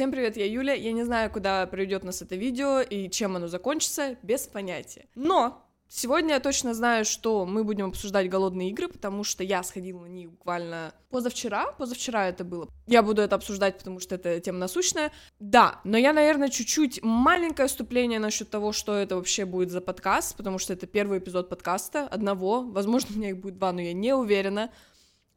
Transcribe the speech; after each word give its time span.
Всем 0.00 0.12
привет, 0.12 0.38
я 0.38 0.46
Юля. 0.46 0.72
Я 0.72 0.92
не 0.92 1.04
знаю, 1.04 1.30
куда 1.30 1.66
приведет 1.66 2.04
нас 2.04 2.22
это 2.22 2.34
видео 2.34 2.80
и 2.80 3.10
чем 3.10 3.36
оно 3.36 3.48
закончится, 3.48 4.16
без 4.22 4.46
понятия. 4.46 5.04
Но 5.14 5.62
Сегодня 5.88 6.34
я 6.34 6.40
точно 6.40 6.72
знаю, 6.72 7.04
что 7.04 7.44
мы 7.44 7.64
будем 7.64 7.88
обсуждать 7.88 8.30
голодные 8.30 8.70
игры, 8.70 8.88
потому 8.88 9.24
что 9.24 9.44
я 9.44 9.62
сходила 9.62 10.00
на 10.00 10.06
них 10.06 10.30
буквально 10.30 10.94
позавчера. 11.10 11.72
Позавчера 11.72 12.28
это 12.28 12.44
было. 12.44 12.66
Я 12.86 13.02
буду 13.02 13.20
это 13.20 13.34
обсуждать, 13.34 13.76
потому 13.76 14.00
что 14.00 14.14
это 14.14 14.40
тема 14.40 14.56
насущная. 14.56 15.12
Да, 15.38 15.82
но 15.84 15.98
я, 15.98 16.14
наверное, 16.14 16.48
чуть-чуть 16.48 17.02
маленькое 17.02 17.68
вступление 17.68 18.20
насчет 18.20 18.48
того, 18.48 18.72
что 18.72 18.94
это 18.94 19.16
вообще 19.16 19.44
будет 19.44 19.70
за 19.70 19.82
подкаст, 19.82 20.34
потому 20.34 20.58
что 20.58 20.72
это 20.72 20.86
первый 20.86 21.18
эпизод 21.18 21.50
подкаста, 21.50 22.06
одного. 22.06 22.62
Возможно, 22.62 23.10
у 23.14 23.18
меня 23.18 23.30
их 23.30 23.38
будет 23.38 23.58
два, 23.58 23.72
но 23.72 23.82
я 23.82 23.92
не 23.92 24.14
уверена. 24.14 24.70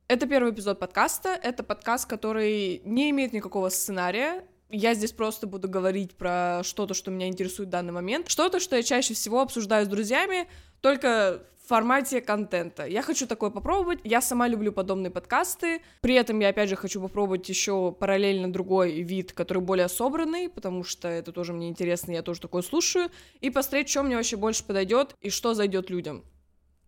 Это 0.07 0.25
первый 0.25 0.53
эпизод 0.53 0.79
подкаста. 0.79 1.29
Это 1.29 1.63
подкаст, 1.63 2.07
который 2.07 2.81
не 2.85 3.09
имеет 3.09 3.33
никакого 3.33 3.67
сценария 3.67 4.45
я 4.73 4.95
здесь 4.95 5.11
просто 5.11 5.47
буду 5.47 5.69
говорить 5.69 6.15
про 6.15 6.61
что-то, 6.63 6.93
что 6.93 7.11
меня 7.11 7.27
интересует 7.27 7.69
в 7.69 7.71
данный 7.71 7.93
момент, 7.93 8.29
что-то, 8.29 8.59
что 8.59 8.75
я 8.75 8.83
чаще 8.83 9.13
всего 9.13 9.41
обсуждаю 9.41 9.85
с 9.85 9.89
друзьями, 9.89 10.47
только 10.81 11.43
в 11.63 11.67
формате 11.67 12.19
контента. 12.19 12.85
Я 12.85 13.01
хочу 13.01 13.25
такое 13.25 13.49
попробовать. 13.49 13.99
Я 14.03 14.19
сама 14.19 14.47
люблю 14.49 14.73
подобные 14.73 15.11
подкасты. 15.11 15.81
При 16.01 16.15
этом 16.15 16.39
я, 16.39 16.49
опять 16.49 16.69
же, 16.69 16.75
хочу 16.75 16.99
попробовать 16.99 17.47
еще 17.47 17.93
параллельно 17.97 18.51
другой 18.51 19.01
вид, 19.01 19.31
который 19.31 19.63
более 19.63 19.87
собранный, 19.87 20.49
потому 20.49 20.83
что 20.83 21.07
это 21.07 21.31
тоже 21.31 21.53
мне 21.53 21.69
интересно, 21.69 22.11
я 22.11 22.21
тоже 22.21 22.41
такое 22.41 22.63
слушаю. 22.63 23.09
И 23.39 23.49
посмотреть, 23.49 23.89
что 23.89 24.03
мне 24.03 24.17
вообще 24.17 24.35
больше 24.35 24.65
подойдет 24.65 25.15
и 25.21 25.29
что 25.29 25.53
зайдет 25.53 25.89
людям. 25.89 26.25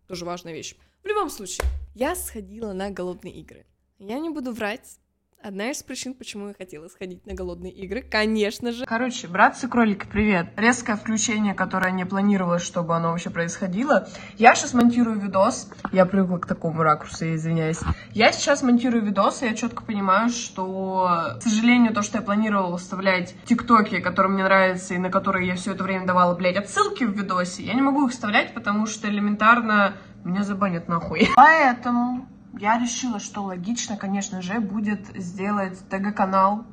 Тоже 0.08 0.24
важная 0.24 0.52
вещь. 0.52 0.74
В 1.02 1.06
любом 1.06 1.30
случае, 1.30 1.64
я 1.94 2.14
сходила 2.14 2.72
на 2.72 2.90
голодные 2.90 3.32
игры. 3.34 3.64
Я 3.98 4.18
не 4.18 4.28
буду 4.28 4.52
врать, 4.52 4.98
Одна 5.46 5.70
из 5.70 5.80
причин, 5.80 6.12
почему 6.14 6.48
я 6.48 6.54
хотела 6.54 6.88
сходить 6.88 7.24
на 7.24 7.32
голодные 7.32 7.70
игры, 7.70 8.02
конечно 8.02 8.72
же. 8.72 8.84
Короче, 8.84 9.28
братцы-кролики, 9.28 10.04
привет. 10.04 10.48
Резкое 10.56 10.96
включение, 10.96 11.54
которое 11.54 11.92
не 11.92 12.04
планировалось, 12.04 12.62
чтобы 12.62 12.96
оно 12.96 13.12
вообще 13.12 13.30
происходило. 13.30 14.08
Я 14.38 14.56
сейчас 14.56 14.74
монтирую 14.74 15.20
видос. 15.20 15.70
Я 15.92 16.04
привыкла 16.04 16.38
к 16.38 16.46
такому 16.46 16.82
ракурсу, 16.82 17.26
я 17.26 17.36
извиняюсь. 17.36 17.78
Я 18.10 18.32
сейчас 18.32 18.64
монтирую 18.64 19.04
видос, 19.04 19.42
и 19.42 19.46
я 19.46 19.54
четко 19.54 19.84
понимаю, 19.84 20.30
что, 20.30 21.36
к 21.38 21.42
сожалению, 21.44 21.94
то, 21.94 22.02
что 22.02 22.18
я 22.18 22.24
планировала 22.24 22.76
вставлять 22.76 23.36
тиктоки, 23.44 24.00
которые 24.00 24.32
мне 24.32 24.42
нравятся, 24.42 24.94
и 24.94 24.98
на 24.98 25.10
которые 25.10 25.46
я 25.46 25.54
все 25.54 25.74
это 25.74 25.84
время 25.84 26.08
давала, 26.08 26.34
блядь, 26.34 26.56
отсылки 26.56 27.04
в 27.04 27.16
видосе, 27.16 27.62
я 27.62 27.74
не 27.74 27.82
могу 27.82 28.06
их 28.06 28.10
вставлять, 28.10 28.52
потому 28.52 28.86
что 28.86 29.08
элементарно 29.08 29.94
меня 30.24 30.42
забанят 30.42 30.88
нахуй. 30.88 31.28
Поэтому 31.36 32.26
я 32.58 32.78
решила, 32.78 33.18
что 33.18 33.42
логично, 33.42 33.96
конечно 33.96 34.42
же, 34.42 34.60
будет 34.60 35.06
сделать 35.14 35.78
ТГ-канал. 35.88 36.64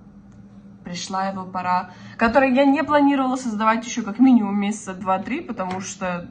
Пришла 0.84 1.28
его 1.28 1.46
пора. 1.46 1.92
Который 2.18 2.54
я 2.54 2.66
не 2.66 2.84
планировала 2.84 3.36
создавать 3.36 3.86
еще 3.86 4.02
как 4.02 4.20
минимум 4.20 4.60
месяца 4.60 4.94
два-три, 4.94 5.42
потому 5.42 5.82
что... 5.82 6.30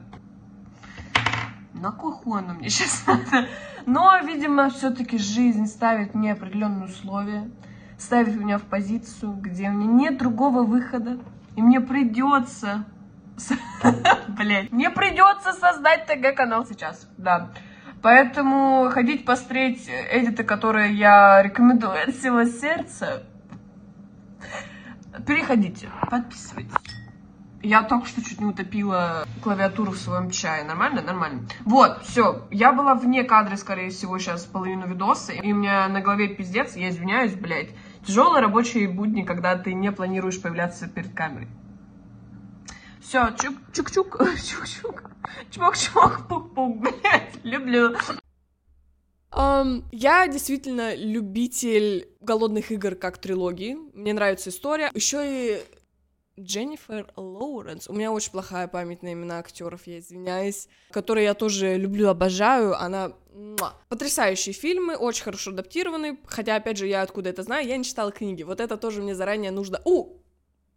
На 1.73 1.91
какой 1.91 2.13
хуй 2.13 2.39
оно 2.39 2.53
мне 2.53 2.69
сейчас 2.69 3.03
надо? 3.07 3.47
Но, 3.85 4.17
видимо, 4.19 4.69
все-таки 4.69 5.17
жизнь 5.17 5.67
ставит 5.67 6.13
мне 6.13 6.33
определенные 6.33 6.85
условия. 6.85 7.51
Ставит 7.97 8.35
меня 8.35 8.57
в 8.57 8.63
позицию, 8.63 9.33
где 9.33 9.69
у 9.69 9.73
меня 9.73 10.09
нет 10.09 10.17
другого 10.17 10.63
выхода. 10.63 11.19
И 11.55 11.61
мне 11.61 11.79
придется... 11.79 12.85
Блять. 14.27 14.71
Мне 14.71 14.91
придется 14.91 15.53
создать 15.53 16.05
ТГ-канал 16.05 16.65
сейчас. 16.65 17.09
Да. 17.17 17.51
Поэтому 18.03 18.89
ходить 18.91 19.23
посмотреть 19.23 19.89
эдиты, 20.11 20.43
которые 20.43 20.93
я 20.93 21.41
рекомендую 21.41 22.03
от 22.03 22.13
всего 22.13 22.43
сердца, 22.43 23.23
переходите, 25.25 25.89
подписывайтесь. 26.11 26.73
Я 27.61 27.81
только 27.83 28.05
что 28.05 28.21
чуть 28.21 28.41
не 28.41 28.47
утопила 28.47 29.25
клавиатуру 29.41 29.93
в 29.93 29.97
своем 29.97 30.31
чае. 30.31 30.65
Нормально? 30.65 31.01
Нормально. 31.01 31.47
Вот, 31.63 32.03
все. 32.03 32.45
Я 32.51 32.73
была 32.73 32.93
вне 32.93 33.23
кадра, 33.23 33.55
скорее 33.55 33.89
всего, 33.89 34.19
сейчас 34.19 34.43
половину 34.43 34.85
видоса. 34.85 35.31
И 35.31 35.53
у 35.53 35.55
меня 35.55 35.87
на 35.87 36.01
голове 36.01 36.27
пиздец. 36.27 36.75
Я 36.75 36.89
извиняюсь, 36.89 37.35
блядь. 37.35 37.69
Тяжелые 38.05 38.41
рабочие 38.41 38.89
будни, 38.89 39.21
когда 39.21 39.55
ты 39.55 39.73
не 39.73 39.93
планируешь 39.93 40.41
появляться 40.41 40.89
перед 40.89 41.13
камерой. 41.13 41.47
Все, 43.13 43.29
чук-чук, 43.73 44.17
чук-чук, 44.43 45.03
чмок-чмок, 45.51 46.27
пук-пук, 46.27 46.79
блядь, 46.79 47.35
люблю. 47.43 47.95
Um, 49.31 49.83
я 49.91 50.27
действительно 50.27 50.95
любитель 50.95 52.07
голодных 52.21 52.71
игр 52.71 52.95
как 52.95 53.19
трилогии. 53.19 53.77
Мне 53.93 54.13
нравится 54.13 54.49
история. 54.49 54.89
Еще 54.95 55.21
и 55.27 55.61
Дженнифер 56.41 57.13
Лоуренс. 57.15 57.87
У 57.87 57.93
меня 57.93 58.11
очень 58.11 58.31
плохая 58.31 58.67
память 58.67 59.03
на 59.03 59.13
имена 59.13 59.37
актеров, 59.37 59.85
я 59.85 59.99
извиняюсь, 59.99 60.67
которые 60.89 61.25
я 61.25 61.35
тоже 61.35 61.77
люблю, 61.77 62.09
обожаю. 62.09 62.75
Она 62.81 63.11
муа. 63.31 63.75
потрясающие 63.89 64.53
фильмы, 64.53 64.95
очень 64.95 65.23
хорошо 65.23 65.51
адаптированы. 65.51 66.17
Хотя, 66.25 66.55
опять 66.55 66.77
же, 66.77 66.87
я 66.87 67.03
откуда 67.03 67.29
это 67.29 67.43
знаю, 67.43 67.67
я 67.67 67.77
не 67.77 67.83
читала 67.83 68.11
книги. 68.11 68.41
Вот 68.41 68.59
это 68.59 68.75
тоже 68.75 69.03
мне 69.03 69.13
заранее 69.13 69.51
нужно. 69.51 69.79
У, 69.85 70.17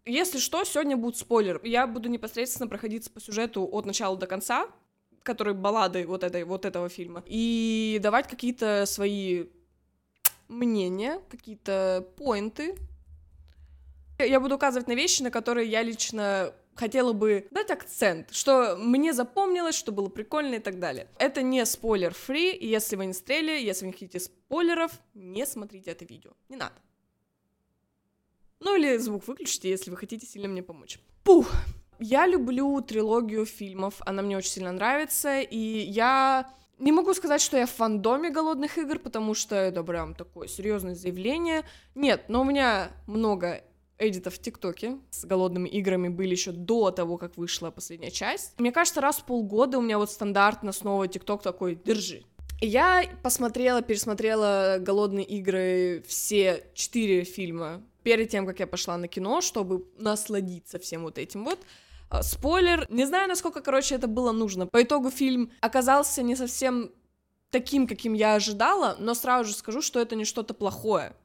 если 0.06 0.38
что, 0.38 0.64
сегодня 0.64 0.96
будет 0.96 1.16
спойлер. 1.16 1.60
Я 1.64 1.86
буду 1.86 2.08
непосредственно 2.08 2.68
проходиться 2.68 3.10
по 3.10 3.20
сюжету 3.20 3.68
от 3.70 3.84
начала 3.84 4.16
до 4.16 4.26
конца, 4.26 4.68
который 5.22 5.54
баллады 5.54 6.06
вот, 6.06 6.22
этой, 6.22 6.44
вот 6.44 6.64
этого 6.64 6.88
фильма, 6.88 7.22
и 7.26 7.98
давать 8.00 8.28
какие-то 8.28 8.86
свои 8.86 9.46
мнения, 10.48 11.20
какие-то 11.28 12.06
поинты. 12.16 12.76
Я 14.18 14.40
буду 14.40 14.54
указывать 14.54 14.88
на 14.88 14.94
вещи, 14.94 15.22
на 15.22 15.30
которые 15.30 15.68
я 15.68 15.82
лично 15.82 16.54
хотела 16.76 17.12
бы 17.12 17.48
дать 17.50 17.70
акцент, 17.70 18.32
что 18.32 18.76
мне 18.76 19.12
запомнилось, 19.12 19.74
что 19.74 19.92
было 19.92 20.08
прикольно 20.08 20.56
и 20.56 20.58
так 20.58 20.78
далее. 20.78 21.08
Это 21.18 21.42
не 21.42 21.64
спойлер-фри, 21.64 22.56
если 22.60 22.96
вы 22.96 23.06
не 23.06 23.12
стрели, 23.12 23.62
если 23.62 23.84
вы 23.84 23.88
не 23.88 23.92
хотите 23.92 24.20
спойлеров, 24.20 24.92
не 25.14 25.44
смотрите 25.46 25.90
это 25.90 26.04
видео. 26.04 26.32
Не 26.48 26.56
надо. 26.56 26.74
Ну 28.60 28.76
или 28.76 28.96
звук 28.96 29.26
выключите, 29.26 29.70
если 29.70 29.90
вы 29.90 29.96
хотите 29.96 30.26
сильно 30.26 30.48
мне 30.48 30.62
помочь. 30.62 30.98
Пух! 31.24 31.50
Я 31.98 32.26
люблю 32.26 32.80
трилогию 32.82 33.46
фильмов, 33.46 33.94
она 34.00 34.22
мне 34.22 34.36
очень 34.36 34.50
сильно 34.50 34.72
нравится, 34.72 35.40
и 35.40 35.56
я 35.56 36.46
не 36.78 36.92
могу 36.92 37.14
сказать, 37.14 37.40
что 37.40 37.56
я 37.56 37.64
в 37.66 37.70
фандоме 37.70 38.30
голодных 38.30 38.76
игр, 38.76 38.98
потому 38.98 39.32
что 39.34 39.54
это 39.54 39.82
прям 39.82 40.14
такое 40.14 40.46
серьезное 40.46 40.94
заявление. 40.94 41.64
Нет, 41.94 42.24
но 42.28 42.42
у 42.42 42.44
меня 42.44 42.90
много 43.06 43.62
эдитов 43.98 44.34
в 44.34 44.42
ТикТоке 44.42 44.98
с 45.10 45.24
голодными 45.24 45.68
играми 45.70 46.08
были 46.08 46.32
еще 46.32 46.52
до 46.52 46.90
того, 46.90 47.16
как 47.16 47.38
вышла 47.38 47.70
последняя 47.70 48.10
часть. 48.10 48.58
Мне 48.58 48.72
кажется, 48.72 49.00
раз 49.00 49.18
в 49.18 49.24
полгода 49.24 49.78
у 49.78 49.80
меня 49.80 49.98
вот 49.98 50.10
стандартно 50.10 50.72
снова 50.72 51.08
ТикТок 51.08 51.42
такой, 51.42 51.80
держи. 51.82 52.24
Я 52.60 53.04
посмотрела, 53.22 53.82
пересмотрела 53.82 54.78
«Голодные 54.80 55.26
игры» 55.26 56.02
все 56.06 56.64
четыре 56.74 57.24
фильма 57.24 57.82
перед 58.06 58.28
тем, 58.28 58.46
как 58.46 58.60
я 58.60 58.68
пошла 58.68 58.96
на 58.96 59.08
кино, 59.08 59.40
чтобы 59.40 59.84
насладиться 59.98 60.78
всем 60.78 61.02
вот 61.02 61.18
этим 61.18 61.44
вот. 61.44 61.58
А, 62.08 62.22
спойлер, 62.22 62.86
не 62.88 63.04
знаю, 63.04 63.28
насколько, 63.28 63.60
короче, 63.60 63.96
это 63.96 64.06
было 64.06 64.30
нужно. 64.30 64.68
По 64.68 64.80
итогу 64.80 65.10
фильм 65.10 65.50
оказался 65.60 66.22
не 66.22 66.36
совсем 66.36 66.92
таким, 67.50 67.88
каким 67.88 68.14
я 68.14 68.36
ожидала, 68.36 68.94
но 69.00 69.14
сразу 69.14 69.48
же 69.48 69.56
скажу, 69.56 69.82
что 69.82 69.98
это 69.98 70.14
не 70.14 70.24
что-то 70.24 70.54
плохое. 70.54 71.16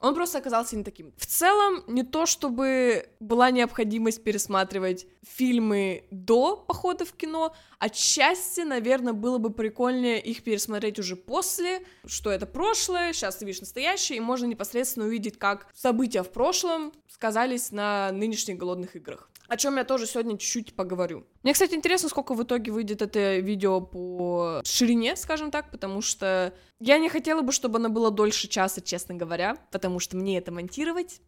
Он 0.00 0.14
просто 0.14 0.38
оказался 0.38 0.76
не 0.76 0.84
таким. 0.84 1.12
В 1.16 1.26
целом, 1.26 1.82
не 1.86 2.02
то 2.02 2.26
чтобы 2.26 3.08
была 3.20 3.50
необходимость 3.50 4.22
пересматривать 4.22 5.06
фильмы 5.26 6.04
до 6.10 6.56
похода 6.56 7.04
в 7.04 7.12
кино, 7.12 7.54
отчасти, 7.78 8.60
наверное, 8.60 9.12
было 9.12 9.38
бы 9.38 9.50
прикольнее 9.50 10.20
их 10.20 10.42
пересмотреть 10.42 10.98
уже 10.98 11.16
после, 11.16 11.82
что 12.06 12.30
это 12.30 12.46
прошлое, 12.46 13.12
сейчас 13.12 13.36
ты 13.36 13.44
видишь 13.44 13.60
настоящее, 13.60 14.18
и 14.18 14.20
можно 14.20 14.46
непосредственно 14.46 15.06
увидеть, 15.06 15.38
как 15.38 15.66
события 15.74 16.22
в 16.22 16.30
прошлом 16.30 16.92
сказались 17.08 17.72
на 17.72 18.12
нынешних 18.12 18.56
голодных 18.56 18.94
играх 18.94 19.28
о 19.48 19.56
чем 19.56 19.76
я 19.78 19.84
тоже 19.84 20.06
сегодня 20.06 20.36
чуть-чуть 20.38 20.74
поговорю. 20.74 21.26
Мне, 21.42 21.54
кстати, 21.54 21.74
интересно, 21.74 22.08
сколько 22.08 22.34
в 22.34 22.42
итоге 22.42 22.70
выйдет 22.70 23.02
это 23.02 23.38
видео 23.38 23.80
по 23.80 24.60
ширине, 24.64 25.16
скажем 25.16 25.50
так, 25.50 25.70
потому 25.70 26.02
что 26.02 26.52
я 26.78 26.98
не 26.98 27.08
хотела 27.08 27.40
бы, 27.40 27.50
чтобы 27.50 27.78
оно 27.78 27.88
было 27.88 28.10
дольше 28.10 28.46
часа, 28.46 28.80
честно 28.80 29.14
говоря, 29.14 29.56
потому 29.72 29.98
что 29.98 30.16
мне 30.16 30.38
это 30.38 30.52
монтировать. 30.52 31.20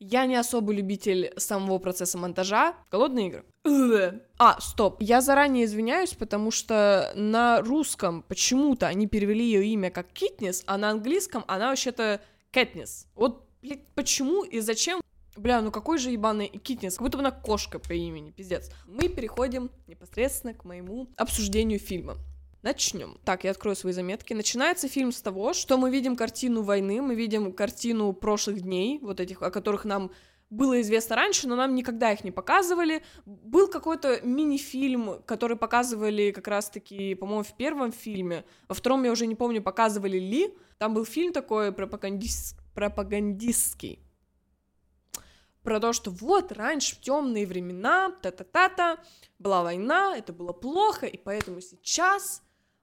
Я 0.00 0.26
не 0.26 0.36
особый 0.36 0.76
любитель 0.76 1.32
самого 1.36 1.78
процесса 1.78 2.18
монтажа. 2.18 2.76
Голодные 2.90 3.42
игры. 3.64 4.22
А, 4.38 4.60
стоп. 4.60 4.98
Я 5.00 5.20
заранее 5.20 5.64
извиняюсь, 5.64 6.14
потому 6.14 6.52
что 6.52 7.12
на 7.16 7.60
русском 7.62 8.22
почему-то 8.22 8.86
они 8.86 9.08
перевели 9.08 9.44
ее 9.44 9.66
имя 9.66 9.90
как 9.90 10.06
Китнес, 10.12 10.62
а 10.66 10.78
на 10.78 10.90
английском 10.90 11.44
она 11.48 11.70
вообще-то 11.70 12.20
Кэтнис. 12.52 13.08
Вот 13.16 13.48
блядь, 13.60 13.86
почему 13.94 14.44
и 14.44 14.60
зачем 14.60 15.00
Бля, 15.38 15.62
ну 15.62 15.70
какой 15.70 15.98
же 15.98 16.10
ебаный 16.10 16.48
китнес, 16.48 16.94
как 16.94 17.02
будто 17.02 17.18
бы 17.18 17.22
она 17.22 17.30
кошка 17.30 17.78
по 17.78 17.92
имени, 17.92 18.32
пиздец. 18.32 18.70
Мы 18.86 19.08
переходим 19.08 19.70
непосредственно 19.86 20.52
к 20.52 20.64
моему 20.64 21.08
обсуждению 21.16 21.78
фильма. 21.78 22.16
Начнем. 22.62 23.18
Так, 23.24 23.44
я 23.44 23.52
открою 23.52 23.76
свои 23.76 23.92
заметки. 23.92 24.34
Начинается 24.34 24.88
фильм 24.88 25.12
с 25.12 25.22
того, 25.22 25.52
что 25.54 25.78
мы 25.78 25.92
видим 25.92 26.16
картину 26.16 26.62
войны, 26.62 27.00
мы 27.00 27.14
видим 27.14 27.52
картину 27.52 28.12
прошлых 28.12 28.62
дней, 28.62 28.98
вот 29.00 29.20
этих, 29.20 29.40
о 29.42 29.50
которых 29.52 29.84
нам 29.84 30.10
было 30.50 30.80
известно 30.80 31.14
раньше, 31.14 31.46
но 31.46 31.54
нам 31.54 31.76
никогда 31.76 32.10
их 32.12 32.24
не 32.24 32.32
показывали. 32.32 33.04
Был 33.24 33.68
какой-то 33.68 34.20
мини-фильм, 34.22 35.22
который 35.24 35.56
показывали 35.56 36.32
как 36.32 36.48
раз-таки, 36.48 37.14
по-моему, 37.14 37.44
в 37.44 37.56
первом 37.56 37.92
фильме. 37.92 38.44
Во 38.66 38.74
втором 38.74 39.04
я 39.04 39.12
уже 39.12 39.26
не 39.26 39.36
помню, 39.36 39.62
показывали 39.62 40.18
ли. 40.18 40.52
Там 40.78 40.94
был 40.94 41.04
фильм 41.04 41.32
такой 41.32 41.70
пропагандист... 41.70 42.58
пропагандистский. 42.74 44.00
Про 45.62 45.80
то, 45.80 45.92
что 45.92 46.10
вот 46.10 46.52
раньше 46.52 46.96
в 46.96 47.00
темные 47.00 47.46
времена, 47.46 48.12
та-та-та-та, 48.22 48.98
была 49.38 49.62
война, 49.62 50.16
это 50.16 50.32
было 50.32 50.52
плохо, 50.52 51.06
и 51.06 51.16
поэтому 51.16 51.60
сейчас 51.60 52.42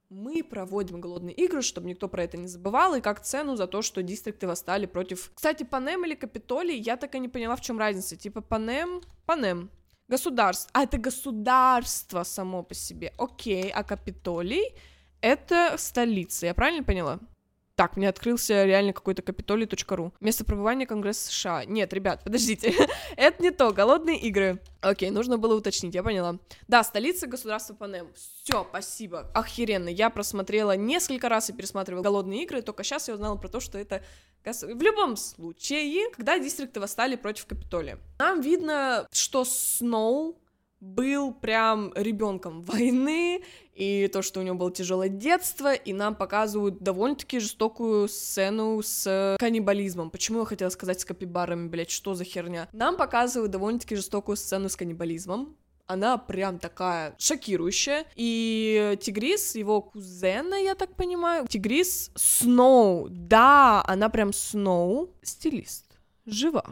мы 0.10 0.44
проводим 0.44 1.02
голодные 1.02 1.34
игры, 1.36 1.62
чтобы 1.62 1.88
никто 1.88 2.08
про 2.08 2.24
это 2.24 2.38
не 2.38 2.48
забывал, 2.48 2.96
и 2.96 3.02
как 3.02 3.22
цену 3.22 3.56
за 3.56 3.68
то, 3.68 3.82
что 3.82 4.04
дистрикты 4.04 4.48
восстали 4.48 4.86
против... 4.86 5.32
Кстати, 5.34 5.64
Панем 5.64 6.06
или 6.06 6.16
Капитолий, 6.16 6.78
я 6.78 6.98
так 6.98 7.16
и 7.16 7.20
не 7.20 7.28
поняла, 7.28 7.56
в 7.56 7.62
чем 7.62 7.80
разница. 7.80 8.16
Типа 8.16 8.42
Панем... 8.42 9.02
Панем. 9.26 9.70
Государство. 10.08 10.70
А, 10.74 10.84
это 10.84 10.98
государство 10.98 12.24
само 12.24 12.64
по 12.64 12.76
себе. 12.76 13.14
Окей, 13.18 13.72
а 13.72 13.84
Капитолий— 13.84 14.76
это 15.22 15.76
столица, 15.78 16.46
я 16.46 16.54
правильно 16.54 16.84
поняла? 16.84 17.20
Так, 17.76 17.98
мне 17.98 18.08
открылся 18.08 18.64
реально 18.64 18.94
какой-то 18.94 19.22
капитолий.ру. 19.22 20.14
Место 20.22 20.46
пребывания 20.46 20.86
Конгресса 20.86 21.30
США. 21.30 21.66
Нет, 21.66 21.92
ребят, 21.94 22.24
подождите. 22.24 22.74
Это 23.18 23.44
не 23.44 23.52
то. 23.52 23.74
Голодные 23.74 24.18
игры. 24.18 24.62
Окей, 24.80 25.10
нужно 25.10 25.38
было 25.38 25.56
уточнить, 25.56 25.94
я 25.94 26.02
поняла. 26.02 26.38
Да, 26.70 26.84
столица 26.86 27.28
государства 27.28 27.74
Панем. 27.74 28.08
Все, 28.16 28.66
спасибо. 28.70 29.30
Охеренно. 29.34 29.90
Я 29.90 30.10
просмотрела 30.10 30.78
несколько 30.78 31.28
раз 31.28 31.50
и 31.50 31.54
пересматривала 31.54 32.02
голодные 32.02 32.44
игры, 32.44 32.62
только 32.62 32.86
сейчас 32.86 33.10
я 33.10 33.16
узнала 33.16 33.36
про 33.36 33.50
то, 33.50 33.60
что 33.60 33.78
это 33.78 34.02
в 34.46 34.82
любом 34.82 35.18
случае, 35.18 36.10
когда 36.12 36.40
дистрикты 36.40 36.80
восстали 36.80 37.16
против 37.16 37.46
Капитолия. 37.46 38.00
Нам 38.20 38.42
видно, 38.42 39.08
что 39.12 39.44
Сноу 39.44 40.40
был 40.80 41.34
прям 41.34 41.92
ребенком 41.96 42.62
войны, 42.62 43.44
и 43.76 44.10
то, 44.12 44.22
что 44.22 44.40
у 44.40 44.44
него 44.44 44.56
было 44.56 44.72
тяжелое 44.72 45.10
детство, 45.10 45.74
и 45.74 45.94
нам 45.94 46.16
показывают 46.16 46.80
довольно-таки 46.80 47.40
жестокую 47.40 48.08
сцену 48.08 48.82
с 48.82 49.36
каннибализмом. 49.40 50.10
Почему 50.10 50.40
я 50.40 50.46
хотела 50.46 50.70
сказать 50.70 51.02
с 51.02 51.06
капибарами, 51.06 51.68
блять, 51.68 51.92
что 51.92 52.16
за 52.16 52.24
херня? 52.24 52.70
Нам 52.72 52.98
показывают 52.98 53.52
довольно-таки 53.52 53.96
жестокую 53.96 54.38
сцену 54.38 54.70
с 54.70 54.76
каннибализмом, 54.76 55.56
она 55.88 56.18
прям 56.18 56.58
такая 56.58 57.16
шокирующая. 57.20 58.06
И 58.16 58.98
Тигрис, 59.02 59.56
его 59.56 59.82
кузена, 59.82 60.56
я 60.56 60.76
так 60.76 60.96
понимаю, 60.96 61.46
Тигрис 61.48 62.12
Сноу, 62.16 63.08
да, 63.10 63.84
она 63.86 64.10
прям 64.10 64.34
Сноу, 64.34 65.14
стилист, 65.22 65.86
жива, 66.26 66.66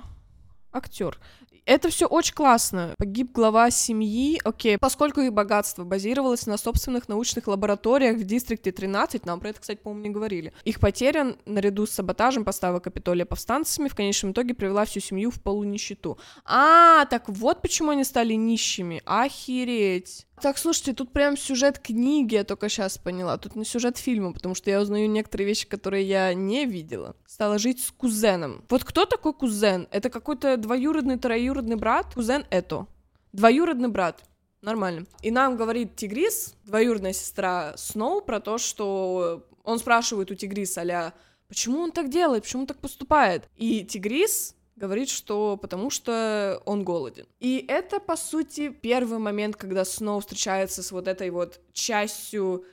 актер. 0.72 1.20
Это 1.66 1.90
все 1.90 2.08
очень 2.08 2.34
классно. 2.34 2.94
Погиб 2.98 3.32
глава 3.32 3.72
семьи, 3.72 4.40
окей. 4.44 4.78
Поскольку 4.78 5.22
их 5.22 5.32
богатство 5.32 5.86
базировалось 5.86 6.46
на 6.46 6.58
собственных 6.58 7.08
научных 7.08 7.48
лабораториях 7.48 8.18
в 8.18 8.24
Дистрикте 8.24 8.74
13, 8.74 9.26
нам 9.26 9.40
про 9.40 9.50
это, 9.50 9.62
кстати, 9.62 9.80
по-моему, 9.80 10.08
не 10.08 10.14
говорили. 10.14 10.54
Их 10.66 10.82
потеря, 10.82 11.38
наряду 11.46 11.86
с 11.86 11.92
саботажем 11.92 12.44
поставок 12.44 12.84
Капитолия 12.84 13.26
повстанцами, 13.26 13.88
в 13.88 13.96
конечном 13.96 14.34
итоге 14.34 14.54
привела 14.54 14.84
всю 14.84 15.00
семью 15.00 15.32
в 15.32 15.42
полунищету. 15.42 16.18
А, 16.44 17.06
так 17.06 17.30
вот 17.30 17.62
почему 17.62 17.92
они 17.92 18.04
стали 18.04 18.34
нищими. 18.34 19.02
Охереть. 19.06 20.26
Так, 20.42 20.58
слушайте, 20.58 20.94
тут 20.94 21.14
прям 21.14 21.38
сюжет 21.38 21.80
книги, 21.80 22.36
я 22.36 22.44
только 22.44 22.68
сейчас 22.68 22.98
поняла. 22.98 23.38
Тут 23.38 23.56
не 23.56 23.64
сюжет 23.64 23.98
фильма, 23.98 24.34
потому 24.34 24.56
что 24.56 24.70
я 24.70 24.82
узнаю 24.82 25.10
некоторые 25.10 25.48
вещи, 25.48 25.68
которые 25.68 26.04
я 26.06 26.34
не 26.34 26.66
видела. 26.66 27.16
Стала 27.26 27.58
жить 27.58 27.82
с 27.82 27.92
кузеном. 27.92 28.66
Вот 28.70 28.84
кто 28.84 29.06
такой 29.06 29.34
кузен? 29.34 29.88
Это 29.92 30.10
какой-то 30.10 30.58
двоюродный, 30.58 31.18
троюродный 31.18 31.76
брат? 31.76 32.14
Кузен 32.14 32.46
это. 32.50 32.88
Двоюродный 33.32 33.90
брат. 33.90 34.24
Нормально. 34.62 35.06
И 35.22 35.30
нам 35.30 35.58
говорит 35.58 35.96
Тигрис, 35.96 36.56
двоюродная 36.66 37.14
сестра 37.14 37.74
Сноу, 37.78 38.22
про 38.22 38.40
то, 38.40 38.58
что 38.58 39.46
он 39.64 39.80
спрашивает 39.80 40.32
у 40.32 40.36
Тигриса, 40.36 40.82
а 40.82 41.14
почему 41.48 41.80
он 41.80 41.92
так 41.92 42.10
делает, 42.10 42.44
почему 42.44 42.62
он 42.62 42.68
так 42.68 42.78
поступает? 42.78 43.50
И 43.56 43.84
Тигрис 43.84 44.56
говорит, 44.76 45.10
что 45.10 45.58
потому 45.58 45.90
что 45.90 46.62
он 46.66 46.84
голоден. 46.84 47.26
И 47.40 47.64
это, 47.68 48.00
по 48.00 48.16
сути, 48.16 48.70
первый 48.70 49.20
момент, 49.20 49.56
когда 49.56 49.86
Сноу 49.86 50.20
встречается 50.20 50.84
с 50.84 50.92
вот 50.92 51.08
этой 51.08 51.30
вот 51.30 51.60
частью 51.74 52.66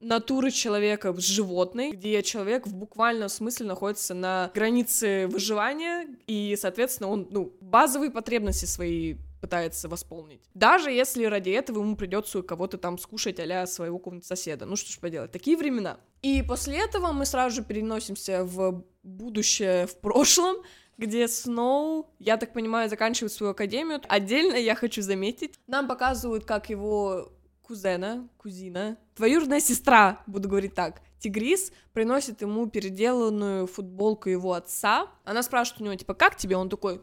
натуры 0.00 0.50
человека 0.50 1.12
с 1.14 1.24
животной, 1.24 1.92
где 1.92 2.22
человек 2.22 2.66
в 2.66 2.74
буквальном 2.74 3.28
смысле 3.28 3.66
находится 3.66 4.14
на 4.14 4.50
границе 4.54 5.26
выживания, 5.28 6.06
и, 6.26 6.56
соответственно, 6.60 7.08
он, 7.08 7.28
ну, 7.30 7.56
базовые 7.60 8.10
потребности 8.10 8.66
свои 8.66 9.16
пытается 9.40 9.90
восполнить. 9.90 10.40
Даже 10.54 10.90
если 10.90 11.24
ради 11.26 11.50
этого 11.50 11.80
ему 11.80 11.96
придется 11.96 12.42
кого-то 12.42 12.78
там 12.78 12.96
скушать 12.96 13.38
а 13.38 13.66
своего 13.66 13.98
какого-нибудь 13.98 14.26
соседа. 14.26 14.64
Ну 14.64 14.74
что 14.74 14.90
ж 14.90 14.98
поделать, 14.98 15.32
такие 15.32 15.58
времена. 15.58 15.98
И 16.22 16.42
после 16.42 16.78
этого 16.82 17.12
мы 17.12 17.26
сразу 17.26 17.56
же 17.56 17.62
переносимся 17.62 18.42
в 18.42 18.82
будущее 19.02 19.86
в 19.86 19.98
прошлом, 19.98 20.56
где 20.98 21.28
Сноу, 21.28 22.10
я 22.18 22.36
так 22.36 22.52
понимаю, 22.52 22.88
заканчивает 22.88 23.32
свою 23.32 23.52
академию. 23.52 24.00
Отдельно 24.08 24.54
я 24.54 24.74
хочу 24.74 25.02
заметить, 25.02 25.54
нам 25.66 25.88
показывают, 25.88 26.44
как 26.44 26.70
его 26.70 27.32
кузена, 27.62 28.28
кузина, 28.36 28.98
двоюродная 29.16 29.60
сестра, 29.60 30.22
буду 30.26 30.48
говорить 30.48 30.74
так, 30.74 31.00
Тигрис 31.24 31.72
приносит 31.94 32.42
ему 32.42 32.66
переделанную 32.68 33.66
футболку 33.66 34.28
его 34.28 34.52
отца. 34.52 35.08
Она 35.24 35.42
спрашивает 35.42 35.80
у 35.80 35.84
него, 35.84 35.94
типа, 35.94 36.12
как 36.12 36.36
тебе? 36.36 36.54
Он 36.56 36.68
такой, 36.68 37.00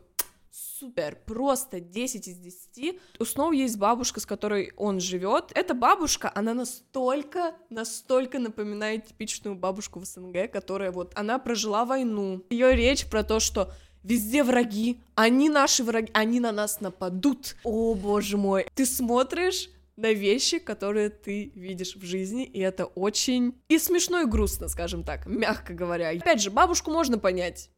супер, 0.51 1.17
просто 1.25 1.79
10 1.79 2.27
из 2.27 2.37
10. 2.37 2.99
У 3.19 3.25
Сноу 3.25 3.51
есть 3.51 3.77
бабушка, 3.77 4.19
с 4.19 4.25
которой 4.25 4.71
он 4.77 4.99
живет. 4.99 5.51
Эта 5.55 5.73
бабушка, 5.73 6.31
она 6.33 6.53
настолько, 6.53 7.55
настолько 7.69 8.39
напоминает 8.39 9.07
типичную 9.07 9.55
бабушку 9.55 9.99
в 9.99 10.05
СНГ, 10.05 10.51
которая 10.51 10.91
вот, 10.91 11.13
она 11.15 11.39
прожила 11.39 11.85
войну. 11.85 12.43
Ее 12.49 12.75
речь 12.75 13.09
про 13.09 13.23
то, 13.23 13.39
что 13.39 13.71
Везде 14.03 14.43
враги, 14.43 14.99
они 15.13 15.47
наши 15.47 15.83
враги, 15.83 16.09
они 16.13 16.39
на 16.39 16.51
нас 16.51 16.81
нападут. 16.81 17.55
О, 17.63 17.93
боже 17.93 18.35
мой. 18.35 18.65
Ты 18.73 18.87
смотришь 18.87 19.69
на 19.95 20.11
вещи, 20.11 20.57
которые 20.57 21.09
ты 21.09 21.51
видишь 21.53 21.95
в 21.95 22.03
жизни, 22.03 22.43
и 22.43 22.59
это 22.59 22.85
очень... 22.85 23.53
И 23.69 23.77
смешно, 23.77 24.21
и 24.21 24.25
грустно, 24.25 24.69
скажем 24.69 25.03
так, 25.03 25.27
мягко 25.27 25.73
говоря. 25.73 26.09
Опять 26.09 26.41
же, 26.41 26.49
бабушку 26.49 26.89
можно 26.89 27.19
понять 27.19 27.69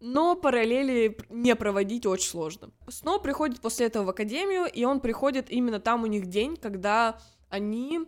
но 0.00 0.36
параллели 0.36 1.18
не 1.28 1.54
проводить 1.56 2.06
очень 2.06 2.28
сложно. 2.28 2.70
Сноу 2.88 3.20
приходит 3.20 3.60
после 3.60 3.86
этого 3.86 4.04
в 4.04 4.10
академию, 4.10 4.66
и 4.66 4.84
он 4.84 5.00
приходит 5.00 5.50
именно 5.50 5.80
там 5.80 6.04
у 6.04 6.06
них 6.06 6.26
день, 6.26 6.56
когда 6.56 7.20
они 7.48 8.00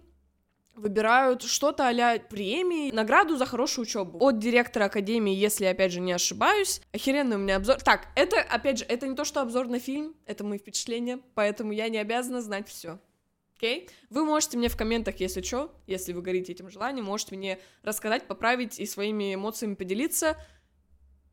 выбирают 0.74 1.42
что-то 1.42 1.88
а 1.88 2.18
премии, 2.18 2.90
награду 2.90 3.36
за 3.36 3.44
хорошую 3.44 3.84
учебу. 3.84 4.18
От 4.24 4.38
директора 4.38 4.86
академии, 4.86 5.34
если, 5.34 5.66
опять 5.66 5.92
же, 5.92 6.00
не 6.00 6.12
ошибаюсь. 6.12 6.80
Охеренный 6.92 7.36
у 7.36 7.38
меня 7.38 7.56
обзор. 7.56 7.76
Так, 7.82 8.08
это, 8.16 8.40
опять 8.40 8.78
же, 8.78 8.84
это 8.84 9.06
не 9.06 9.14
то, 9.14 9.24
что 9.24 9.40
обзор 9.42 9.68
на 9.68 9.78
фильм, 9.78 10.14
это 10.26 10.44
мои 10.44 10.58
впечатления, 10.58 11.20
поэтому 11.34 11.72
я 11.72 11.88
не 11.88 11.98
обязана 11.98 12.40
знать 12.40 12.68
все. 12.68 12.98
Окей? 13.56 13.84
Okay? 13.86 13.90
Вы 14.08 14.24
можете 14.24 14.56
мне 14.56 14.68
в 14.68 14.76
комментах, 14.76 15.16
если 15.20 15.42
что, 15.42 15.74
если 15.86 16.14
вы 16.14 16.22
горите 16.22 16.52
этим 16.52 16.70
желанием, 16.70 17.04
можете 17.04 17.36
мне 17.36 17.58
рассказать, 17.82 18.26
поправить 18.26 18.80
и 18.80 18.86
своими 18.86 19.34
эмоциями 19.34 19.74
поделиться. 19.74 20.38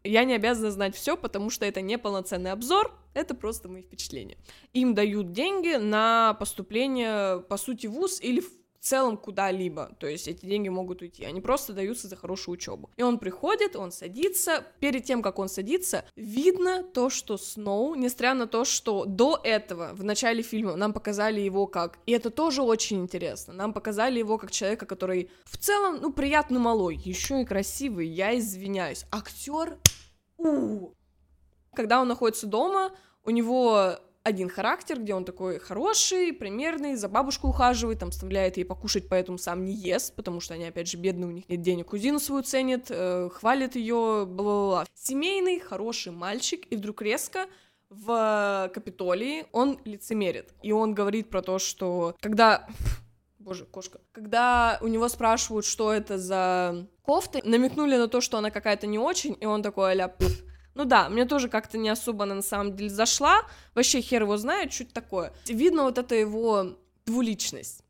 Я 0.04 0.24
не 0.24 0.36
обязана 0.36 0.72
знать 0.72 0.96
все, 0.96 1.18
потому 1.18 1.50
что 1.50 1.66
это 1.66 1.82
не 1.82 1.98
полноценный 1.98 2.52
обзор, 2.52 2.98
это 3.14 3.36
просто 3.36 3.68
мои 3.68 3.82
впечатления. 3.82 4.38
Им 4.74 4.94
дают 4.94 5.32
деньги 5.32 5.76
на 5.76 6.36
поступление, 6.36 7.42
по 7.42 7.58
сути, 7.58 7.88
в 7.88 7.92
ВУЗ 7.92 8.22
или 8.22 8.40
в 8.40 8.50
целом 8.88 9.18
куда-либо. 9.18 9.96
То 10.00 10.08
есть 10.08 10.28
эти 10.28 10.46
деньги 10.46 10.70
могут 10.70 11.02
уйти. 11.02 11.26
Они 11.26 11.42
просто 11.42 11.74
даются 11.74 12.08
за 12.08 12.16
хорошую 12.16 12.54
учебу. 12.54 12.90
И 12.96 13.04
он 13.04 13.20
приходит, 13.20 13.76
он 13.76 13.92
садится. 13.92 14.66
Перед 14.80 15.04
тем, 15.04 15.22
как 15.22 15.40
он 15.40 15.50
садится, 15.50 16.06
видно 16.16 16.84
то, 16.84 17.10
что 17.10 17.38
Сноу, 17.38 17.96
несмотря 17.96 18.34
на 18.34 18.48
то, 18.48 18.66
что 18.66 19.06
до 19.06 19.40
этого, 19.44 19.90
в 19.94 20.04
начале 20.04 20.42
фильма, 20.42 20.76
нам 20.76 20.94
показали 20.94 21.42
его 21.42 21.68
как... 21.68 22.00
И 22.06 22.12
это 22.12 22.30
тоже 22.30 22.62
очень 22.62 23.02
интересно. 23.02 23.54
Нам 23.54 23.74
показали 23.74 24.20
его 24.20 24.38
как 24.38 24.52
человека, 24.52 24.86
который 24.86 25.30
в 25.46 25.58
целом, 25.58 26.00
ну, 26.02 26.14
приятный 26.14 26.60
малой, 26.60 26.96
еще 26.96 27.42
и 27.42 27.46
красивый. 27.46 28.08
Я 28.08 28.38
извиняюсь. 28.38 29.06
Актер 29.12 29.78
у 30.38 30.94
Когда 31.74 32.02
он 32.02 32.08
находится 32.08 32.48
дома, 32.48 32.92
у 33.24 33.30
него 33.30 34.00
один 34.28 34.50
характер, 34.50 35.00
где 35.00 35.14
он 35.14 35.24
такой 35.24 35.58
хороший, 35.58 36.34
примерный, 36.34 36.96
за 36.96 37.08
бабушку 37.08 37.48
ухаживает, 37.48 38.00
там, 38.00 38.12
вставляет 38.12 38.58
ей 38.58 38.66
покушать, 38.66 39.08
поэтому 39.10 39.38
сам 39.38 39.64
не 39.64 39.74
ест, 39.74 40.16
потому 40.16 40.42
что 40.42 40.54
они, 40.54 40.66
опять 40.66 40.90
же, 40.90 40.98
бедные, 40.98 41.28
у 41.28 41.32
них 41.32 41.48
нет 41.48 41.62
денег, 41.62 41.88
кузину 41.88 42.20
свою 42.20 42.44
ценят, 42.44 42.88
э, 42.90 43.30
хвалят 43.34 43.76
ее, 43.76 44.26
бла-бла-бла. 44.28 44.86
Семейный, 44.94 45.60
хороший 45.60 46.12
мальчик, 46.12 46.66
и 46.70 46.76
вдруг 46.76 47.02
резко 47.02 47.46
в 47.90 48.70
Капитолии 48.74 49.46
он 49.54 49.80
лицемерит, 49.86 50.54
и 50.62 50.74
он 50.74 50.94
говорит 50.94 51.30
про 51.30 51.42
то, 51.42 51.58
что 51.58 52.16
когда 52.20 52.68
боже, 53.40 53.64
кошка. 53.64 54.02
Когда 54.12 54.78
у 54.82 54.88
него 54.88 55.08
спрашивают, 55.08 55.66
что 55.66 55.94
это 55.94 56.18
за 56.18 56.86
кофта, 57.02 57.40
намекнули 57.46 57.96
на 57.96 58.10
то, 58.10 58.20
что 58.20 58.38
она 58.38 58.52
какая-то 58.52 58.88
не 58.88 59.00
очень, 59.00 59.38
и 59.40 59.46
он 59.46 59.64
такой, 59.64 59.92
аля, 59.92 60.14
ну 60.78 60.86
да, 60.86 61.10
мне 61.10 61.26
тоже 61.26 61.50
как-то 61.50 61.78
не 61.78 61.90
особо 61.90 62.24
она 62.24 62.36
на 62.36 62.42
самом 62.42 62.76
деле 62.76 62.90
зашла, 62.90 63.42
вообще 63.74 64.00
хер 64.00 64.22
его 64.22 64.38
знает, 64.38 64.72
это 64.80 64.94
такое. 64.94 65.34
Видно 65.48 65.84
вот 65.84 65.98
это 65.98 66.16
его 66.16 66.78
двуличность. 67.06 67.84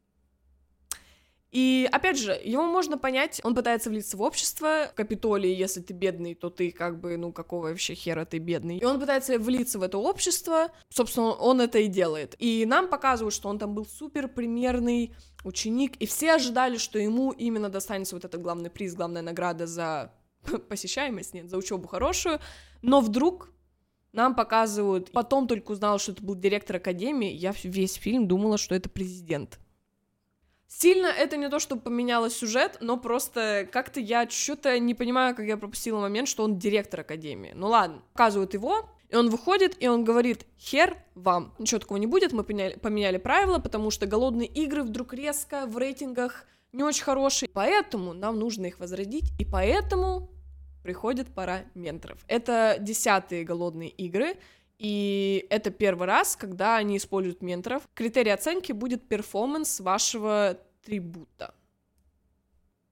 И, 1.51 1.87
опять 1.91 2.17
же, 2.17 2.39
его 2.43 2.63
можно 2.63 2.97
понять, 2.97 3.41
он 3.43 3.55
пытается 3.55 3.89
влиться 3.89 4.15
в 4.15 4.21
общество, 4.21 4.89
в 4.91 4.95
Капитолии, 4.95 5.53
если 5.53 5.81
ты 5.81 5.93
бедный, 5.93 6.35
то 6.35 6.49
ты 6.49 6.71
как 6.71 6.99
бы, 6.99 7.17
ну, 7.17 7.31
какого 7.31 7.69
вообще 7.69 7.93
хера 7.93 8.25
ты 8.25 8.37
бедный. 8.37 8.77
И 8.77 8.85
он 8.85 8.99
пытается 8.99 9.39
влиться 9.39 9.79
в 9.79 9.83
это 9.83 9.97
общество, 9.97 10.71
собственно, 10.89 11.31
он 11.31 11.61
это 11.61 11.79
и 11.79 11.87
делает. 11.87 12.35
И 12.39 12.65
нам 12.65 12.89
показывают, 12.89 13.33
что 13.33 13.49
он 13.49 13.59
там 13.59 13.73
был 13.73 13.85
супер 13.85 14.27
примерный 14.27 15.15
ученик, 15.43 15.95
и 15.97 16.05
все 16.05 16.33
ожидали, 16.35 16.77
что 16.77 16.99
ему 16.99 17.31
именно 17.31 17.69
достанется 17.69 18.15
вот 18.15 18.25
этот 18.25 18.41
главный 18.41 18.69
приз, 18.69 18.93
главная 18.93 19.21
награда 19.21 19.67
за 19.67 20.13
посещаемость, 20.69 21.33
нет, 21.33 21.49
за 21.49 21.57
учебу 21.57 21.87
хорошую, 21.87 22.39
но 22.81 23.01
вдруг 23.01 23.49
нам 24.13 24.35
показывают, 24.35 25.11
потом 25.11 25.47
только 25.47 25.71
узнала, 25.71 25.99
что 25.99 26.11
это 26.11 26.23
был 26.23 26.35
директор 26.35 26.77
академии, 26.77 27.31
я 27.31 27.53
весь 27.63 27.93
фильм 27.93 28.27
думала, 28.27 28.57
что 28.57 28.75
это 28.75 28.89
президент. 28.89 29.59
Сильно 30.67 31.07
это 31.07 31.37
не 31.37 31.49
то, 31.49 31.59
что 31.59 31.77
поменяло 31.77 32.29
сюжет, 32.29 32.77
но 32.81 32.97
просто 32.97 33.67
как-то 33.71 34.01
я 34.01 34.29
что-то 34.29 34.77
не 34.79 34.93
понимаю, 34.93 35.35
как 35.35 35.45
я 35.45 35.55
пропустила 35.55 35.99
момент, 36.01 36.27
что 36.27 36.43
он 36.43 36.57
директор 36.57 37.01
академии. 37.01 37.53
Ну 37.55 37.67
ладно, 37.67 38.01
показывают 38.11 38.53
его, 38.53 38.89
и 39.09 39.15
он 39.15 39.29
выходит, 39.29 39.81
и 39.81 39.87
он 39.87 40.03
говорит, 40.03 40.45
хер 40.59 40.97
вам, 41.15 41.53
ничего 41.57 41.79
такого 41.79 41.97
не 41.97 42.07
будет, 42.07 42.33
мы 42.33 42.43
поменяли, 42.43 42.75
поменяли 42.75 43.17
правила, 43.17 43.59
потому 43.59 43.91
что 43.91 44.07
голодные 44.07 44.47
игры 44.47 44.83
вдруг 44.83 45.13
резко 45.13 45.65
в 45.65 45.77
рейтингах 45.77 46.45
не 46.73 46.83
очень 46.83 47.03
хорошие, 47.03 47.49
поэтому 47.53 48.13
нам 48.13 48.37
нужно 48.37 48.65
их 48.65 48.79
возродить, 48.79 49.31
и 49.39 49.45
поэтому 49.45 50.29
приходит 50.87 51.27
пора 51.27 51.65
менторов. 51.75 52.17
Это 52.29 52.77
десятые 52.79 53.43
голодные 53.43 53.89
игры, 53.89 54.37
и 54.79 55.45
это 55.49 55.69
первый 55.69 56.07
раз, 56.07 56.37
когда 56.37 56.77
они 56.77 56.95
используют 56.95 57.41
менторов. 57.41 57.83
Критерий 57.93 58.31
оценки 58.31 58.71
будет 58.71 59.05
перформанс 59.09 59.81
вашего 59.81 60.57
трибута. 60.85 61.53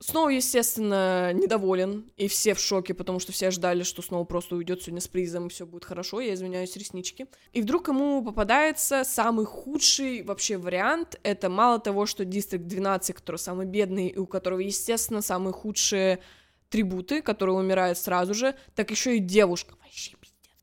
Сноу, 0.01 0.27
естественно, 0.27 1.31
недоволен, 1.31 2.11
и 2.17 2.27
все 2.27 2.53
в 2.53 2.59
шоке, 2.59 2.93
потому 2.93 3.19
что 3.19 3.31
все 3.31 3.49
ждали, 3.49 3.83
что 3.83 4.01
Сноу 4.01 4.25
просто 4.25 4.57
уйдет 4.57 4.81
сегодня 4.81 4.99
с 4.99 5.07
призом, 5.07 5.47
и 5.47 5.49
все 5.49 5.65
будет 5.65 5.85
хорошо, 5.85 6.19
я 6.19 6.33
извиняюсь, 6.33 6.75
реснички. 6.75 7.27
И 7.53 7.61
вдруг 7.61 7.87
ему 7.87 8.21
попадается 8.25 9.05
самый 9.05 9.45
худший 9.45 10.21
вообще 10.23 10.57
вариант, 10.57 11.17
это 11.23 11.49
мало 11.49 11.79
того, 11.79 12.05
что 12.07 12.25
Дистрикт 12.25 12.65
12, 12.65 13.15
который 13.15 13.37
самый 13.37 13.65
бедный, 13.65 14.07
и 14.07 14.17
у 14.17 14.27
которого, 14.27 14.59
естественно, 14.59 15.21
самые 15.21 15.53
худшие 15.53 16.19
трибуты, 16.69 17.21
которые 17.21 17.55
умирают 17.55 17.97
сразу 17.97 18.33
же, 18.33 18.55
так 18.75 18.91
еще 18.91 19.17
и 19.17 19.19
девушка, 19.19 19.75
вообще 19.81 20.15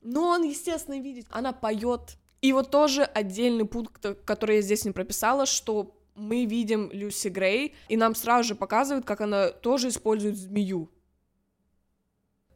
но 0.03 0.29
он, 0.29 0.43
естественно, 0.43 1.01
видит, 1.01 1.27
она 1.31 1.53
поет. 1.53 2.17
И 2.41 2.53
вот 2.53 2.71
тоже 2.71 3.05
отдельный 3.05 3.65
пункт, 3.65 4.05
который 4.25 4.57
я 4.57 4.63
здесь 4.63 4.85
не 4.85 4.91
прописала, 4.91 5.47
что 5.47 5.97
мы 6.17 6.45
видим 6.45 6.91
Люси 6.93 7.29
Грей, 7.29 7.75
и 7.89 7.97
нам 7.97 8.15
сразу 8.15 8.49
же 8.49 8.55
показывают, 8.55 9.07
как 9.07 9.21
она 9.21 9.51
тоже 9.51 9.89
использует 9.89 10.37
змею. 10.37 10.91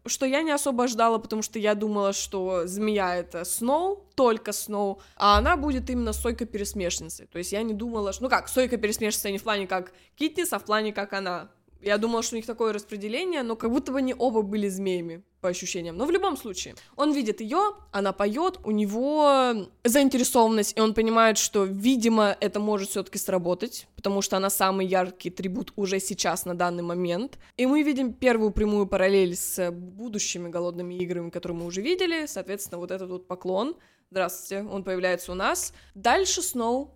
Что 0.04 0.26
я 0.26 0.42
не 0.42 0.50
особо 0.50 0.86
ждала, 0.88 1.18
потому 1.18 1.42
что 1.42 1.58
я 1.58 1.74
думала, 1.74 2.12
что 2.12 2.66
змея 2.66 3.16
это 3.16 3.44
Сноу, 3.44 4.08
только 4.14 4.52
Сноу, 4.52 5.00
а 5.16 5.38
она 5.38 5.56
будет 5.56 5.88
именно 5.88 6.12
стойко-пересмешницей. 6.12 7.26
То 7.26 7.38
есть 7.38 7.52
я 7.52 7.62
не 7.62 7.74
думала, 7.74 8.12
что... 8.12 8.24
Ну 8.24 8.28
как, 8.28 8.48
стойко-пересмешница 8.48 9.30
не 9.30 9.38
в 9.38 9.42
плане 9.42 9.66
как 9.66 9.92
Китнис, 10.16 10.52
а 10.52 10.58
в 10.58 10.64
плане 10.64 10.92
как 10.92 11.12
она. 11.12 11.50
Я 11.86 11.98
думала, 11.98 12.24
что 12.24 12.34
у 12.34 12.38
них 12.38 12.46
такое 12.46 12.72
распределение, 12.72 13.44
но 13.44 13.54
как 13.54 13.70
будто 13.70 13.92
бы 13.92 13.98
они 13.98 14.12
оба 14.12 14.42
были 14.42 14.68
змеями 14.68 15.22
по 15.40 15.48
ощущениям. 15.48 15.96
Но 15.96 16.04
в 16.04 16.10
любом 16.10 16.36
случае, 16.36 16.74
он 16.96 17.12
видит 17.12 17.40
ее, 17.40 17.74
она 17.92 18.12
поет, 18.12 18.58
у 18.64 18.72
него 18.72 19.68
заинтересованность, 19.84 20.76
и 20.76 20.80
он 20.80 20.94
понимает, 20.94 21.38
что, 21.38 21.62
видимо, 21.62 22.36
это 22.40 22.58
может 22.58 22.90
все-таки 22.90 23.18
сработать, 23.18 23.86
потому 23.94 24.20
что 24.20 24.36
она 24.36 24.50
самый 24.50 24.84
яркий 24.84 25.30
трибут 25.30 25.72
уже 25.76 26.00
сейчас 26.00 26.44
на 26.44 26.56
данный 26.56 26.82
момент. 26.82 27.38
И 27.56 27.66
мы 27.66 27.84
видим 27.84 28.12
первую 28.12 28.50
прямую 28.50 28.88
параллель 28.88 29.36
с 29.36 29.70
будущими 29.70 30.48
голодными 30.48 30.94
играми, 30.96 31.30
которые 31.30 31.58
мы 31.58 31.66
уже 31.66 31.82
видели. 31.82 32.26
Соответственно, 32.26 32.80
вот 32.80 32.90
этот 32.90 33.08
вот 33.10 33.28
поклон. 33.28 33.76
Здравствуйте, 34.10 34.68
он 34.68 34.82
появляется 34.82 35.30
у 35.30 35.36
нас. 35.36 35.72
Дальше 35.94 36.42
Сноу 36.42 36.95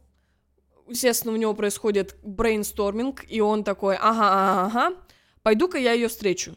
естественно, 0.91 1.33
у 1.33 1.37
него 1.37 1.55
происходит 1.55 2.17
брейнсторминг, 2.23 3.25
и 3.29 3.41
он 3.41 3.65
такой, 3.65 3.97
ага, 3.97 4.29
ага, 4.31 4.67
ага, 4.67 4.97
пойду-ка 5.43 5.79
я 5.79 5.93
ее 5.93 6.09
встречу. 6.09 6.55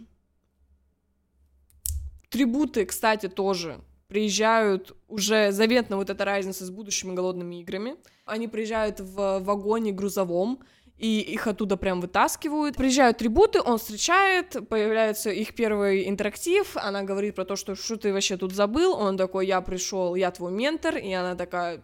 Трибуты, 2.29 2.85
кстати, 2.85 3.29
тоже 3.29 3.79
приезжают 4.07 4.95
уже 5.07 5.51
заветно 5.51 5.97
вот 5.97 6.09
эта 6.09 6.25
разница 6.25 6.65
с 6.65 6.69
будущими 6.69 7.13
голодными 7.13 7.61
играми. 7.61 7.95
Они 8.25 8.47
приезжают 8.47 8.99
в 8.99 9.39
вагоне 9.39 9.91
грузовом, 9.91 10.59
и 10.97 11.19
их 11.19 11.47
оттуда 11.47 11.77
прям 11.77 11.99
вытаскивают. 11.99 12.75
Приезжают 12.75 13.17
трибуты, 13.17 13.59
он 13.59 13.79
встречает, 13.79 14.67
появляется 14.69 15.31
их 15.31 15.55
первый 15.55 16.07
интерактив, 16.07 16.77
она 16.77 17.03
говорит 17.03 17.35
про 17.35 17.45
то, 17.45 17.55
что 17.55 17.75
что 17.75 17.97
ты 17.97 18.13
вообще 18.13 18.37
тут 18.37 18.53
забыл, 18.53 18.93
он 18.93 19.17
такой, 19.17 19.47
я 19.47 19.61
пришел, 19.61 20.15
я 20.15 20.29
твой 20.31 20.51
ментор, 20.51 20.97
и 20.97 21.11
она 21.11 21.35
такая, 21.35 21.81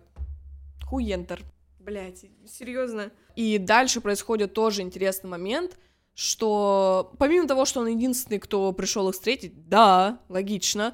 хуентер. 0.86 1.41
Блять, 1.80 2.26
серьезно. 2.48 3.12
И 3.36 3.58
дальше 3.58 4.02
происходит 4.02 4.54
тоже 4.54 4.82
интересный 4.82 5.30
момент— 5.30 5.78
что 6.20 7.14
помимо 7.18 7.48
того, 7.48 7.64
что 7.64 7.80
он 7.80 7.88
единственный, 7.88 8.40
кто 8.40 8.74
пришел 8.74 9.08
их 9.08 9.16
встретить, 9.16 9.70
да, 9.70 10.20
логично, 10.28 10.94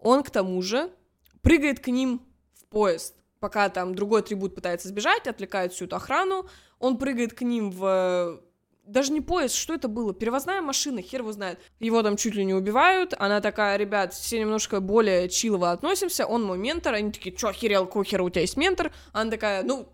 он 0.00 0.24
к 0.24 0.30
тому 0.30 0.60
же 0.62 0.90
прыгает 1.42 1.78
к 1.78 1.86
ним 1.86 2.26
в 2.54 2.66
поезд, 2.66 3.14
пока 3.38 3.68
там 3.68 3.94
другой 3.94 4.22
трибут 4.22 4.56
пытается 4.56 4.88
сбежать, 4.88 5.28
отвлекает 5.28 5.72
всю 5.72 5.84
эту 5.84 5.94
охрану, 5.94 6.48
он 6.80 6.98
прыгает 6.98 7.34
к 7.34 7.42
ним 7.42 7.70
в 7.70 8.42
даже 8.84 9.12
не 9.12 9.20
поезд, 9.20 9.54
что 9.54 9.74
это 9.74 9.86
было? 9.86 10.12
Перевозная 10.12 10.60
машина, 10.60 11.00
хер 11.00 11.20
его 11.20 11.32
знает. 11.32 11.58
Его 11.80 12.02
там 12.02 12.16
чуть 12.16 12.34
ли 12.34 12.44
не 12.44 12.52
убивают, 12.52 13.14
она 13.16 13.40
такая, 13.40 13.76
ребят, 13.76 14.12
все 14.12 14.40
немножко 14.40 14.80
более 14.80 15.28
чилово 15.28 15.70
относимся, 15.70 16.26
он 16.26 16.42
мой 16.42 16.58
ментор, 16.58 16.94
они 16.94 17.12
такие, 17.12 17.34
чё, 17.34 17.48
охерел, 17.48 17.88
хера 18.02 18.24
у 18.24 18.28
тебя 18.28 18.42
есть 18.42 18.56
ментор? 18.56 18.92
Она 19.12 19.30
такая, 19.30 19.62
ну, 19.62 19.88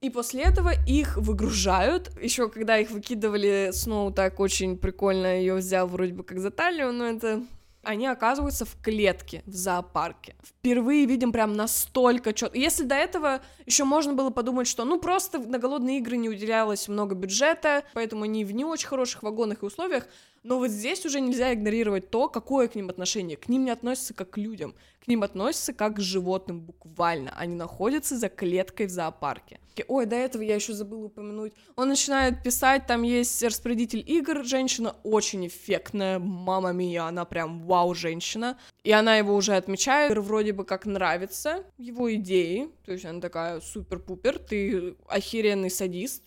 и 0.00 0.08
после 0.08 0.44
этого 0.44 0.72
их 0.86 1.16
выгружают. 1.16 2.10
Еще 2.20 2.48
когда 2.48 2.78
их 2.78 2.90
выкидывали, 2.90 3.70
Сноу 3.72 4.10
так 4.10 4.40
очень 4.40 4.78
прикольно 4.78 5.38
ее 5.38 5.56
взял 5.56 5.86
вроде 5.86 6.14
бы 6.14 6.24
как 6.24 6.38
за 6.38 6.50
талию, 6.50 6.92
но 6.92 7.06
это 7.06 7.42
они 7.82 8.06
оказываются 8.06 8.64
в 8.64 8.76
клетке 8.82 9.42
в 9.46 9.54
зоопарке. 9.54 10.34
Впервые 10.42 11.06
видим 11.06 11.32
прям 11.32 11.54
настолько 11.54 12.32
четко. 12.32 12.58
Если 12.58 12.84
до 12.84 12.94
этого 12.94 13.40
еще 13.64 13.84
можно 13.84 14.12
было 14.12 14.30
подумать, 14.30 14.66
что 14.66 14.84
ну 14.84 15.00
просто 15.00 15.38
на 15.38 15.58
голодные 15.58 15.98
игры 15.98 16.16
не 16.16 16.28
уделялось 16.28 16.88
много 16.88 17.14
бюджета, 17.14 17.84
поэтому 17.94 18.24
они 18.24 18.44
в 18.44 18.52
не 18.52 18.64
очень 18.64 18.88
хороших 18.88 19.22
вагонах 19.22 19.62
и 19.62 19.66
условиях, 19.66 20.06
но 20.42 20.58
вот 20.58 20.70
здесь 20.70 21.04
уже 21.04 21.20
нельзя 21.20 21.52
игнорировать 21.52 22.10
то, 22.10 22.28
какое 22.28 22.68
к 22.68 22.74
ним 22.74 22.88
отношение. 22.88 23.36
К 23.36 23.48
ним 23.48 23.64
не 23.64 23.70
относятся 23.70 24.14
как 24.14 24.30
к 24.30 24.38
людям, 24.38 24.74
к 25.04 25.08
ним 25.08 25.22
относятся 25.22 25.74
как 25.74 25.96
к 25.96 26.00
животным 26.00 26.60
буквально. 26.60 27.30
Они 27.36 27.54
находятся 27.54 28.16
за 28.16 28.28
клеткой 28.28 28.86
в 28.86 28.90
зоопарке. 28.90 29.60
Ой, 29.88 30.04
до 30.06 30.16
этого 30.16 30.42
я 30.42 30.54
еще 30.54 30.72
забыла 30.72 31.06
упомянуть. 31.06 31.52
Он 31.76 31.88
начинает 31.88 32.42
писать, 32.42 32.86
там 32.86 33.02
есть 33.02 33.42
распорядитель 33.42 34.04
игр, 34.06 34.44
женщина 34.44 34.94
очень 35.04 35.46
эффектная, 35.46 36.18
мама 36.18 36.72
мия, 36.72 37.04
она 37.04 37.24
прям 37.24 37.60
вау 37.60 37.94
женщина. 37.94 38.58
И 38.84 38.92
она 38.92 39.16
его 39.16 39.34
уже 39.34 39.56
отмечает, 39.56 40.16
вроде 40.16 40.52
бы 40.52 40.64
как 40.64 40.86
нравится 40.86 41.64
его 41.78 42.12
идеи, 42.14 42.70
то 42.84 42.92
есть 42.92 43.04
она 43.04 43.20
такая 43.20 43.60
супер-пупер, 43.60 44.38
ты 44.38 44.96
охеренный 45.06 45.70
садист. 45.70 46.24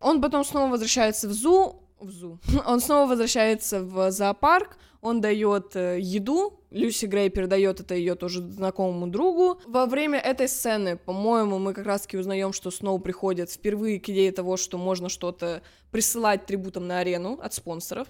Он 0.00 0.20
потом 0.20 0.44
снова 0.44 0.70
возвращается 0.72 1.28
в 1.28 1.32
ЗУ, 1.32 1.87
в 2.00 2.10
ЗУ. 2.10 2.38
Он 2.66 2.80
снова 2.80 3.08
возвращается 3.08 3.82
в 3.82 4.10
зоопарк, 4.10 4.76
он 5.00 5.20
дает 5.20 5.76
э, 5.76 5.98
еду, 6.00 6.60
Люси 6.70 7.06
Грей 7.06 7.30
передает 7.30 7.80
это 7.80 7.94
ее 7.94 8.14
тоже 8.14 8.42
знакомому 8.42 9.06
другу. 9.06 9.60
Во 9.66 9.86
время 9.86 10.18
этой 10.18 10.48
сцены, 10.48 10.96
по-моему, 10.96 11.58
мы 11.58 11.72
как 11.72 11.86
раз-таки 11.86 12.18
узнаем, 12.18 12.52
что 12.52 12.70
Сноу 12.70 12.98
приходит 12.98 13.50
впервые 13.50 14.00
к 14.00 14.08
идее 14.08 14.32
того, 14.32 14.56
что 14.56 14.76
можно 14.76 15.08
что-то 15.08 15.62
присылать 15.92 16.46
трибутам 16.46 16.86
на 16.86 16.98
арену 16.98 17.38
от 17.40 17.54
спонсоров. 17.54 18.08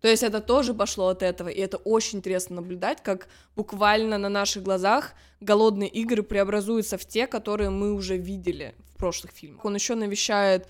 То 0.00 0.08
есть 0.08 0.22
это 0.22 0.40
тоже 0.40 0.74
пошло 0.74 1.08
от 1.08 1.22
этого, 1.22 1.48
и 1.48 1.60
это 1.60 1.76
очень 1.76 2.18
интересно 2.18 2.56
наблюдать, 2.56 3.02
как 3.02 3.28
буквально 3.54 4.16
на 4.16 4.30
наших 4.30 4.62
глазах 4.62 5.12
голодные 5.40 5.90
игры 5.90 6.22
преобразуются 6.22 6.96
в 6.96 7.04
те, 7.04 7.26
которые 7.26 7.68
мы 7.68 7.92
уже 7.92 8.16
видели 8.16 8.74
в 8.94 8.96
прошлых 8.96 9.32
фильмах. 9.32 9.64
Он 9.64 9.74
еще 9.74 9.94
навещает 9.94 10.66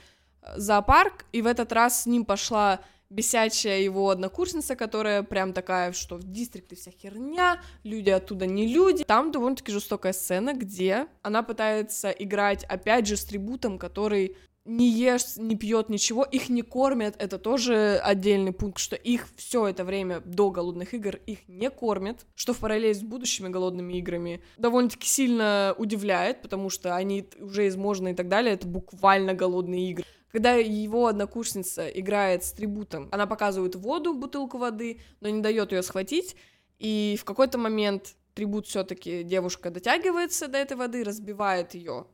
зоопарк, 0.56 1.25
и 1.32 1.42
в 1.42 1.47
этот 1.47 1.73
раз 1.73 2.02
с 2.02 2.06
ним 2.06 2.25
пошла 2.25 2.80
бесячая 3.11 3.80
его 3.80 4.09
однокурсница, 4.11 4.76
которая 4.76 5.23
прям 5.23 5.52
такая, 5.52 5.92
что 5.92 6.16
в 6.16 6.23
дистрикте 6.23 6.76
вся 6.76 6.92
херня, 6.92 7.61
люди 7.82 8.11
оттуда 8.11 8.47
не 8.47 8.68
люди. 8.68 9.04
Там 9.04 9.32
довольно-таки 9.32 9.73
жестокая 9.73 10.12
сцена, 10.12 10.54
где 10.54 11.06
она 11.23 11.42
пытается 11.42 12.11
играть, 12.11 12.64
опять 12.64 13.06
же, 13.06 13.16
с 13.16 13.25
трибутом, 13.25 13.78
который 13.78 14.37
не 14.64 14.88
ест, 14.88 15.38
не 15.38 15.56
пьет 15.56 15.88
ничего, 15.88 16.23
их 16.23 16.49
не 16.49 16.62
кормят, 16.62 17.16
это 17.18 17.38
тоже 17.38 18.00
отдельный 18.04 18.52
пункт, 18.52 18.78
что 18.78 18.94
их 18.94 19.26
все 19.37 19.66
это 19.66 19.85
время 19.85 20.20
до 20.20 20.50
голодных 20.50 20.94
игр 20.94 21.16
их 21.26 21.49
не 21.49 21.70
кормят, 21.70 22.26
что 22.35 22.52
в 22.52 22.59
параллели 22.59 22.92
с 22.92 23.02
будущими 23.02 23.49
голодными 23.49 23.94
играми 23.94 24.42
довольно-таки 24.59 25.09
сильно 25.09 25.75
удивляет, 25.78 26.42
потому 26.42 26.70
что 26.70 26.94
они 26.94 27.26
уже 27.40 27.66
изможены 27.68 28.12
и 28.12 28.14
так 28.14 28.28
далее, 28.28 28.54
это 28.54 28.68
буквально 28.68 29.35
голодные 29.35 29.90
игры. 29.90 30.04
Когда 30.32 30.54
его 30.54 31.06
однокурсница 31.06 31.88
играет 31.88 32.44
с 32.44 32.52
трибутом, 32.52 33.08
она 33.10 33.26
показывает 33.26 33.75
воду, 33.75 34.14
бутылку 34.14 34.58
воды, 34.58 35.00
но 35.20 35.28
не 35.28 35.40
дает 35.40 35.72
ее 35.72 35.82
схватить, 35.82 36.37
и 36.78 37.16
в 37.20 37.25
какой-то 37.25 37.58
момент 37.58 38.14
трибут 38.34 38.66
все-таки 38.66 39.25
девушка 39.25 39.70
дотягивается 39.70 40.46
до 40.46 40.58
этой 40.58 40.76
воды, 40.76 41.02
разбивает 41.02 41.75
ее 41.75 42.06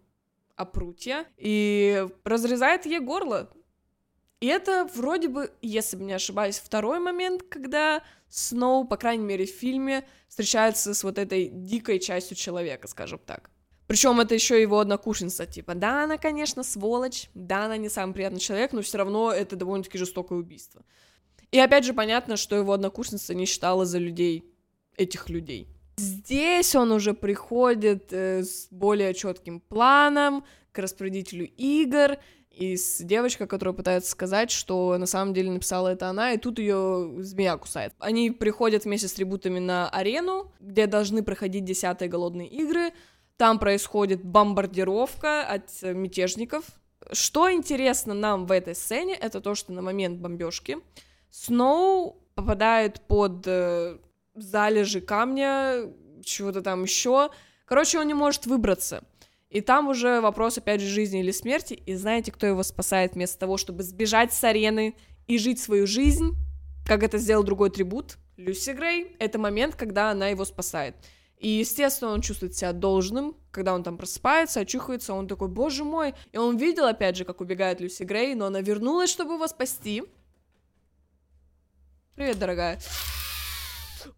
о 0.57 0.65
прутья 0.65 1.27
и 1.37 2.09
разрезает 2.25 2.87
ей 2.87 3.01
горло. 3.01 3.51
И 4.41 4.47
это 4.47 4.89
вроде 4.95 5.29
бы, 5.29 5.51
если 5.63 5.97
бы 5.97 6.05
не 6.05 6.13
ошибаюсь, 6.13 6.59
второй 6.59 6.99
момент, 6.99 7.43
когда 7.43 8.03
Сноу, 8.29 8.87
по 8.87 8.97
крайней 8.97 9.25
мере, 9.25 9.47
в 9.47 9.51
фильме 9.51 10.07
встречается 10.29 10.95
с 10.95 11.05
вот 11.05 11.19
этой 11.19 11.49
дикой 11.49 11.99
частью 12.01 12.37
человека, 12.37 12.89
скажем 12.89 13.21
так. 13.25 13.51
Причем 13.87 14.21
это 14.21 14.35
еще 14.35 14.61
его 14.61 14.81
однокурсница, 14.81 15.47
типа, 15.47 15.75
да, 15.75 16.05
она, 16.05 16.19
конечно, 16.19 16.63
сволочь, 16.65 17.31
да, 17.35 17.67
она 17.67 17.77
не 17.77 17.89
самый 17.89 18.15
приятный 18.15 18.41
человек, 18.41 18.73
но 18.73 18.83
все 18.83 18.99
равно 18.99 19.33
это 19.33 19.55
довольно-таки 19.55 19.99
жестокое 19.99 20.39
убийство. 20.39 20.83
И 21.53 21.59
опять 21.59 21.85
же 21.85 21.95
понятно, 21.95 22.37
что 22.37 22.57
его 22.57 22.73
однокурсница 22.73 23.35
не 23.35 23.47
считала 23.47 23.87
за 23.87 23.99
людей 23.99 24.53
этих 24.97 25.29
людей. 25.29 25.69
Здесь 25.99 26.75
он 26.75 26.93
уже 26.93 27.15
приходит 27.15 28.13
э, 28.13 28.43
с 28.43 28.69
более 28.71 29.15
четким 29.15 29.61
планом 29.61 30.45
к 30.73 30.79
распорядителю 30.79 31.47
игр, 31.57 32.19
и 32.57 32.77
с 32.77 33.03
девочкой, 33.03 33.47
которая 33.47 33.75
пытается 33.75 34.11
сказать, 34.11 34.51
что 34.51 34.97
на 34.97 35.05
самом 35.05 35.35
деле 35.35 35.51
написала 35.51 35.89
это 35.89 36.09
она, 36.09 36.33
и 36.33 36.39
тут 36.39 36.59
ее 36.59 37.17
змея 37.19 37.57
кусает. 37.59 37.93
Они 37.99 38.31
приходят 38.31 38.85
вместе 38.85 39.09
с 39.09 39.13
трибутами 39.13 39.59
на 39.59 39.91
арену, 39.91 40.53
где 40.59 40.87
должны 40.87 41.23
проходить 41.23 41.65
десятые 41.65 42.09
голодные 42.09 42.49
игры. 42.49 42.93
Там 43.37 43.59
происходит 43.59 44.25
бомбардировка 44.25 45.43
от 45.43 45.71
мятежников. 45.83 46.65
Что 47.13 47.53
интересно 47.53 48.15
нам 48.15 48.47
в 48.47 48.53
этой 48.53 48.75
сцене, 48.75 49.15
это 49.15 49.41
то, 49.41 49.55
что 49.55 49.73
на 49.73 49.83
момент 49.83 50.19
бомбежки 50.19 50.79
Сноу 51.31 52.17
попадает 52.35 53.01
под 53.03 53.47
э, 53.47 53.99
залежи 54.35 55.01
камня, 55.03 55.93
чего-то 56.25 56.63
там 56.63 56.85
еще. 56.85 57.31
Короче, 57.67 57.99
он 57.99 58.07
не 58.07 58.15
может 58.15 58.47
выбраться. 58.47 59.05
И 59.51 59.61
там 59.61 59.89
уже 59.89 60.21
вопрос, 60.21 60.59
опять 60.59 60.81
же, 60.81 60.89
жизни 60.89 61.21
или 61.21 61.31
смерти. 61.31 61.75
И 61.75 61.95
знаете, 61.95 62.33
кто 62.33 62.47
его 62.47 62.63
спасает 62.63 63.15
вместо 63.15 63.39
того, 63.39 63.59
чтобы 63.59 63.83
сбежать 63.83 64.33
с 64.33 64.43
арены 64.45 64.95
и 65.27 65.39
жить 65.39 65.61
свою 65.61 65.87
жизнь, 65.87 66.35
как 66.87 67.03
это 67.03 67.19
сделал 67.19 67.45
другой 67.45 67.71
трибут? 67.71 68.17
Люси 68.37 68.71
Грей. 68.71 69.17
Это 69.19 69.39
момент, 69.39 69.77
когда 69.77 70.11
она 70.11 70.29
его 70.29 70.45
спасает. 70.45 70.95
И, 71.39 71.49
естественно, 71.49 72.13
он 72.13 72.23
чувствует 72.23 72.55
себя 72.55 72.73
должным, 72.73 73.37
когда 73.51 73.75
он 73.75 73.83
там 73.83 73.99
просыпается, 73.99 74.61
очухается, 74.61 75.13
он 75.13 75.29
такой, 75.29 75.49
боже 75.49 75.85
мой. 75.85 76.15
И 76.33 76.39
он 76.39 76.57
видел, 76.57 76.87
опять 76.87 77.17
же, 77.17 77.25
как 77.25 77.41
убегает 77.41 77.81
Люси 77.81 78.05
Грей, 78.05 78.35
но 78.35 78.47
она 78.47 78.61
вернулась, 78.61 79.11
чтобы 79.11 79.35
его 79.35 79.47
спасти. 79.47 80.03
Привет, 82.15 82.39
дорогая. 82.39 82.81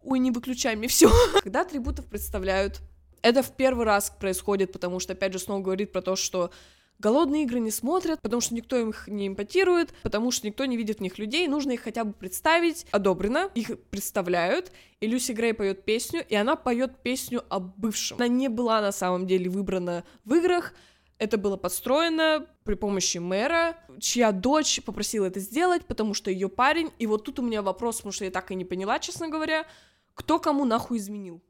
Ой, 0.04 0.20
не 0.20 0.30
выключай 0.30 0.76
мне 0.76 0.86
все. 0.86 1.10
Когда 1.42 1.62
атрибутов 1.62 2.06
представляют, 2.06 2.80
это 3.22 3.42
в 3.42 3.50
первый 3.50 3.84
раз 3.84 4.10
происходит, 4.10 4.72
потому 4.72 5.00
что, 5.00 5.14
опять 5.14 5.32
же, 5.32 5.40
снова 5.40 5.60
говорит 5.60 5.90
про 5.90 6.02
то, 6.02 6.14
что 6.14 6.52
голодные 6.98 7.44
игры 7.44 7.60
не 7.60 7.70
смотрят, 7.70 8.20
потому 8.20 8.40
что 8.40 8.54
никто 8.54 8.76
их 8.76 9.08
не 9.08 9.28
импотирует, 9.28 9.94
потому 10.02 10.30
что 10.30 10.46
никто 10.46 10.64
не 10.64 10.76
видит 10.76 10.98
в 10.98 11.00
них 11.00 11.18
людей, 11.18 11.46
нужно 11.48 11.72
их 11.72 11.82
хотя 11.82 12.04
бы 12.04 12.12
представить. 12.12 12.86
Одобрено, 12.90 13.50
их 13.54 13.80
представляют, 13.90 14.72
и 15.00 15.06
Люси 15.06 15.32
Грей 15.32 15.54
поет 15.54 15.84
песню, 15.84 16.24
и 16.28 16.34
она 16.34 16.56
поет 16.56 17.02
песню 17.02 17.44
о 17.48 17.60
бывшем. 17.60 18.16
Она 18.18 18.28
не 18.28 18.48
была 18.48 18.80
на 18.80 18.92
самом 18.92 19.26
деле 19.26 19.48
выбрана 19.48 20.04
в 20.24 20.34
играх, 20.34 20.74
это 21.18 21.36
было 21.36 21.56
подстроено 21.56 22.46
при 22.62 22.74
помощи 22.74 23.18
мэра, 23.18 23.76
чья 23.98 24.30
дочь 24.30 24.80
попросила 24.84 25.24
это 25.26 25.40
сделать, 25.40 25.84
потому 25.84 26.14
что 26.14 26.30
ее 26.30 26.48
парень... 26.48 26.92
И 26.98 27.06
вот 27.06 27.24
тут 27.24 27.40
у 27.40 27.42
меня 27.42 27.60
вопрос, 27.60 27.96
потому 27.96 28.12
что 28.12 28.24
я 28.24 28.30
так 28.30 28.52
и 28.52 28.54
не 28.54 28.64
поняла, 28.64 29.00
честно 29.00 29.28
говоря, 29.28 29.66
кто 30.14 30.38
кому 30.38 30.64
нахуй 30.64 30.98
изменил. 30.98 31.42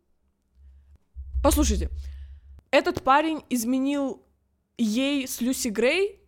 Послушайте, 1.43 1.91
этот 2.71 3.03
парень 3.03 3.43
изменил 3.51 4.23
ей 4.79 5.27
с 5.27 5.41
Люси 5.41 5.69
Грей, 5.69 6.21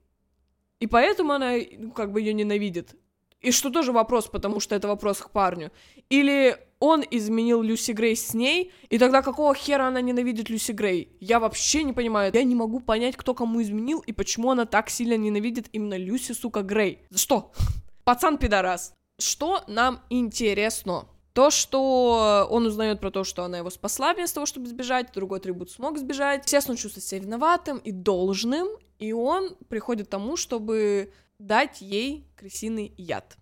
и 0.80 0.86
поэтому 0.86 1.32
она, 1.32 1.54
ну, 1.78 1.92
как 1.92 2.12
бы 2.12 2.20
ее 2.20 2.34
ненавидит. 2.34 2.96
И 3.40 3.52
что 3.52 3.70
тоже 3.70 3.92
вопрос, 3.92 4.26
потому 4.26 4.60
что 4.60 4.74
это 4.74 4.88
вопрос 4.88 5.18
к 5.18 5.30
парню. 5.30 5.72
Или 6.10 6.58
он 6.78 7.04
изменил 7.10 7.62
Люси 7.62 7.92
Грей 7.92 8.16
с 8.16 8.34
ней, 8.34 8.72
и 8.90 8.98
тогда 8.98 9.22
какого 9.22 9.54
хера 9.54 9.86
она 9.88 10.00
ненавидит 10.00 10.50
Люси 10.50 10.72
Грей? 10.72 11.16
Я 11.20 11.40
вообще 11.40 11.84
не 11.84 11.92
понимаю. 11.92 12.30
Я 12.34 12.42
не 12.42 12.54
могу 12.54 12.80
понять, 12.80 13.16
кто 13.16 13.34
кому 13.34 13.62
изменил 13.62 14.00
и 14.00 14.12
почему 14.12 14.50
она 14.50 14.66
так 14.66 14.90
сильно 14.90 15.16
ненавидит 15.16 15.68
именно 15.72 15.96
Люси, 15.96 16.32
сука, 16.32 16.62
Грей. 16.62 17.02
За 17.10 17.18
что? 17.18 17.52
Пацан 18.04 18.36
пидорас. 18.36 18.94
Что 19.18 19.62
нам 19.68 20.00
интересно? 20.10 21.06
То, 21.32 21.50
что 21.50 22.46
он 22.50 22.66
узнает 22.66 23.00
про 23.00 23.10
то, 23.10 23.22
что 23.22 23.44
она 23.44 23.58
его 23.58 23.70
спасла 23.70 24.14
вместо 24.14 24.36
того, 24.36 24.46
чтобы 24.46 24.66
сбежать, 24.66 25.12
другой 25.12 25.38
атрибут 25.38 25.70
смог 25.70 25.96
сбежать. 25.96 26.44
Естественно, 26.44 26.74
он 26.74 26.78
чувствует 26.78 27.04
себя 27.04 27.20
виноватым 27.20 27.78
и 27.78 27.92
должным, 27.92 28.68
и 28.98 29.12
он 29.12 29.56
приходит 29.68 30.08
к 30.08 30.10
тому, 30.10 30.36
чтобы 30.36 31.12
дать 31.38 31.80
ей 31.80 32.26
крысиный 32.36 32.92
яд. 32.96 33.36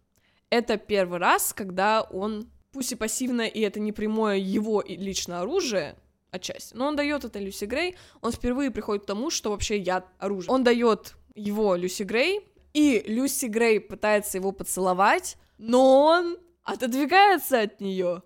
Это 0.51 0.77
первый 0.77 1.19
раз, 1.19 1.53
когда 1.53 2.03
он, 2.03 2.51
пусть 2.73 2.93
и 2.93 2.97
пассивно, 2.97 3.43
и 3.43 3.61
это 3.61 3.81
не 3.81 3.93
прямое 3.93 4.37
его 4.37 4.83
личное 4.87 5.41
оружие, 5.41 5.97
отчасти, 6.31 6.75
но 6.75 6.89
он 6.89 6.97
дает 6.97 7.25
это 7.25 7.39
Люси 7.39 7.65
Грей, 7.65 7.97
он 8.21 8.33
впервые 8.33 8.71
приходит 8.71 9.05
к 9.05 9.07
тому, 9.07 9.31
что 9.31 9.51
вообще 9.51 9.79
яд 9.79 10.07
оружие. 10.19 10.51
Он 10.51 10.63
дает 10.63 11.15
его 11.35 11.75
Люси 11.75 12.03
Грей, 12.03 12.47
и 12.75 13.03
Люси 13.07 13.47
Грей 13.47 13.81
пытается 13.81 14.39
его 14.39 14.53
поцеловать, 14.53 15.37
но 15.57 16.03
он 16.05 16.39
отодвигается 16.69 17.61
от 17.61 17.81
нее. 17.81 18.23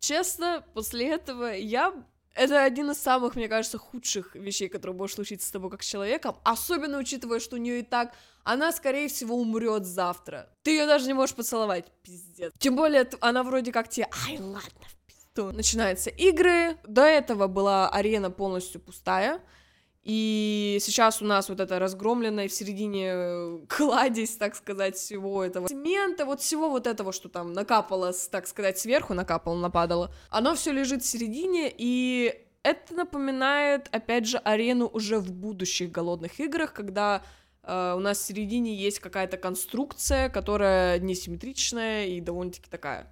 Честно, 0.00 0.64
после 0.74 1.08
этого 1.08 1.54
я 1.54 1.94
это 2.34 2.64
один 2.64 2.90
из 2.90 2.98
самых, 2.98 3.36
мне 3.36 3.48
кажется, 3.48 3.78
худших 3.78 4.34
вещей, 4.34 4.68
которые 4.68 4.96
можешь 4.96 5.14
случиться 5.14 5.46
с 5.46 5.52
тобой 5.52 5.70
как 5.70 5.84
с 5.84 5.86
человеком, 5.88 6.36
особенно 6.42 6.98
учитывая, 6.98 7.38
что 7.38 7.56
у 7.56 7.60
нее 7.60 7.78
и 7.78 7.82
так 7.82 8.12
она, 8.42 8.72
скорее 8.72 9.08
всего, 9.08 9.36
умрет 9.36 9.86
завтра. 9.86 10.50
Ты 10.62 10.72
ее 10.72 10.86
даже 10.86 11.06
не 11.06 11.14
можешь 11.14 11.34
поцеловать, 11.36 11.86
пиздец. 12.02 12.52
Тем 12.58 12.74
более, 12.74 13.08
она 13.20 13.44
вроде 13.44 13.72
как 13.72 13.88
тебе, 13.88 14.08
ай, 14.26 14.38
ладно, 14.38 14.86
пизду. 15.06 15.52
Начинаются 15.52 16.10
игры, 16.10 16.76
до 16.84 17.02
этого 17.02 17.46
была 17.46 17.88
арена 17.88 18.30
полностью 18.30 18.80
пустая, 18.80 19.40
и 20.04 20.78
сейчас 20.82 21.22
у 21.22 21.24
нас 21.24 21.48
вот 21.48 21.60
это 21.60 21.78
разгромленное 21.78 22.46
в 22.48 22.52
середине 22.52 23.10
э, 23.14 23.58
кладезь, 23.68 24.36
так 24.36 24.54
сказать, 24.54 24.96
всего 24.96 25.42
этого 25.42 25.66
цемента, 25.68 26.26
вот 26.26 26.42
всего 26.42 26.68
вот 26.68 26.86
этого, 26.86 27.10
что 27.10 27.30
там 27.30 27.54
накапало, 27.54 28.12
так 28.30 28.46
сказать, 28.46 28.78
сверху 28.78 29.14
накапало, 29.14 29.58
нападало, 29.58 30.12
оно 30.28 30.54
все 30.54 30.72
лежит 30.72 31.02
в 31.02 31.06
середине, 31.06 31.72
и 31.74 32.34
это 32.62 32.94
напоминает, 32.94 33.88
опять 33.92 34.26
же, 34.26 34.36
арену 34.38 34.86
уже 34.86 35.18
в 35.18 35.32
будущих 35.32 35.90
голодных 35.90 36.38
играх, 36.38 36.74
когда 36.74 37.22
э, 37.62 37.94
у 37.96 38.00
нас 38.00 38.18
в 38.18 38.26
середине 38.26 38.74
есть 38.74 38.98
какая-то 38.98 39.38
конструкция, 39.38 40.28
которая 40.28 40.98
несимметричная 40.98 42.06
и 42.06 42.20
довольно-таки 42.20 42.68
такая 42.68 43.10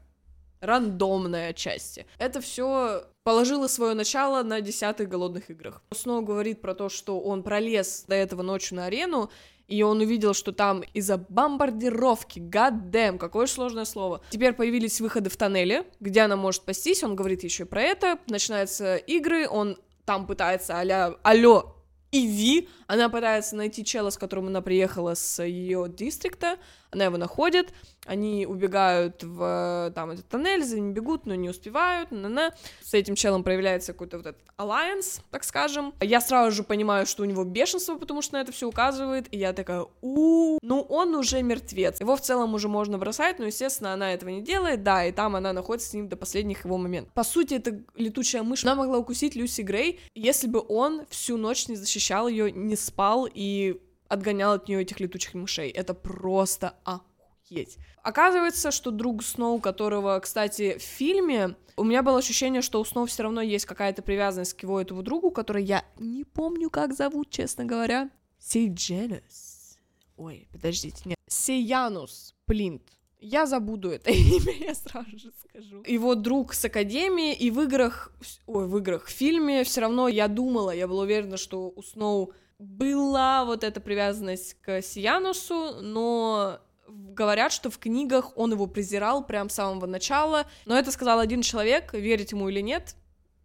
рандомная 0.62 1.50
отчасти. 1.50 2.06
Это 2.18 2.40
все 2.40 3.04
положило 3.24 3.66
свое 3.66 3.94
начало 3.94 4.42
на 4.42 4.60
десятых 4.60 5.08
голодных 5.08 5.50
играх. 5.50 5.82
Снова 5.92 6.24
говорит 6.24 6.60
про 6.62 6.74
то, 6.74 6.88
что 6.88 7.20
он 7.20 7.42
пролез 7.42 8.04
до 8.08 8.14
этого 8.14 8.42
ночью 8.42 8.76
на 8.76 8.86
арену, 8.86 9.30
и 9.68 9.82
он 9.82 10.00
увидел, 10.00 10.34
что 10.34 10.52
там 10.52 10.82
из-за 10.94 11.16
бомбардировки, 11.16 12.38
гаддэм, 12.38 13.18
какое 13.18 13.46
сложное 13.46 13.84
слово, 13.84 14.22
теперь 14.30 14.52
появились 14.52 15.00
выходы 15.00 15.30
в 15.30 15.36
тоннеле, 15.36 15.84
где 16.00 16.22
она 16.22 16.36
может 16.36 16.62
спастись, 16.62 17.02
он 17.02 17.16
говорит 17.16 17.42
еще 17.44 17.64
про 17.64 17.82
это, 17.82 18.18
начинаются 18.28 18.96
игры, 18.96 19.48
он 19.48 19.78
там 20.04 20.26
пытается 20.26 20.78
а-ля, 20.78 21.14
алло, 21.22 21.76
иди, 22.10 22.68
она 22.86 23.08
пытается 23.08 23.56
найти 23.56 23.84
чела, 23.84 24.10
с 24.10 24.18
которым 24.18 24.48
она 24.48 24.60
приехала 24.60 25.14
с 25.14 25.42
ее 25.42 25.86
дистрикта, 25.88 26.58
она 26.92 27.06
его 27.06 27.16
находит, 27.16 27.72
они 28.06 28.46
убегают 28.46 29.22
в 29.22 29.92
там 29.94 30.10
этот 30.10 30.28
тоннель, 30.28 30.62
за 30.62 30.76
ним 30.76 30.92
бегут, 30.92 31.26
но 31.26 31.34
не 31.34 31.48
успевают, 31.48 32.10
на 32.10 32.26
-на. 32.26 32.52
с 32.82 32.94
этим 32.94 33.14
челом 33.14 33.42
проявляется 33.44 33.92
какой-то 33.92 34.18
вот 34.18 34.26
этот 34.26 34.42
alliance, 34.58 35.20
так 35.30 35.44
скажем. 35.44 35.94
Я 36.00 36.20
сразу 36.20 36.50
же 36.54 36.62
понимаю, 36.62 37.06
что 37.06 37.22
у 37.22 37.26
него 37.26 37.44
бешенство, 37.44 37.96
потому 37.96 38.22
что 38.22 38.34
на 38.34 38.42
это 38.42 38.52
все 38.52 38.68
указывает, 38.68 39.26
и 39.30 39.38
я 39.38 39.52
такая, 39.52 39.86
у, 40.02 40.58
ну 40.62 40.80
он 40.82 41.14
уже 41.14 41.42
мертвец. 41.42 42.00
Его 42.00 42.16
в 42.16 42.20
целом 42.20 42.54
уже 42.54 42.68
можно 42.68 42.98
бросать, 42.98 43.38
но, 43.38 43.46
естественно, 43.46 43.94
она 43.94 44.12
этого 44.12 44.30
не 44.30 44.42
делает, 44.42 44.82
да, 44.82 45.04
и 45.06 45.12
там 45.12 45.34
она 45.36 45.52
находится 45.52 45.90
с 45.90 45.94
ним 45.94 46.08
до 46.08 46.16
последних 46.16 46.64
его 46.64 46.76
моментов. 46.76 47.14
По 47.14 47.24
сути, 47.24 47.54
это 47.54 47.80
летучая 47.96 48.42
мышь, 48.42 48.64
она 48.64 48.74
могла 48.74 48.98
укусить 48.98 49.34
Люси 49.34 49.62
Грей, 49.62 50.00
если 50.14 50.46
бы 50.46 50.62
он 50.68 51.06
всю 51.08 51.36
ночь 51.36 51.68
не 51.68 51.76
защищал 51.76 52.28
ее, 52.28 52.52
не 52.52 52.76
спал 52.76 53.28
и 53.32 53.80
отгонял 54.12 54.52
от 54.52 54.68
нее 54.68 54.82
этих 54.82 55.00
летучих 55.00 55.32
мышей. 55.32 55.70
Это 55.70 55.94
просто 55.94 56.74
охуеть. 56.84 57.78
Оказывается, 58.02 58.70
что 58.70 58.90
друг 58.90 59.24
Сноу, 59.24 59.58
которого, 59.58 60.20
кстати, 60.20 60.76
в 60.78 60.82
фильме, 60.82 61.56
у 61.76 61.84
меня 61.84 62.02
было 62.02 62.18
ощущение, 62.18 62.60
что 62.60 62.78
у 62.80 62.84
Сноу 62.84 63.06
все 63.06 63.22
равно 63.22 63.40
есть 63.40 63.64
какая-то 63.64 64.02
привязанность 64.02 64.52
к 64.52 64.62
его 64.64 64.78
этому 64.78 65.02
другу, 65.02 65.30
который 65.30 65.64
я 65.64 65.82
не 65.98 66.24
помню, 66.24 66.68
как 66.68 66.94
зовут, 66.94 67.30
честно 67.30 67.64
говоря. 67.64 68.10
Сейдженус. 68.38 69.78
Ой, 70.18 70.46
подождите, 70.52 71.02
нет. 71.06 71.16
Сейянус 71.26 72.34
Плинт. 72.44 72.82
Я 73.18 73.46
забуду 73.46 73.90
это 73.90 74.10
имя, 74.10 74.52
я 74.58 74.74
сразу 74.74 75.18
же 75.18 75.32
скажу. 75.40 75.82
Его 75.86 76.16
друг 76.16 76.52
с 76.52 76.66
Академии, 76.66 77.32
и 77.32 77.50
в 77.50 77.62
играх, 77.62 78.12
ой, 78.46 78.66
в 78.66 78.76
играх, 78.76 79.06
в 79.06 79.10
фильме 79.10 79.64
все 79.64 79.80
равно 79.80 80.08
я 80.08 80.28
думала, 80.28 80.70
я 80.72 80.86
была 80.86 81.04
уверена, 81.04 81.38
что 81.38 81.72
у 81.74 81.82
Сноу 81.82 82.34
была 82.62 83.44
вот 83.44 83.64
эта 83.64 83.80
привязанность 83.80 84.54
к 84.60 84.82
Сиянусу, 84.82 85.80
но 85.80 86.60
говорят, 86.88 87.52
что 87.52 87.70
в 87.70 87.78
книгах 87.78 88.36
он 88.36 88.52
его 88.52 88.66
презирал 88.66 89.26
прям 89.26 89.48
с 89.48 89.54
самого 89.54 89.86
начала, 89.86 90.46
но 90.64 90.78
это 90.78 90.92
сказал 90.92 91.18
один 91.18 91.42
человек, 91.42 91.92
верить 91.92 92.32
ему 92.32 92.48
или 92.48 92.60
нет, 92.60 92.94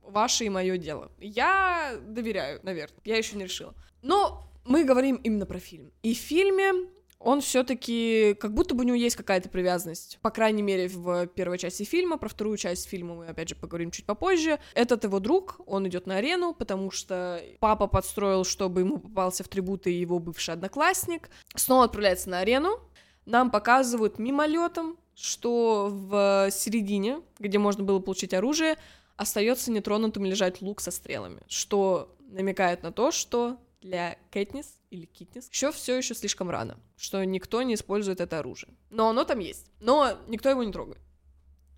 ваше 0.02 0.46
и 0.46 0.50
мое 0.50 0.78
дело. 0.78 1.12
Я 1.20 2.00
доверяю, 2.08 2.60
наверное, 2.64 3.00
я 3.06 3.18
еще 3.18 3.38
не 3.38 3.46
решила. 3.46 3.74
Но 4.02 4.44
мы 4.66 4.84
говорим 4.84 5.16
именно 5.16 5.46
про 5.46 5.60
фильм. 5.60 5.92
И 6.04 6.14
в 6.14 6.18
фильме 6.18 6.74
он 7.20 7.42
все-таки, 7.42 8.36
как 8.40 8.54
будто 8.54 8.76
бы 8.76 8.84
у 8.84 8.88
него 8.88 8.96
есть 8.96 9.16
какая-то 9.16 9.50
привязанность, 9.50 10.20
по 10.22 10.30
крайней 10.30 10.62
мере, 10.62 10.88
в 10.88 11.28
первой 11.28 11.58
части 11.58 11.84
фильма, 11.84 12.18
про 12.18 12.30
вторую 12.30 12.58
часть 12.58 12.88
фильма 12.88 13.16
мы, 13.16 13.28
опять 13.28 13.50
же, 13.50 13.56
поговорим 13.56 13.92
чуть 13.92 14.06
попозже. 14.06 14.60
Этот 14.76 15.04
его 15.04 15.20
друг, 15.20 15.60
он 15.66 15.88
идет 15.88 16.06
на 16.06 16.18
арену, 16.18 16.54
потому 16.54 16.92
что 16.92 17.42
папа 17.60 17.88
подстроил, 17.88 18.44
чтобы 18.44 18.82
ему 18.82 19.00
попался 19.00 19.44
в 19.44 19.48
трибуты 19.48 19.90
его 19.90 20.20
бывший 20.20 20.54
одноклассник, 20.54 21.30
снова 21.56 21.86
отправляется 21.86 22.30
на 22.30 22.40
арену, 22.40 22.80
нам 23.26 23.52
показывают 23.52 24.20
мимолетом, 24.20 24.98
что 25.16 25.90
в 25.92 26.50
середине, 26.52 27.22
где 27.40 27.58
можно 27.58 27.84
было 27.84 28.00
получить 28.00 28.34
оружие, 28.34 28.78
остается 29.16 29.72
нетронутым 29.72 30.24
лежать 30.24 30.62
лук 30.62 30.80
со 30.80 30.92
стрелами, 30.92 31.42
что 31.48 32.16
намекает 32.30 32.84
на 32.84 32.92
то, 32.92 33.12
что 33.12 33.58
для 33.82 34.18
Кэтнис 34.32 34.78
или 34.90 35.06
Китнис 35.06 35.50
еще 35.50 35.72
все 35.72 35.98
еще 35.98 36.14
слишком 36.14 36.50
рано, 36.50 36.78
что 36.98 37.24
никто 37.24 37.62
не 37.62 37.76
использует 37.76 38.22
это 38.22 38.40
оружие. 38.40 38.74
Но 38.90 39.10
оно 39.10 39.24
там 39.24 39.40
есть, 39.40 39.68
но 39.80 40.18
никто 40.28 40.50
его 40.50 40.64
не 40.64 40.72
трогает. 40.72 41.02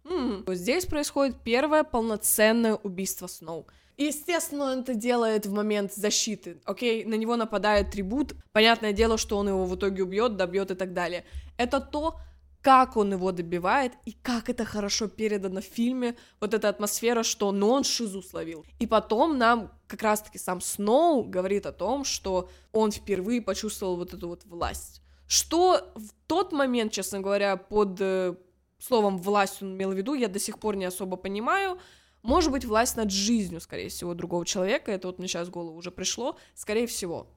М-м. 0.05 0.45
Здесь 0.55 0.85
происходит 0.85 1.37
первое 1.43 1.83
полноценное 1.83 2.75
убийство 2.75 3.27
Сноу. 3.27 3.67
Естественно, 3.97 4.71
он 4.71 4.79
это 4.79 4.93
делает 4.93 5.45
в 5.45 5.51
момент 5.51 5.93
защиты, 5.93 6.61
окей? 6.63 7.03
На 7.03 7.15
него 7.15 7.35
нападает 7.35 7.91
трибут, 7.91 8.33
понятное 8.53 8.93
дело, 8.93 9.17
что 9.17 9.37
он 9.37 9.49
его 9.49 9.65
в 9.65 9.75
итоге 9.75 10.03
убьет, 10.03 10.37
добьет 10.37 10.71
и 10.71 10.75
так 10.75 10.93
далее. 10.93 11.25
Это 11.57 11.81
то, 11.81 12.17
как 12.61 12.97
он 12.97 13.13
его 13.13 13.31
добивает 13.31 13.93
и 14.05 14.11
как 14.11 14.49
это 14.49 14.65
хорошо 14.65 15.07
передано 15.07 15.61
в 15.61 15.65
фильме, 15.65 16.15
вот 16.41 16.53
эта 16.53 16.69
атмосфера, 16.69 17.23
что 17.23 17.51
ну 17.51 17.69
он 17.69 17.83
шизу 17.83 18.21
словил. 18.21 18.65
И 18.79 18.87
потом 18.87 19.37
нам 19.37 19.71
как 19.87 20.01
раз-таки 20.01 20.37
сам 20.37 20.59
Сноу 20.59 21.23
говорит 21.23 21.65
о 21.65 21.71
том, 21.71 22.03
что 22.03 22.49
он 22.71 22.91
впервые 22.91 23.41
почувствовал 23.41 23.95
вот 23.95 24.13
эту 24.13 24.27
вот 24.27 24.45
власть. 24.45 25.01
Что 25.27 25.91
в 25.95 26.09
тот 26.27 26.51
момент, 26.51 26.91
честно 26.91 27.21
говоря, 27.21 27.55
под 27.55 27.97
э, 28.01 28.35
словом 28.79 29.17
власть 29.19 29.61
он 29.61 29.75
имел 29.75 29.91
в 29.91 29.97
виду, 29.97 30.13
я 30.13 30.27
до 30.27 30.39
сих 30.39 30.59
пор 30.59 30.75
не 30.75 30.85
особо 30.85 31.17
понимаю. 31.17 31.79
Может 32.23 32.51
быть, 32.51 32.65
власть 32.65 32.97
над 32.97 33.11
жизнью, 33.11 33.61
скорее 33.61 33.89
всего, 33.89 34.13
другого 34.13 34.45
человека. 34.45 34.91
Это 34.91 35.07
вот 35.07 35.19
мне 35.19 35.27
сейчас 35.27 35.47
в 35.47 35.51
голову 35.51 35.77
уже 35.77 35.91
пришло. 35.91 36.37
Скорее 36.55 36.87
всего. 36.87 37.27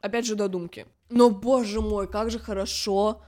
Опять 0.00 0.26
же, 0.26 0.34
додумки. 0.34 0.86
Но, 1.08 1.30
боже 1.30 1.80
мой, 1.80 2.10
как 2.10 2.30
же 2.30 2.38
хорошо 2.38 3.22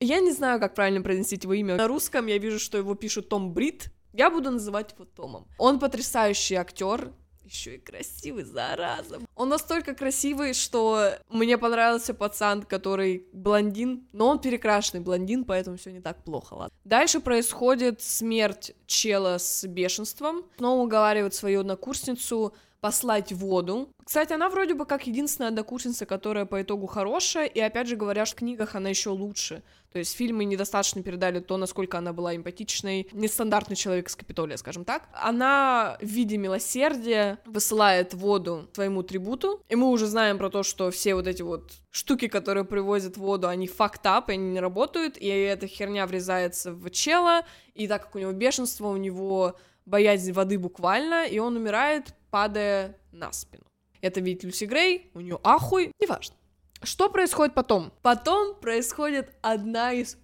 я 0.00 0.20
не 0.20 0.32
знаю, 0.32 0.60
как 0.60 0.74
правильно 0.74 1.02
произносить 1.02 1.44
его 1.44 1.54
имя. 1.54 1.76
На 1.76 1.88
русском 1.88 2.26
я 2.26 2.38
вижу, 2.38 2.58
что 2.58 2.78
его 2.78 2.94
пишут 2.94 3.28
Том 3.28 3.52
Брит. 3.52 3.90
Я 4.12 4.30
буду 4.30 4.50
называть 4.50 4.92
его 4.92 5.04
Томом. 5.04 5.48
Он 5.58 5.78
потрясающий 5.78 6.54
актер, 6.54 7.12
еще 7.44 7.76
и 7.76 7.78
красивый, 7.78 8.44
зараза. 8.44 9.20
Он 9.34 9.48
настолько 9.48 9.94
красивый, 9.94 10.54
что 10.54 11.10
мне 11.28 11.58
понравился 11.58 12.14
пацан, 12.14 12.62
который 12.62 13.26
блондин, 13.32 14.08
но 14.12 14.28
он 14.28 14.38
перекрашенный 14.38 15.02
блондин, 15.02 15.44
поэтому 15.44 15.76
все 15.76 15.92
не 15.92 16.00
так 16.00 16.24
плохо, 16.24 16.54
ладно. 16.54 16.76
Дальше 16.84 17.20
происходит 17.20 18.00
смерть 18.00 18.74
чела 18.86 19.38
с 19.38 19.66
бешенством. 19.66 20.44
Снова 20.56 20.82
уговаривает 20.82 21.34
свою 21.34 21.60
однокурсницу 21.60 22.54
послать 22.84 23.32
воду. 23.32 23.88
Кстати, 24.04 24.34
она 24.34 24.50
вроде 24.50 24.74
бы 24.74 24.84
как 24.84 25.06
единственная 25.06 25.48
однокурсница, 25.48 26.04
которая 26.04 26.44
по 26.44 26.60
итогу 26.60 26.86
хорошая, 26.86 27.46
и 27.46 27.58
опять 27.58 27.88
же 27.88 27.96
говорят, 27.96 28.28
в 28.28 28.34
книгах 28.34 28.74
она 28.74 28.90
еще 28.90 29.08
лучше. 29.08 29.62
То 29.90 29.98
есть 29.98 30.14
фильмы 30.14 30.44
недостаточно 30.44 31.02
передали 31.02 31.40
то, 31.40 31.56
насколько 31.56 31.96
она 31.96 32.12
была 32.12 32.36
эмпатичной, 32.36 33.08
нестандартный 33.12 33.74
человек 33.74 34.10
из 34.10 34.16
Капитолия, 34.16 34.58
скажем 34.58 34.84
так. 34.84 35.08
Она 35.14 35.96
в 35.98 36.04
виде 36.04 36.36
милосердия 36.36 37.38
высылает 37.46 38.12
воду 38.12 38.68
своему 38.74 39.02
трибуту, 39.02 39.62
и 39.70 39.76
мы 39.76 39.88
уже 39.88 40.06
знаем 40.06 40.36
про 40.36 40.50
то, 40.50 40.62
что 40.62 40.90
все 40.90 41.14
вот 41.14 41.26
эти 41.26 41.40
вот 41.40 41.72
штуки, 41.90 42.28
которые 42.28 42.64
привозят 42.66 43.16
воду, 43.16 43.48
они 43.48 43.66
up, 43.66 44.24
и 44.28 44.32
они 44.32 44.50
не 44.50 44.60
работают, 44.60 45.16
и 45.16 45.26
эта 45.26 45.66
херня 45.66 46.06
врезается 46.06 46.74
в 46.74 46.90
чела, 46.90 47.46
и 47.72 47.88
так 47.88 48.02
как 48.02 48.16
у 48.16 48.18
него 48.18 48.32
бешенство, 48.32 48.88
у 48.88 48.98
него 48.98 49.56
боязнь 49.86 50.32
воды 50.32 50.58
буквально, 50.58 51.26
и 51.26 51.38
он 51.38 51.56
умирает, 51.56 52.14
падая 52.34 52.98
на 53.12 53.32
спину. 53.32 53.62
Это 54.00 54.20
видит 54.20 54.42
Люси 54.42 54.64
Грей, 54.64 55.08
у 55.14 55.20
нее 55.20 55.38
ахуй, 55.44 55.92
неважно. 56.00 56.34
Что 56.82 57.08
происходит 57.08 57.54
потом? 57.54 57.92
Потом 58.02 58.58
происходит 58.58 59.32
одна 59.40 59.92
из... 59.92 60.16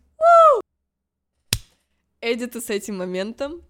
Эдита 2.20 2.60
с 2.60 2.68
этим 2.68 2.98
моментом. 2.98 3.62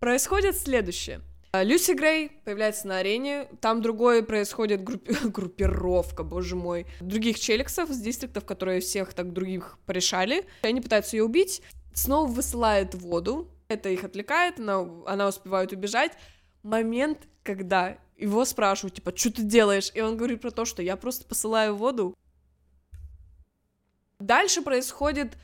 Происходит 0.00 0.56
следующее. 0.56 1.20
Люси 1.52 1.92
Грей 1.92 2.32
появляется 2.44 2.88
на 2.88 2.98
арене, 2.98 3.44
там 3.60 3.82
другое 3.82 4.24
происходит 4.24 4.82
группи... 4.82 5.12
группировка, 5.28 6.24
боже 6.24 6.56
мой, 6.56 6.86
других 7.00 7.38
челиксов 7.38 7.88
с 7.88 8.00
дистриктов, 8.00 8.44
которые 8.44 8.80
всех 8.80 9.14
так 9.14 9.32
других 9.32 9.78
порешали. 9.86 10.44
Они 10.62 10.80
пытаются 10.80 11.16
ее 11.16 11.22
убить, 11.22 11.62
снова 11.94 12.26
высылает 12.26 12.96
воду, 12.96 13.48
это 13.70 13.88
их 13.88 14.04
отвлекает, 14.04 14.58
она, 14.58 14.86
она 15.06 15.28
успевает 15.28 15.72
убежать. 15.72 16.12
Момент, 16.62 17.28
когда 17.42 17.98
его 18.16 18.44
спрашивают, 18.44 18.94
типа, 18.94 19.16
что 19.16 19.32
ты 19.32 19.42
делаешь? 19.42 19.90
И 19.94 20.00
он 20.00 20.16
говорит 20.16 20.40
про 20.40 20.50
то, 20.50 20.64
что 20.64 20.82
я 20.82 20.96
просто 20.96 21.26
посылаю 21.26 21.74
воду. 21.74 22.14
Дальше 24.18 24.60
происходит 24.60 25.38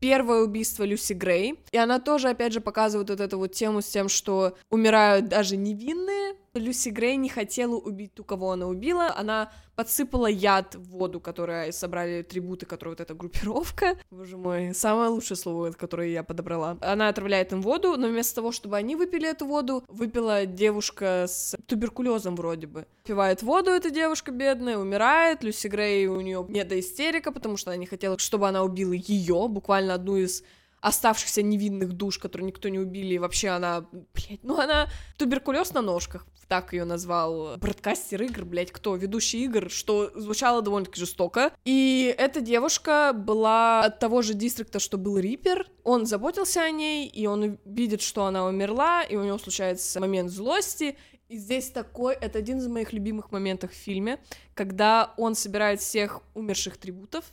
первое 0.00 0.42
убийство 0.42 0.84
Люси 0.84 1.12
Грей, 1.12 1.60
и 1.70 1.76
она 1.76 2.00
тоже, 2.00 2.30
опять 2.30 2.52
же, 2.52 2.60
показывает 2.60 3.10
вот 3.10 3.20
эту 3.20 3.38
вот 3.38 3.52
тему 3.52 3.82
с 3.82 3.86
тем, 3.86 4.08
что 4.08 4.56
умирают 4.70 5.28
даже 5.28 5.56
невинные. 5.56 6.36
Люси 6.54 6.90
Грей 6.90 7.16
не 7.16 7.30
хотела 7.30 7.76
убить 7.76 8.14
ту, 8.14 8.24
кого 8.24 8.52
она 8.52 8.66
убила, 8.66 9.14
она 9.16 9.50
подсыпала 9.74 10.26
яд 10.26 10.74
в 10.74 10.90
воду, 10.90 11.18
которую 11.18 11.72
собрали 11.72 12.20
трибуты, 12.22 12.66
которые 12.66 12.92
вот 12.92 13.00
эта 13.00 13.14
группировка. 13.14 13.96
Боже 14.10 14.36
мой, 14.36 14.74
самое 14.74 15.08
лучшее 15.08 15.38
слово, 15.38 15.70
которое 15.70 16.08
я 16.08 16.22
подобрала. 16.22 16.76
Она 16.82 17.08
отравляет 17.08 17.52
им 17.52 17.62
воду, 17.62 17.96
но 17.96 18.08
вместо 18.08 18.34
того, 18.34 18.52
чтобы 18.52 18.76
они 18.76 18.96
выпили 18.96 19.30
эту 19.30 19.46
воду, 19.46 19.82
выпила 19.88 20.44
девушка 20.44 21.24
с 21.26 21.56
туберкулезом 21.66 22.36
вроде 22.36 22.66
бы. 22.66 22.86
Пивает 23.04 23.42
воду 23.42 23.70
эта 23.70 23.90
девушка 23.90 24.30
бедная, 24.30 24.76
умирает. 24.76 25.42
Люси 25.42 25.68
Грей 25.68 26.06
у 26.06 26.20
нее 26.20 26.44
не 26.50 26.64
до 26.64 26.78
истерика, 26.78 27.32
потому 27.32 27.56
что 27.56 27.70
она 27.70 27.78
не 27.78 27.86
хотела, 27.86 28.18
чтобы 28.18 28.46
она 28.46 28.62
убила 28.62 28.92
ее, 28.92 29.48
буквально 29.48 29.94
одну 29.94 30.18
из 30.18 30.44
оставшихся 30.82 31.42
невинных 31.42 31.92
душ, 31.92 32.18
которые 32.18 32.48
никто 32.48 32.68
не 32.68 32.78
убили, 32.78 33.14
и 33.14 33.18
вообще 33.18 33.48
она, 33.50 33.86
блядь, 33.92 34.42
ну 34.42 34.58
она 34.58 34.88
туберкулез 35.16 35.72
на 35.72 35.80
ножках, 35.80 36.26
так 36.48 36.72
ее 36.74 36.84
назвал 36.84 37.56
бродкастер 37.56 38.22
игр, 38.24 38.44
блядь, 38.44 38.72
кто, 38.72 38.96
ведущий 38.96 39.44
игр, 39.44 39.70
что 39.70 40.10
звучало 40.14 40.60
довольно-таки 40.60 41.00
жестоко. 41.00 41.52
И 41.64 42.14
эта 42.18 42.40
девушка 42.40 43.12
была 43.14 43.84
от 43.84 44.00
того 44.00 44.22
же 44.22 44.34
дистрикта, 44.34 44.80
что 44.80 44.98
был 44.98 45.16
Риппер, 45.18 45.66
он 45.84 46.04
заботился 46.04 46.60
о 46.60 46.70
ней, 46.70 47.06
и 47.06 47.26
он 47.26 47.58
видит, 47.64 48.02
что 48.02 48.26
она 48.26 48.44
умерла, 48.44 49.04
и 49.04 49.14
у 49.14 49.22
него 49.22 49.38
случается 49.38 50.00
момент 50.00 50.30
злости, 50.30 50.98
и 51.28 51.38
здесь 51.38 51.70
такой, 51.70 52.14
это 52.14 52.40
один 52.40 52.58
из 52.58 52.66
моих 52.66 52.92
любимых 52.92 53.30
моментов 53.30 53.70
в 53.70 53.76
фильме, 53.76 54.18
когда 54.52 55.14
он 55.16 55.36
собирает 55.36 55.80
всех 55.80 56.20
умерших 56.34 56.76
трибутов, 56.76 57.32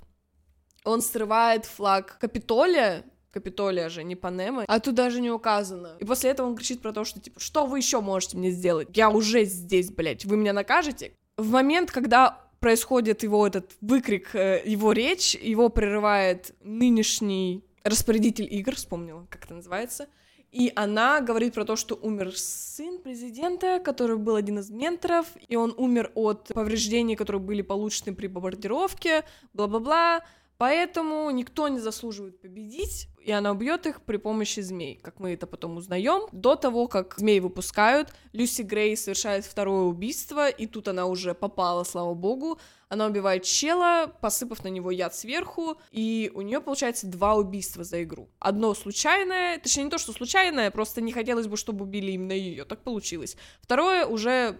он 0.85 1.01
срывает 1.01 1.65
флаг 1.65 2.17
Капитолия, 2.19 3.03
Капитолия 3.39 3.89
же, 3.89 4.03
не 4.03 4.15
Панема, 4.15 4.65
а 4.67 4.79
тут 4.79 4.95
даже 4.95 5.21
не 5.21 5.31
указано. 5.31 5.95
И 5.99 6.05
после 6.05 6.31
этого 6.31 6.47
он 6.47 6.55
кричит 6.55 6.81
про 6.81 6.91
то, 6.91 7.05
что, 7.05 7.19
типа, 7.19 7.39
что 7.39 7.65
вы 7.65 7.77
еще 7.79 8.01
можете 8.01 8.37
мне 8.37 8.51
сделать? 8.51 8.89
Я 8.93 9.09
уже 9.09 9.45
здесь, 9.45 9.89
блядь, 9.91 10.25
вы 10.25 10.37
меня 10.37 10.53
накажете? 10.53 11.13
В 11.37 11.49
момент, 11.51 11.89
когда 11.89 12.49
происходит 12.59 13.23
его 13.23 13.47
этот 13.47 13.71
выкрик, 13.81 14.35
э, 14.35 14.61
его 14.65 14.91
речь, 14.91 15.35
его 15.35 15.69
прерывает 15.69 16.53
нынешний 16.61 17.63
распорядитель 17.83 18.47
игр, 18.53 18.75
вспомнила, 18.75 19.25
как 19.29 19.45
это 19.45 19.55
называется, 19.55 20.07
И 20.51 20.71
она 20.75 21.21
говорит 21.21 21.53
про 21.53 21.63
то, 21.63 21.75
что 21.75 21.95
умер 21.95 22.35
сын 22.35 22.97
президента, 22.97 23.79
который 23.79 24.17
был 24.17 24.35
один 24.35 24.57
из 24.57 24.71
менторов, 24.71 25.27
и 25.47 25.55
он 25.55 25.75
умер 25.77 26.11
от 26.15 26.47
повреждений, 26.53 27.15
которые 27.15 27.39
были 27.39 27.61
получены 27.61 28.15
при 28.15 28.25
бомбардировке, 28.27 29.23
бла-бла-бла. 29.53 30.23
Поэтому 30.59 31.29
никто 31.29 31.69
не 31.69 31.79
заслуживает 31.79 32.41
победить, 32.41 33.07
и 33.21 33.31
она 33.31 33.51
убьет 33.51 33.85
их 33.85 34.01
при 34.01 34.17
помощи 34.17 34.59
змей, 34.59 34.99
как 35.01 35.21
мы 35.21 35.31
это 35.31 35.47
потом 35.47 35.77
узнаем. 35.77 36.27
До 36.33 36.57
того, 36.57 36.89
как 36.89 37.15
змей 37.17 37.39
выпускают, 37.39 38.13
Люси 38.33 38.63
Грей 38.63 38.97
совершает 38.97 39.45
второе 39.45 39.83
убийство, 39.83 40.49
и 40.49 40.67
тут 40.67 40.89
она 40.89 41.05
уже 41.05 41.33
попала, 41.33 41.85
слава 41.85 42.13
богу. 42.13 42.59
Она 42.89 43.05
убивает 43.05 43.43
чела, 43.43 44.07
посыпав 44.19 44.61
на 44.65 44.67
него 44.67 44.91
яд 44.91 45.15
сверху, 45.15 45.79
и 45.91 46.29
у 46.35 46.41
нее 46.41 46.59
получается 46.59 47.07
два 47.07 47.35
убийства 47.35 47.85
за 47.85 48.03
игру. 48.03 48.27
Одно 48.39 48.73
случайное, 48.73 49.59
точнее 49.59 49.85
не 49.85 49.89
то, 49.89 49.97
что 49.97 50.11
случайное, 50.11 50.71
просто 50.71 50.99
не 50.99 51.13
хотелось 51.13 51.47
бы, 51.47 51.55
чтобы 51.55 51.85
убили 51.85 52.11
именно 52.11 52.33
ее, 52.33 52.65
так 52.65 52.81
получилось. 52.83 53.37
Второе 53.61 54.05
уже 54.05 54.59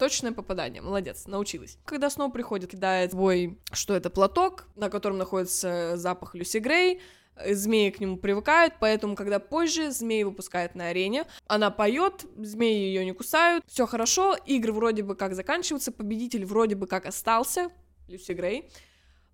Точное 0.00 0.32
попадание, 0.32 0.80
молодец, 0.80 1.26
научилась. 1.26 1.76
Когда 1.84 2.08
снова 2.08 2.30
приходит, 2.32 2.70
кидает 2.70 3.10
свой, 3.10 3.58
что 3.70 3.94
это 3.94 4.08
платок, 4.08 4.66
на 4.74 4.88
котором 4.88 5.18
находится 5.18 5.98
запах 5.98 6.34
Люси 6.34 6.56
Грей, 6.56 7.02
э, 7.36 7.52
змеи 7.54 7.90
к 7.90 8.00
нему 8.00 8.16
привыкают, 8.16 8.76
поэтому, 8.80 9.14
когда 9.14 9.38
позже 9.38 9.90
змеи 9.90 10.22
выпускают 10.22 10.74
на 10.74 10.88
арене, 10.88 11.26
она 11.48 11.70
поет, 11.70 12.24
змеи 12.38 12.78
ее 12.78 13.04
не 13.04 13.12
кусают, 13.12 13.62
все 13.66 13.86
хорошо, 13.86 14.38
игры 14.46 14.72
вроде 14.72 15.02
бы 15.02 15.14
как 15.16 15.34
заканчиваются, 15.34 15.92
победитель 15.92 16.46
вроде 16.46 16.76
бы 16.76 16.86
как 16.86 17.04
остался, 17.04 17.68
Люси 18.08 18.32
Грей. 18.32 18.70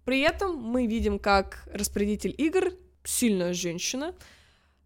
При 0.05 0.19
этом 0.19 0.57
мы 0.57 0.89
видим, 0.89 1.21
как 1.21 1.63
распорядитель 1.73 2.35
игр, 2.37 2.73
сильная 3.05 3.53
женщина, 3.53 4.17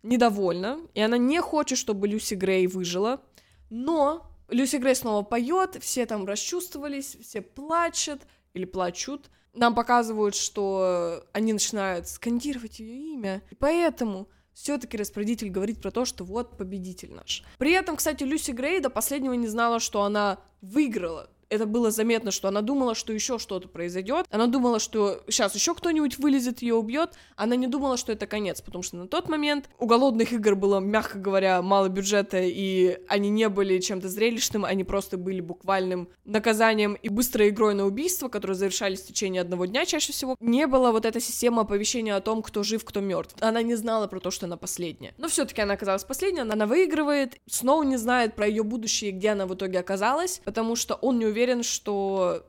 недовольна, 0.03 0.81
и 0.93 1.01
она 1.01 1.17
не 1.17 1.41
хочет, 1.41 1.79
чтобы 1.79 2.07
Люси 2.07 2.35
Грей 2.35 2.67
выжила, 2.67 3.23
но 3.71 4.30
Люси 4.51 4.77
Грей 4.77 4.95
снова 4.95 5.23
поет, 5.23 5.77
все 5.81 6.07
там 6.07 6.27
расчувствовались, 6.27 7.17
все 7.23 7.41
плачут 7.41 8.23
или 8.55 8.65
плачут. 8.65 9.31
Нам 9.55 9.75
показывают, 9.75 10.35
что 10.35 11.25
они 11.33 11.53
начинают 11.53 12.09
скандировать 12.09 12.79
ее 12.79 13.15
имя. 13.15 13.43
И 13.51 13.55
поэтому 13.55 14.29
все-таки 14.53 14.97
распорядитель 14.97 15.51
говорит 15.51 15.81
про 15.81 15.91
то, 15.91 16.05
что 16.05 16.25
вот 16.25 16.57
победитель 16.57 17.13
наш. 17.13 17.43
При 17.59 17.73
этом, 17.73 17.97
кстати, 17.97 18.25
Люси 18.25 18.51
Грей 18.51 18.81
до 18.81 18.91
последнего 18.91 19.33
не 19.35 19.49
знала, 19.49 19.81
что 19.81 20.03
она 20.03 20.39
выиграла 20.61 21.31
это 21.51 21.67
было 21.67 21.91
заметно, 21.91 22.31
что 22.31 22.49
она 22.49 22.63
думала, 22.63 22.95
что 22.95 23.13
еще 23.13 23.39
что-то 23.39 23.69
произойдет. 23.69 24.27
Она 24.31 24.47
думала, 24.47 24.79
что 24.79 25.23
сейчас 25.29 25.55
еще 25.55 25.75
кто-нибудь 25.75 26.19
вылезет, 26.19 26.63
ее 26.63 26.75
убьет. 26.75 27.15
Она 27.37 27.57
не 27.57 27.67
думала, 27.67 27.97
что 27.97 28.13
это 28.13 28.27
конец, 28.27 28.63
потому 28.63 28.83
что 28.83 28.97
на 28.97 29.09
тот 29.09 29.29
момент 29.29 29.69
у 29.79 29.87
голодных 29.87 30.33
игр 30.33 30.55
было, 30.55 30.79
мягко 30.79 31.19
говоря, 31.19 31.61
мало 31.61 31.89
бюджета, 31.89 32.39
и 32.41 32.99
они 33.09 33.29
не 33.31 33.49
были 33.49 33.81
чем-то 33.81 34.09
зрелищным, 34.09 34.65
они 34.65 34.85
просто 34.85 35.19
были 35.19 35.41
буквальным 35.41 36.09
наказанием 36.25 36.95
и 36.95 37.09
быстрой 37.09 37.49
игрой 37.49 37.75
на 37.75 37.85
убийство, 37.85 38.29
которые 38.29 38.57
завершались 38.57 39.01
в 39.01 39.09
течение 39.09 39.43
одного 39.43 39.67
дня 39.67 39.85
чаще 39.85 40.13
всего. 40.13 40.37
Не 40.39 40.69
было 40.69 40.93
вот 40.93 41.05
этой 41.05 41.21
системы 41.21 41.63
оповещения 41.63 42.15
о 42.15 42.21
том, 42.21 42.43
кто 42.43 42.63
жив, 42.63 42.85
кто 42.85 43.01
мертв. 43.01 43.35
Она 43.41 43.63
не 43.63 43.75
знала 43.75 44.07
про 44.07 44.21
то, 44.21 44.31
что 44.31 44.47
она 44.47 44.57
последняя. 44.57 45.15
Но 45.19 45.29
все-таки 45.29 45.61
она 45.61 45.75
оказалась 45.75 46.05
последняя, 46.05 46.43
она 46.43 46.67
выигрывает. 46.67 47.39
Сноу 47.49 47.83
не 47.83 47.97
знает 47.97 48.37
про 48.37 48.47
ее 48.47 48.63
будущее, 48.63 49.11
где 49.11 49.31
она 49.31 49.47
в 49.47 49.55
итоге 49.55 49.81
оказалась, 49.81 50.41
потому 50.45 50.77
что 50.77 50.95
он 50.95 51.19
не 51.19 51.27
уверен 51.27 51.40
уверен, 51.41 51.63
что 51.63 52.45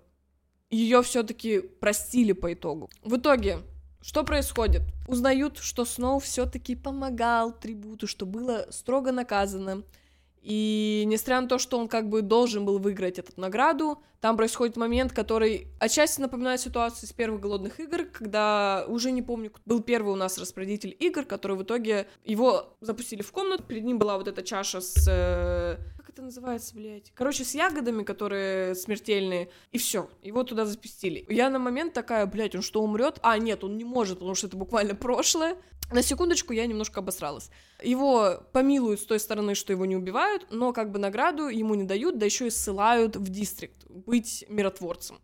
ее 0.70 1.02
все-таки 1.02 1.60
простили 1.60 2.34
по 2.34 2.52
итогу. 2.52 2.90
В 3.04 3.16
итоге, 3.16 3.60
что 4.02 4.24
происходит? 4.24 4.82
Узнают, 5.08 5.60
что 5.60 5.86
Сноу 5.86 6.20
все-таки 6.20 6.76
помогал 6.76 7.54
трибуту, 7.58 8.06
что 8.06 8.26
было 8.26 8.68
строго 8.70 9.14
наказано. 9.14 9.84
И 10.42 11.04
несмотря 11.06 11.40
на 11.40 11.48
то, 11.48 11.58
что 11.58 11.78
он 11.78 11.88
как 11.88 12.10
бы 12.10 12.22
должен 12.22 12.66
был 12.66 12.80
выиграть 12.80 13.20
эту 13.20 13.40
награду, 13.40 14.02
там 14.20 14.36
происходит 14.36 14.76
момент, 14.76 15.14
который 15.14 15.68
отчасти 15.80 16.20
напоминает 16.20 16.60
ситуацию 16.60 17.08
из 17.08 17.14
первых 17.14 17.42
голодных 17.42 17.80
игр, 17.80 18.06
когда 18.12 18.84
уже 18.88 19.12
не 19.12 19.22
помню, 19.22 19.54
был 19.66 19.82
первый 19.82 20.14
у 20.14 20.16
нас 20.16 20.38
распорядитель 20.38 20.96
игр, 21.00 21.26
который 21.26 21.56
в 21.56 21.64
итоге 21.64 22.08
его 22.26 22.76
запустили 22.82 23.22
в 23.22 23.32
комнату, 23.32 23.64
перед 23.64 23.84
ним 23.84 24.00
была 24.00 24.18
вот 24.18 24.28
эта 24.28 24.42
чаша 24.42 24.82
с 24.82 25.08
э, 25.08 25.78
это 26.12 26.24
называется, 26.24 26.76
блядь? 26.76 27.12
Короче, 27.16 27.46
с 27.46 27.56
ягодами, 27.56 28.04
которые 28.04 28.76
смертельные, 28.76 29.50
и 29.72 29.78
все. 29.78 30.10
Его 30.22 30.44
туда 30.44 30.66
запустили. 30.66 31.26
Я 31.30 31.50
на 31.50 31.58
момент 31.58 31.94
такая, 31.94 32.26
блядь, 32.26 32.54
он 32.54 32.62
что, 32.62 32.82
умрет? 32.82 33.20
А, 33.22 33.38
нет, 33.38 33.64
он 33.64 33.78
не 33.78 33.86
может, 33.86 34.20
потому 34.20 34.36
что 34.36 34.48
это 34.48 34.58
буквально 34.58 34.94
прошлое. 34.94 35.56
На 35.90 36.02
секундочку 36.02 36.52
я 36.54 36.68
немножко 36.68 37.00
обосралась. 37.00 37.50
Его 37.82 38.44
помилуют 38.52 39.00
с 39.00 39.06
той 39.06 39.20
стороны, 39.20 39.56
что 39.56 39.72
его 39.72 39.86
не 39.86 39.96
убивают, 39.96 40.48
но 40.52 40.74
как 40.74 40.92
бы 40.92 41.00
награду 41.00 41.48
ему 41.48 41.76
не 41.76 41.84
дают, 41.84 42.18
да 42.18 42.26
еще 42.26 42.48
и 42.48 42.50
ссылают 42.50 43.16
в 43.16 43.30
дистрикт, 43.30 43.86
быть 43.90 44.46
миротворцем. 44.50 45.20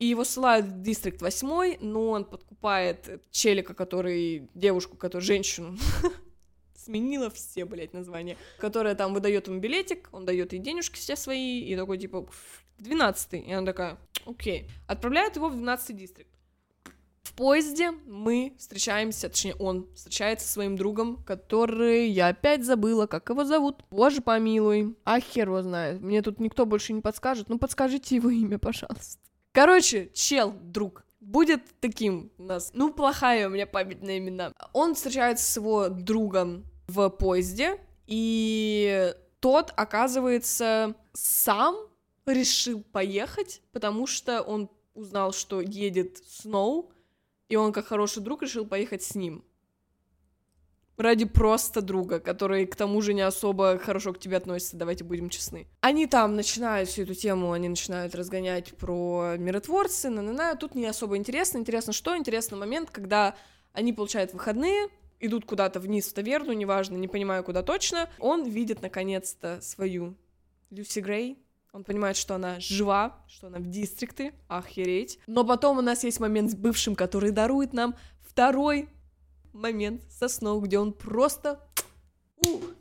И 0.00 0.06
его 0.06 0.24
ссылают 0.24 0.66
в 0.66 0.82
дистрикт 0.82 1.20
8, 1.20 1.78
но 1.80 2.10
он 2.10 2.24
подкупает 2.24 3.22
челика, 3.30 3.74
который, 3.74 4.48
девушку, 4.54 4.96
которую, 4.96 5.24
женщину, 5.24 5.76
сменила 6.88 7.28
все, 7.28 7.66
блядь, 7.66 7.92
названия, 7.92 8.38
которая 8.58 8.94
там 8.94 9.12
выдает 9.12 9.46
ему 9.46 9.60
билетик, 9.60 10.08
он 10.10 10.24
дает 10.24 10.54
ей 10.54 10.58
денежки 10.58 10.96
все 10.96 11.16
свои, 11.16 11.60
и 11.60 11.76
такой, 11.76 11.98
типа, 11.98 12.26
12 12.78 13.34
И 13.34 13.52
она 13.52 13.66
такая, 13.66 13.98
окей. 14.24 14.70
Отправляет 14.86 15.36
его 15.36 15.50
в 15.50 15.54
12 15.54 15.96
дистрикт. 15.96 16.30
В 17.22 17.34
поезде 17.34 17.90
мы 18.06 18.54
встречаемся, 18.58 19.28
точнее, 19.28 19.54
он 19.56 19.86
встречается 19.94 20.46
со 20.46 20.54
своим 20.54 20.76
другом, 20.76 21.22
который, 21.24 22.08
я 22.08 22.28
опять 22.28 22.64
забыла, 22.64 23.06
как 23.06 23.28
его 23.28 23.44
зовут. 23.44 23.84
Боже 23.90 24.22
помилуй. 24.22 24.96
А 25.04 25.20
хер 25.20 25.48
его 25.48 25.62
знает. 25.62 26.00
Мне 26.00 26.22
тут 26.22 26.40
никто 26.40 26.64
больше 26.64 26.94
не 26.94 27.02
подскажет. 27.02 27.48
Ну, 27.48 27.58
подскажите 27.58 28.16
его 28.16 28.30
имя, 28.30 28.58
пожалуйста. 28.58 29.20
Короче, 29.52 30.10
чел, 30.14 30.52
друг, 30.52 31.04
будет 31.20 31.62
таким 31.80 32.32
у 32.38 32.44
нас. 32.44 32.70
Ну, 32.74 32.92
плохая 32.92 33.46
у 33.46 33.50
меня 33.50 33.66
память 33.66 34.02
на 34.02 34.16
имена. 34.18 34.52
Он 34.72 34.94
встречается 34.94 35.44
с 35.44 35.56
его 35.56 35.88
другом 35.88 36.64
в 36.88 37.08
поезде, 37.10 37.78
и 38.06 39.14
тот, 39.40 39.72
оказывается, 39.76 40.94
сам 41.12 41.76
решил 42.26 42.82
поехать, 42.82 43.62
потому 43.72 44.06
что 44.06 44.42
он 44.42 44.70
узнал, 44.94 45.32
что 45.32 45.60
едет 45.60 46.18
Сноу, 46.26 46.90
и 47.48 47.56
он, 47.56 47.72
как 47.72 47.86
хороший 47.86 48.22
друг, 48.22 48.42
решил 48.42 48.66
поехать 48.66 49.02
с 49.02 49.14
ним. 49.14 49.44
Ради 50.96 51.26
просто 51.26 51.80
друга, 51.80 52.18
который 52.18 52.66
к 52.66 52.74
тому 52.74 53.00
же 53.02 53.14
не 53.14 53.20
особо 53.20 53.78
хорошо 53.78 54.12
к 54.12 54.18
тебе 54.18 54.36
относится, 54.36 54.76
давайте 54.76 55.04
будем 55.04 55.30
честны. 55.30 55.68
Они 55.80 56.08
там 56.08 56.34
начинают 56.34 56.88
всю 56.88 57.02
эту 57.02 57.14
тему, 57.14 57.52
они 57.52 57.68
начинают 57.68 58.16
разгонять 58.16 58.76
про 58.76 59.36
миротворцы, 59.38 60.10
на 60.10 60.22
на 60.22 60.32
на 60.32 60.54
тут 60.56 60.74
не 60.74 60.86
особо 60.86 61.16
интересно. 61.16 61.58
Интересно 61.58 61.92
что? 61.92 62.16
Интересный 62.16 62.58
момент, 62.58 62.90
когда 62.90 63.36
они 63.72 63.92
получают 63.92 64.32
выходные, 64.32 64.88
идут 65.20 65.44
куда-то 65.44 65.80
вниз 65.80 66.08
в 66.08 66.14
таверну, 66.14 66.52
неважно, 66.52 66.96
не 66.96 67.08
понимаю, 67.08 67.44
куда 67.44 67.62
точно. 67.62 68.08
Он 68.18 68.44
видит, 68.44 68.82
наконец-то, 68.82 69.60
свою 69.60 70.16
Люси 70.70 71.00
Грей, 71.00 71.38
он 71.72 71.84
понимает, 71.84 72.16
что 72.16 72.34
она 72.34 72.58
жива, 72.60 73.24
что 73.28 73.48
она 73.48 73.58
в 73.58 73.66
дистрикте, 73.66 74.32
охереть. 74.48 75.18
Но 75.26 75.44
потом 75.44 75.78
у 75.78 75.82
нас 75.82 76.02
есть 76.02 76.18
момент 76.18 76.50
с 76.50 76.54
бывшим, 76.54 76.96
который 76.96 77.30
дарует 77.30 77.72
нам 77.72 77.94
второй 78.20 78.88
момент 79.52 80.02
со 80.10 80.28
Сноу, 80.28 80.60
где 80.60 80.78
он 80.78 80.92
просто 80.92 81.60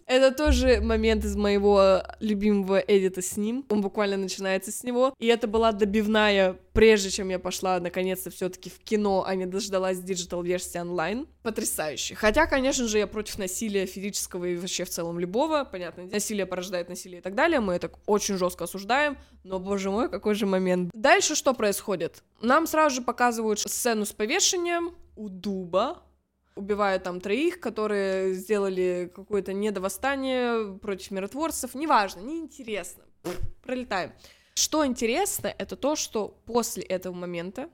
это 0.07 0.31
тоже 0.31 0.79
момент 0.81 1.25
из 1.25 1.35
моего 1.35 2.01
любимого 2.19 2.79
эдита 2.79 3.21
с 3.21 3.35
ним. 3.35 3.65
Он 3.69 3.81
буквально 3.81 4.15
начинается 4.15 4.71
с 4.71 4.83
него. 4.83 5.13
И 5.19 5.27
это 5.27 5.47
была 5.47 5.73
добивная, 5.73 6.57
прежде 6.71 7.09
чем 7.09 7.29
я 7.29 7.39
пошла 7.39 7.79
наконец-то 7.79 8.29
все-таки 8.29 8.69
в 8.69 8.79
кино, 8.79 9.25
а 9.27 9.35
не 9.35 9.45
дождалась 9.45 9.99
digital-версии 9.99 10.79
онлайн. 10.79 11.27
Потрясающе. 11.43 12.15
Хотя, 12.15 12.45
конечно 12.45 12.87
же, 12.87 12.99
я 12.99 13.07
против 13.07 13.37
насилия 13.37 13.85
физического 13.85 14.45
и 14.45 14.55
вообще 14.55 14.85
в 14.85 14.89
целом 14.89 15.19
любого. 15.19 15.67
Понятно, 15.69 16.05
насилие 16.05 16.45
порождает 16.45 16.87
насилие 16.87 17.19
и 17.19 17.21
так 17.21 17.35
далее. 17.35 17.59
Мы 17.59 17.73
это 17.73 17.91
очень 18.05 18.37
жестко 18.37 18.63
осуждаем. 18.63 19.17
Но, 19.43 19.59
боже 19.59 19.91
мой, 19.91 20.09
какой 20.09 20.35
же 20.35 20.45
момент. 20.45 20.89
Дальше 20.93 21.35
что 21.35 21.53
происходит? 21.53 22.23
Нам 22.41 22.65
сразу 22.65 22.95
же 22.95 23.01
показывают 23.01 23.59
сцену 23.59 24.05
с 24.05 24.13
повешением 24.13 24.95
у 25.17 25.29
дуба, 25.29 26.03
убивают 26.57 27.03
там 27.03 27.21
троих, 27.21 27.59
которые 27.59 28.33
сделали 28.33 29.11
какое-то 29.13 29.53
недовосстание 29.53 30.77
против 30.79 31.11
миротворцев, 31.11 31.75
неважно, 31.75 32.21
неинтересно, 32.21 33.03
пролетаем. 33.63 34.11
Что 34.55 34.85
интересно, 34.85 35.53
это 35.57 35.75
то, 35.75 35.95
что 35.95 36.39
после 36.45 36.83
этого 36.83 37.13
момента 37.13 37.69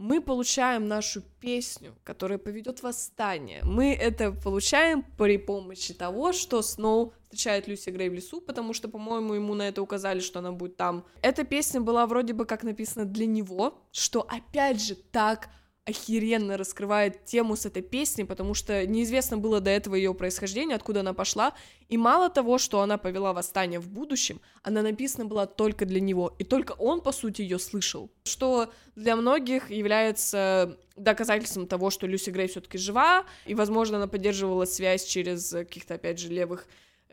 мы 0.00 0.22
получаем 0.22 0.88
нашу 0.88 1.20
песню, 1.40 1.94
которая 2.04 2.38
поведет 2.38 2.82
восстание. 2.82 3.60
Мы 3.64 3.92
это 3.92 4.32
получаем 4.32 5.04
при 5.18 5.36
помощи 5.36 5.92
того, 5.92 6.32
что 6.32 6.62
Сноу 6.62 7.12
встречает 7.24 7.68
Люси 7.68 7.90
Грей 7.90 8.08
в 8.08 8.14
лесу, 8.14 8.40
потому 8.40 8.72
что, 8.72 8.88
по-моему, 8.88 9.34
ему 9.34 9.52
на 9.52 9.68
это 9.68 9.82
указали, 9.82 10.20
что 10.20 10.38
она 10.38 10.52
будет 10.52 10.78
там. 10.78 11.04
Эта 11.20 11.44
песня 11.44 11.82
была 11.82 12.06
вроде 12.06 12.32
бы 12.32 12.46
как 12.46 12.62
написана 12.62 13.04
для 13.04 13.26
него, 13.26 13.74
что, 13.92 14.22
опять 14.22 14.82
же, 14.82 14.94
так 14.94 15.50
охеренно 15.90 16.56
раскрывает 16.56 17.24
тему 17.24 17.56
с 17.56 17.66
этой 17.66 17.82
песней, 17.82 18.24
потому 18.24 18.54
что 18.54 18.86
неизвестно 18.86 19.36
было 19.36 19.60
до 19.60 19.70
этого 19.70 19.94
ее 19.94 20.14
происхождение, 20.14 20.76
откуда 20.76 21.00
она 21.00 21.12
пошла, 21.12 21.54
и 21.88 21.96
мало 21.96 22.30
того, 22.30 22.58
что 22.58 22.80
она 22.80 22.98
повела 22.98 23.32
восстание 23.32 23.80
в 23.80 23.88
будущем, 23.88 24.40
она 24.62 24.82
написана 24.82 25.26
была 25.26 25.46
только 25.46 25.84
для 25.84 26.00
него, 26.00 26.34
и 26.38 26.44
только 26.44 26.72
он, 26.72 27.00
по 27.00 27.12
сути, 27.12 27.42
ее 27.42 27.58
слышал, 27.58 28.10
что 28.24 28.72
для 28.96 29.16
многих 29.16 29.70
является 29.70 30.78
доказательством 30.96 31.66
того, 31.66 31.90
что 31.90 32.06
Люси 32.06 32.30
Грей 32.30 32.48
все-таки 32.48 32.78
жива, 32.78 33.24
и, 33.46 33.54
возможно, 33.54 33.96
она 33.96 34.06
поддерживала 34.06 34.64
связь 34.64 35.04
через 35.04 35.50
каких-то, 35.50 35.94
опять 35.94 36.18
же, 36.18 36.28
левых 36.28 36.66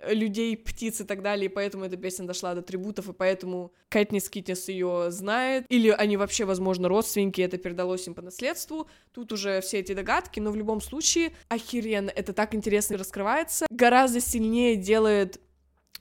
людей, 0.05 0.55
птиц 0.55 1.01
и 1.01 1.03
так 1.03 1.21
далее, 1.21 1.45
и 1.45 1.53
поэтому 1.53 1.85
эта 1.85 1.97
песня 1.97 2.25
дошла 2.25 2.53
до 2.53 2.61
трибутов, 2.61 3.09
и 3.09 3.13
поэтому 3.13 3.73
Кэтнис 3.89 4.29
Китнис 4.29 4.67
ее 4.69 5.07
знает, 5.09 5.65
или 5.69 5.89
они 5.89 6.17
вообще, 6.17 6.45
возможно, 6.45 6.87
родственники, 6.87 7.41
это 7.41 7.57
передалось 7.57 8.07
им 8.07 8.13
по 8.13 8.21
наследству, 8.21 8.87
тут 9.11 9.31
уже 9.31 9.61
все 9.61 9.79
эти 9.79 9.93
догадки, 9.93 10.39
но 10.39 10.51
в 10.51 10.55
любом 10.55 10.81
случае, 10.81 11.33
охеренно, 11.49 12.09
это 12.09 12.33
так 12.33 12.53
интересно 12.53 12.97
раскрывается, 12.97 13.65
гораздо 13.69 14.19
сильнее 14.19 14.75
делает 14.75 15.39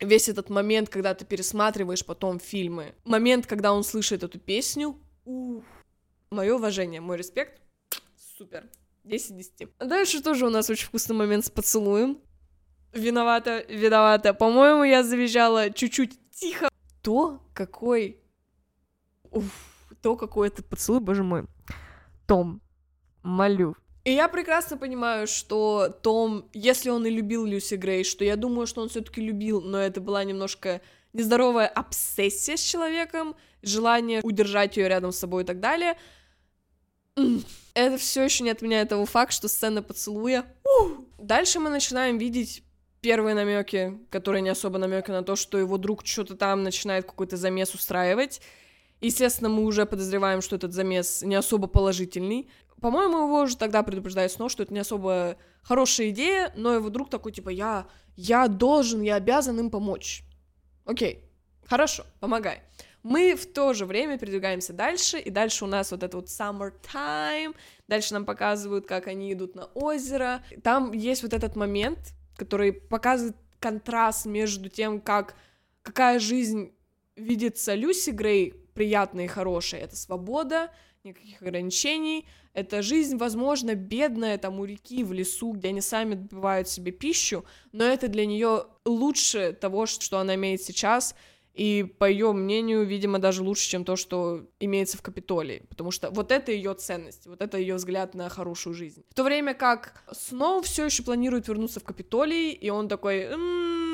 весь 0.00 0.28
этот 0.28 0.50
момент, 0.50 0.88
когда 0.88 1.14
ты 1.14 1.24
пересматриваешь 1.24 2.04
потом 2.04 2.38
фильмы, 2.38 2.94
момент, 3.04 3.46
когда 3.46 3.72
он 3.72 3.82
слышит 3.82 4.22
эту 4.22 4.38
песню, 4.38 4.98
мое 6.30 6.54
уважение, 6.54 7.00
мой 7.00 7.16
респект, 7.16 7.60
супер. 8.36 8.68
10 9.04 9.36
10. 9.36 9.68
Дальше 9.78 10.20
тоже 10.20 10.46
у 10.46 10.50
нас 10.50 10.68
очень 10.68 10.86
вкусный 10.86 11.14
момент 11.14 11.44
с 11.46 11.50
поцелуем. 11.50 12.18
Виновата, 12.96 13.62
виновата. 13.68 14.32
По-моему, 14.34 14.84
я 14.84 15.02
завизжала 15.02 15.70
чуть-чуть 15.70 16.18
тихо. 16.30 16.68
То, 17.02 17.40
какой... 17.52 18.20
Уф, 19.30 19.44
то, 20.02 20.16
какой 20.16 20.48
это 20.48 20.62
поцелуй, 20.62 21.00
боже 21.00 21.22
мой. 21.22 21.44
Том, 22.26 22.60
молю. 23.22 23.76
И 24.04 24.12
я 24.12 24.28
прекрасно 24.28 24.78
понимаю, 24.78 25.26
что 25.26 25.88
Том, 26.02 26.48
если 26.52 26.90
он 26.90 27.04
и 27.06 27.10
любил 27.10 27.44
Люси 27.44 27.74
Грей, 27.74 28.04
что 28.04 28.24
я 28.24 28.36
думаю, 28.36 28.66
что 28.66 28.80
он 28.80 28.88
все-таки 28.88 29.20
любил, 29.20 29.60
но 29.60 29.78
это 29.78 30.00
была 30.00 30.24
немножко 30.24 30.80
нездоровая 31.12 31.66
обсессия 31.66 32.56
с 32.56 32.60
человеком, 32.60 33.36
желание 33.62 34.20
удержать 34.22 34.76
ее 34.76 34.88
рядом 34.88 35.12
с 35.12 35.18
собой 35.18 35.42
и 35.42 35.46
так 35.46 35.60
далее. 35.60 35.98
Это 37.74 37.98
все 37.98 38.22
еще 38.24 38.44
не 38.44 38.50
отменяет 38.50 38.90
того 38.90 39.06
факта, 39.06 39.34
что 39.34 39.48
сцена 39.48 39.82
поцелуя. 39.82 40.46
Дальше 41.18 41.58
мы 41.58 41.68
начинаем 41.68 42.18
видеть 42.18 42.62
первые 43.06 43.36
намеки, 43.36 44.00
которые 44.10 44.42
не 44.42 44.48
особо 44.48 44.78
намеки 44.78 45.12
на 45.12 45.22
то, 45.22 45.36
что 45.36 45.58
его 45.58 45.78
друг 45.78 46.04
что-то 46.04 46.34
там 46.34 46.64
начинает 46.64 47.04
какой-то 47.04 47.36
замес 47.36 47.72
устраивать. 47.72 48.40
Естественно, 49.00 49.48
мы 49.48 49.62
уже 49.62 49.86
подозреваем, 49.86 50.42
что 50.42 50.56
этот 50.56 50.72
замес 50.72 51.22
не 51.22 51.36
особо 51.36 51.68
положительный. 51.68 52.50
По-моему, 52.80 53.18
его 53.18 53.42
уже 53.42 53.56
тогда 53.56 53.84
предупреждает 53.84 54.32
снова, 54.32 54.50
что 54.50 54.64
это 54.64 54.74
не 54.74 54.80
особо 54.80 55.36
хорошая 55.62 56.08
идея, 56.08 56.52
но 56.56 56.74
его 56.74 56.90
друг 56.90 57.08
такой, 57.08 57.30
типа, 57.30 57.50
я, 57.50 57.86
я 58.16 58.48
должен, 58.48 59.02
я 59.02 59.14
обязан 59.14 59.60
им 59.60 59.70
помочь. 59.70 60.24
Окей, 60.84 61.30
хорошо, 61.64 62.04
помогай. 62.18 62.60
Мы 63.04 63.36
в 63.36 63.46
то 63.46 63.72
же 63.72 63.86
время 63.86 64.18
передвигаемся 64.18 64.72
дальше, 64.72 65.20
и 65.20 65.30
дальше 65.30 65.64
у 65.64 65.68
нас 65.68 65.92
вот 65.92 66.02
это 66.02 66.16
вот 66.16 66.26
summertime, 66.26 67.54
дальше 67.86 68.14
нам 68.14 68.24
показывают, 68.24 68.88
как 68.88 69.06
они 69.06 69.32
идут 69.32 69.54
на 69.54 69.66
озеро. 69.74 70.42
Там 70.64 70.90
есть 70.90 71.22
вот 71.22 71.32
этот 71.32 71.54
момент, 71.54 72.15
который 72.36 72.72
показывает 72.72 73.36
контраст 73.58 74.26
между 74.26 74.68
тем, 74.68 75.00
как 75.00 75.34
какая 75.82 76.18
жизнь 76.18 76.72
видится 77.16 77.74
Люси 77.74 78.10
Грей 78.10 78.54
приятная 78.74 79.24
и 79.24 79.28
хорошая. 79.28 79.82
Это 79.82 79.96
свобода, 79.96 80.70
никаких 81.02 81.40
ограничений. 81.40 82.26
Это 82.52 82.82
жизнь, 82.82 83.16
возможно, 83.16 83.74
бедная, 83.74 84.38
там, 84.38 84.60
у 84.60 84.64
реки, 84.64 85.04
в 85.04 85.12
лесу, 85.12 85.52
где 85.52 85.68
они 85.68 85.80
сами 85.80 86.14
добывают 86.14 86.68
себе 86.68 86.90
пищу, 86.90 87.44
но 87.72 87.84
это 87.84 88.08
для 88.08 88.26
нее 88.26 88.64
лучше 88.84 89.52
того, 89.52 89.86
что 89.86 90.18
она 90.18 90.34
имеет 90.34 90.62
сейчас, 90.62 91.14
и, 91.56 91.84
по 91.84 92.08
ее 92.08 92.32
мнению, 92.32 92.84
видимо, 92.84 93.18
даже 93.18 93.42
лучше, 93.42 93.68
чем 93.68 93.84
то, 93.84 93.96
что 93.96 94.46
имеется 94.60 94.98
в 94.98 95.02
Капитолии, 95.02 95.62
потому 95.70 95.90
что 95.90 96.10
вот 96.10 96.30
это 96.30 96.52
ее 96.52 96.74
ценность, 96.74 97.26
вот 97.26 97.40
это 97.40 97.56
ее 97.56 97.76
взгляд 97.76 98.14
на 98.14 98.28
хорошую 98.28 98.74
жизнь. 98.74 99.04
В 99.08 99.14
то 99.14 99.24
время 99.24 99.54
как 99.54 100.02
Сноу 100.12 100.60
все 100.60 100.84
еще 100.84 101.02
планирует 101.02 101.48
вернуться 101.48 101.80
в 101.80 101.84
Капитолий, 101.84 102.52
и 102.52 102.68
он 102.68 102.88
такой, 102.88 103.22
м-м, 103.22 103.85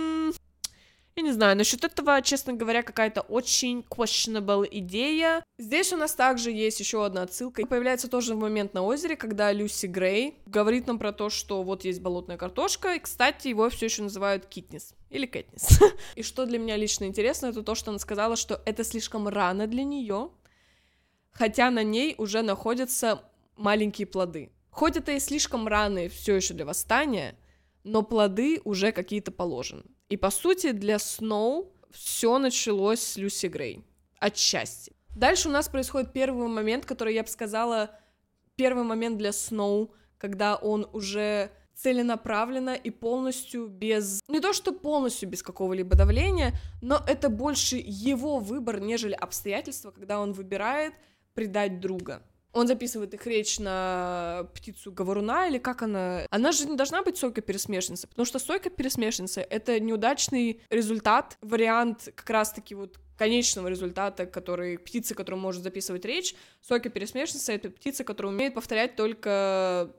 я 1.14 1.22
не 1.22 1.32
знаю, 1.32 1.56
насчет 1.56 1.84
этого, 1.84 2.22
честно 2.22 2.54
говоря, 2.54 2.82
какая-то 2.82 3.20
очень 3.20 3.80
questionable 3.80 4.66
идея. 4.70 5.44
Здесь 5.58 5.92
у 5.92 5.96
нас 5.96 6.14
также 6.14 6.50
есть 6.50 6.80
еще 6.80 7.04
одна 7.04 7.22
отсылка. 7.22 7.66
Появляется 7.66 8.08
тоже 8.08 8.34
в 8.34 8.38
момент 8.38 8.72
на 8.72 8.82
озере, 8.82 9.16
когда 9.16 9.52
Люси 9.52 9.86
Грей 9.86 10.38
говорит 10.46 10.86
нам 10.86 10.98
про 10.98 11.12
то, 11.12 11.28
что 11.28 11.62
вот 11.62 11.84
есть 11.84 12.00
болотная 12.00 12.38
картошка, 12.38 12.94
и, 12.94 12.98
кстати, 12.98 13.48
его 13.48 13.68
все 13.68 13.86
еще 13.86 14.02
называют 14.02 14.46
Китнис 14.46 14.94
или 15.10 15.26
Кэтнис. 15.26 15.80
и 16.14 16.22
что 16.22 16.46
для 16.46 16.58
меня 16.58 16.76
лично 16.76 17.04
интересно, 17.04 17.46
это 17.46 17.62
то, 17.62 17.74
что 17.74 17.90
она 17.90 17.98
сказала, 17.98 18.36
что 18.36 18.62
это 18.64 18.82
слишком 18.82 19.28
рано 19.28 19.66
для 19.66 19.84
нее, 19.84 20.30
хотя 21.30 21.70
на 21.70 21.82
ней 21.82 22.14
уже 22.16 22.42
находятся 22.42 23.22
маленькие 23.56 24.06
плоды. 24.06 24.50
Хоть 24.70 24.96
это 24.96 25.12
и 25.12 25.20
слишком 25.20 25.68
рано 25.68 26.08
все 26.08 26.36
еще 26.36 26.54
для 26.54 26.64
восстания, 26.64 27.36
но 27.84 28.02
плоды 28.02 28.62
уже 28.64 28.92
какие-то 28.92 29.30
положены. 29.30 29.82
И 30.12 30.18
по 30.18 30.28
сути 30.28 30.72
для 30.72 30.98
Сноу 30.98 31.72
все 31.90 32.36
началось 32.36 33.00
с 33.00 33.16
Люси 33.16 33.46
Грей. 33.46 33.82
Отчасти. 34.18 34.92
Дальше 35.16 35.48
у 35.48 35.50
нас 35.50 35.70
происходит 35.70 36.12
первый 36.12 36.48
момент, 36.48 36.84
который 36.84 37.14
я 37.14 37.22
бы 37.22 37.30
сказала, 37.30 37.98
первый 38.54 38.84
момент 38.84 39.16
для 39.16 39.32
Сноу, 39.32 39.94
когда 40.18 40.56
он 40.56 40.86
уже 40.92 41.50
целенаправленно 41.74 42.74
и 42.74 42.90
полностью 42.90 43.68
без... 43.68 44.20
Не 44.28 44.40
то, 44.40 44.52
что 44.52 44.72
полностью 44.72 45.30
без 45.30 45.42
какого-либо 45.42 45.96
давления, 45.96 46.52
но 46.82 47.00
это 47.06 47.30
больше 47.30 47.80
его 47.82 48.38
выбор, 48.38 48.80
нежели 48.80 49.14
обстоятельства, 49.14 49.92
когда 49.92 50.20
он 50.20 50.34
выбирает 50.34 50.92
предать 51.32 51.80
друга. 51.80 52.22
Он 52.52 52.66
записывает 52.66 53.14
их 53.14 53.26
речь 53.26 53.58
на 53.58 54.46
птицу 54.54 54.92
говоруна, 54.92 55.48
или 55.48 55.58
как 55.58 55.82
она... 55.82 56.26
Она 56.30 56.52
же 56.52 56.66
не 56.66 56.76
должна 56.76 57.02
быть 57.02 57.16
сойка-пересмешница, 57.16 58.08
потому 58.08 58.26
что 58.26 58.38
сойка-пересмешница— 58.38 59.40
это 59.50 59.80
неудачный 59.80 60.60
результат, 60.68 61.38
вариант 61.40 62.10
как 62.14 62.28
раз-таки 62.28 62.74
вот 62.74 62.98
конечного 63.16 63.68
результата, 63.68 64.26
который 64.26 64.78
птица, 64.78 65.14
которая 65.14 65.40
может 65.40 65.62
записывать 65.62 66.04
речь. 66.04 66.34
Сойка-пересмешница— 66.60 67.52
это 67.54 67.70
птица, 67.70 68.04
которая 68.04 68.32
умеет 68.32 68.54
повторять 68.54 68.96
только 68.96 69.90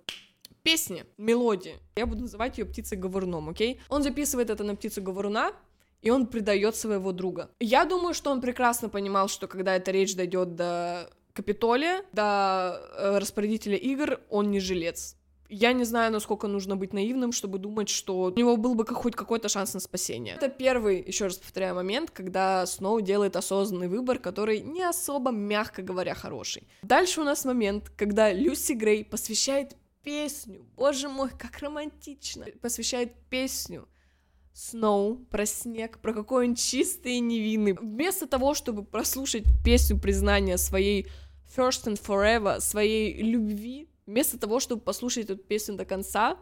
песни, 0.62 1.06
мелодии. 1.18 1.80
Я 1.96 2.06
буду 2.06 2.22
называть 2.22 2.58
ее 2.58 2.66
птицей 2.66 2.98
говоруном, 2.98 3.50
окей? 3.50 3.82
Он 3.90 4.04
записывает 4.04 4.50
это 4.50 4.64
на 4.64 4.76
птицу 4.76 5.02
говоруна, 5.02 5.54
и 6.02 6.10
он 6.10 6.28
предает 6.28 6.76
своего 6.76 7.12
друга. 7.14 7.50
Я 7.60 7.86
думаю, 7.86 8.14
что 8.14 8.30
он 8.30 8.42
прекрасно 8.42 8.90
понимал, 8.90 9.28
что 9.30 9.48
когда 9.48 9.76
эта 9.76 9.92
речь 9.92 10.16
дойдет 10.16 10.56
до 10.56 11.10
Капитолия, 11.34 12.04
до 12.14 12.80
э, 12.96 13.18
распорядителя 13.18 13.76
игр, 13.76 14.20
он 14.30 14.52
не 14.52 14.60
жилец. 14.60 15.16
Я 15.50 15.74
не 15.74 15.84
знаю, 15.84 16.12
насколько 16.12 16.48
нужно 16.48 16.76
быть 16.76 16.94
наивным, 16.94 17.32
чтобы 17.32 17.60
думать, 17.60 17.90
что 17.90 18.22
у 18.22 18.30
него 18.32 18.56
был 18.58 18.76
бы 18.76 18.86
хоть 18.86 19.16
какой-то 19.16 19.50
шанс 19.50 19.74
на 19.74 19.80
спасение. 19.80 20.36
Это 20.36 20.50
первый, 20.50 21.04
еще 21.04 21.26
раз 21.26 21.38
повторяю, 21.38 21.76
момент, 21.76 22.12
когда 22.12 22.66
Сноу 22.66 23.02
делает 23.02 23.36
осознанный 23.36 23.88
выбор, 23.88 24.20
который 24.20 24.62
не 24.62 24.84
особо, 24.84 25.32
мягко 25.32 25.82
говоря, 25.82 26.16
хороший. 26.16 26.68
Дальше 26.82 27.22
у 27.22 27.24
нас 27.24 27.46
момент, 27.46 27.90
когда 27.96 28.32
Люси 28.32 28.74
Грей 28.74 29.04
посвящает 29.04 29.76
песню, 30.04 30.66
боже 30.76 31.10
мой, 31.10 31.30
как 31.30 31.60
романтично, 31.60 32.46
посвящает 32.62 33.14
песню 33.30 33.88
Сноу, 34.54 35.16
про 35.32 35.48
снег, 35.48 35.98
про 35.98 36.14
какой 36.14 36.48
он 36.48 36.54
чистый 36.54 37.14
и 37.14 37.20
невинный. 37.20 37.74
Вместо 37.74 38.28
того, 38.28 38.54
чтобы 38.54 38.84
прослушать 38.84 39.46
песню 39.66 40.00
признания 40.00 40.58
своей 40.58 41.08
First 41.56 41.86
and 41.86 42.02
Forever, 42.02 42.60
своей 42.60 43.22
любви, 43.22 43.90
вместо 44.06 44.40
того, 44.40 44.60
чтобы 44.60 44.82
послушать 44.82 45.30
эту 45.30 45.38
песню 45.38 45.76
до 45.76 45.86
конца, 45.86 46.38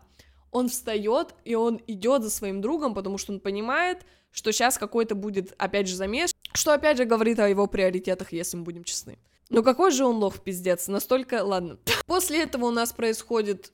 он 0.51 0.69
встает 0.69 1.35
и 1.45 1.55
он 1.55 1.81
идет 1.87 2.23
за 2.23 2.29
своим 2.29 2.61
другом, 2.61 2.93
потому 2.93 3.17
что 3.17 3.33
он 3.33 3.39
понимает, 3.39 4.05
что 4.31 4.51
сейчас 4.51 4.77
какой-то 4.77 5.15
будет, 5.15 5.53
опять 5.57 5.87
же, 5.87 5.95
замес, 5.95 6.33
что, 6.53 6.73
опять 6.73 6.97
же, 6.97 7.05
говорит 7.05 7.39
о 7.39 7.49
его 7.49 7.67
приоритетах, 7.67 8.33
если 8.33 8.57
мы 8.57 8.63
будем 8.63 8.83
честны. 8.83 9.19
Но 9.49 9.63
какой 9.63 9.91
же 9.91 10.05
он 10.05 10.17
лох, 10.17 10.39
пиздец, 10.39 10.87
настолько, 10.87 11.43
ладно. 11.43 11.77
После 12.05 12.43
этого 12.43 12.65
у 12.65 12.71
нас 12.71 12.93
происходит 12.93 13.73